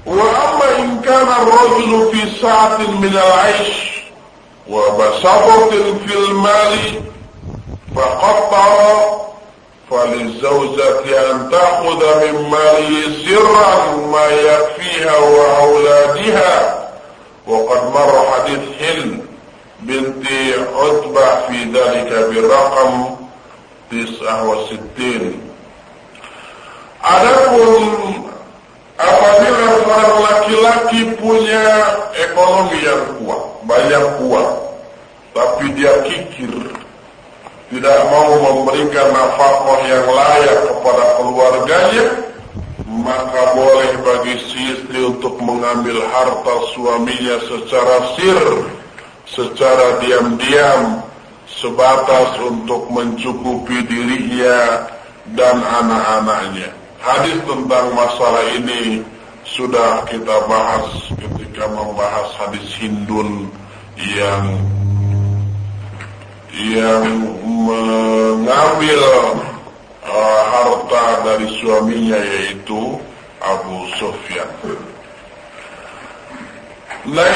Wa 0.09 0.28
amma 0.28 0.68
in 0.80 0.90
kana 1.05 1.44
ar-rajulu 1.44 2.09
fi 2.12 2.20
sa'atin 2.40 2.92
min 3.01 3.12
al-'aish 3.12 4.09
wa 4.64 4.80
basatatin 4.96 6.01
fil 6.09 6.28
mali 6.36 6.96
faqattara 7.92 8.96
فللزوجة 9.91 11.31
أن 11.31 11.49
تأخذ 11.51 12.01
من 12.25 12.49
ماله 12.49 13.03
سرا 13.25 13.95
ما 13.95 14.27
يكفيها 14.27 15.17
وأولادها 15.17 16.84
وقد 17.47 17.93
مر 17.93 18.25
حديث 18.31 18.59
هند 18.81 19.25
بنت 19.79 20.25
عتبة 20.75 21.47
في 21.47 21.63
ذلك 21.63 22.11
برقم 22.29 23.15
تسعة 23.91 24.49
وستين 24.49 25.39
Adapun 27.03 28.23
apabila 28.95 29.75
seorang 29.75 30.15
laki-laki 30.23 31.01
punya 31.19 31.67
ekonomi 32.15 32.79
yang 32.79 33.03
kuat, 33.19 33.43
banyak 33.67 34.23
uang, 34.23 34.55
tapi 35.36 35.67
dia 35.75 35.91
kikir, 36.07 36.71
tidak 37.68 37.98
mau 38.08 38.32
memberikan 38.40 39.12
nafkah 39.12 39.80
yang 39.84 40.08
layak 40.08 40.58
kepada 40.72 41.04
keluarganya, 41.20 42.06
maka 42.88 43.42
boleh 43.52 43.92
bagi 44.00 44.34
si 44.48 44.60
istri 44.72 45.04
untuk 45.04 45.36
mengambil 45.44 46.00
harta 46.08 46.54
suaminya 46.72 47.36
secara 47.44 47.96
sir, 48.16 48.40
secara 49.28 50.00
diam-diam, 50.00 51.04
sebatas 51.44 52.40
untuk 52.40 52.88
mencukupi 52.88 53.84
dirinya 53.84 54.88
dan 55.36 55.60
anak-anaknya. 55.60 56.72
Hadis 56.98 57.36
tentang 57.44 57.92
masalah 57.92 58.44
ini 58.56 59.04
sudah 59.44 60.08
kita 60.08 60.44
bahas 60.48 60.88
ketika 61.20 61.68
membahas 61.68 62.28
hadis 62.36 62.64
Hindun 62.80 63.48
yang 63.96 64.56
yang 66.59 67.06
mengambil 67.46 69.02
uh, 70.02 70.42
harta 70.50 71.06
dari 71.22 71.46
suaminya 71.62 72.18
yaitu 72.18 72.98
Abu 73.38 73.86
Sufyan. 73.94 74.50
Nah 77.09 77.34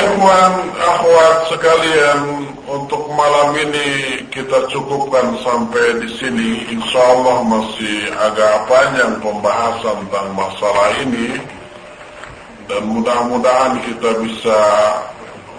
akhwat 0.74 1.48
sekalian 1.48 2.50
untuk 2.66 3.08
malam 3.14 3.54
ini 3.56 4.20
kita 4.28 4.68
cukupkan 4.68 5.38
sampai 5.40 6.02
di 6.02 6.08
sini. 6.18 6.50
Insya 6.74 7.00
Allah 7.00 7.46
masih 7.46 8.10
agak 8.10 8.66
panjang 8.66 9.22
pembahasan 9.22 10.02
tentang 10.10 10.28
masalah 10.34 10.90
ini 11.06 11.38
dan 12.66 12.82
mudah-mudahan 12.90 13.78
kita 13.86 14.10
bisa 14.20 14.60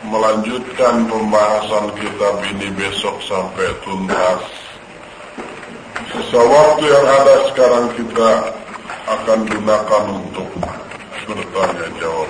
melanjutkan 0.08 1.08
pembahasan 1.08 1.86
kitab 1.95 2.43
ini 2.51 2.68
besok 2.76 3.16
sampai 3.24 3.68
tuntas. 3.88 4.41
Sisa 6.12 6.41
waktu 6.43 6.84
yang 6.91 7.08
ada 7.08 7.36
sekarang 7.49 7.86
kita 7.95 8.32
akan 9.08 9.39
gunakan 9.47 10.04
untuk 10.12 10.47
bertanya 11.28 11.88
jawab. 11.97 12.30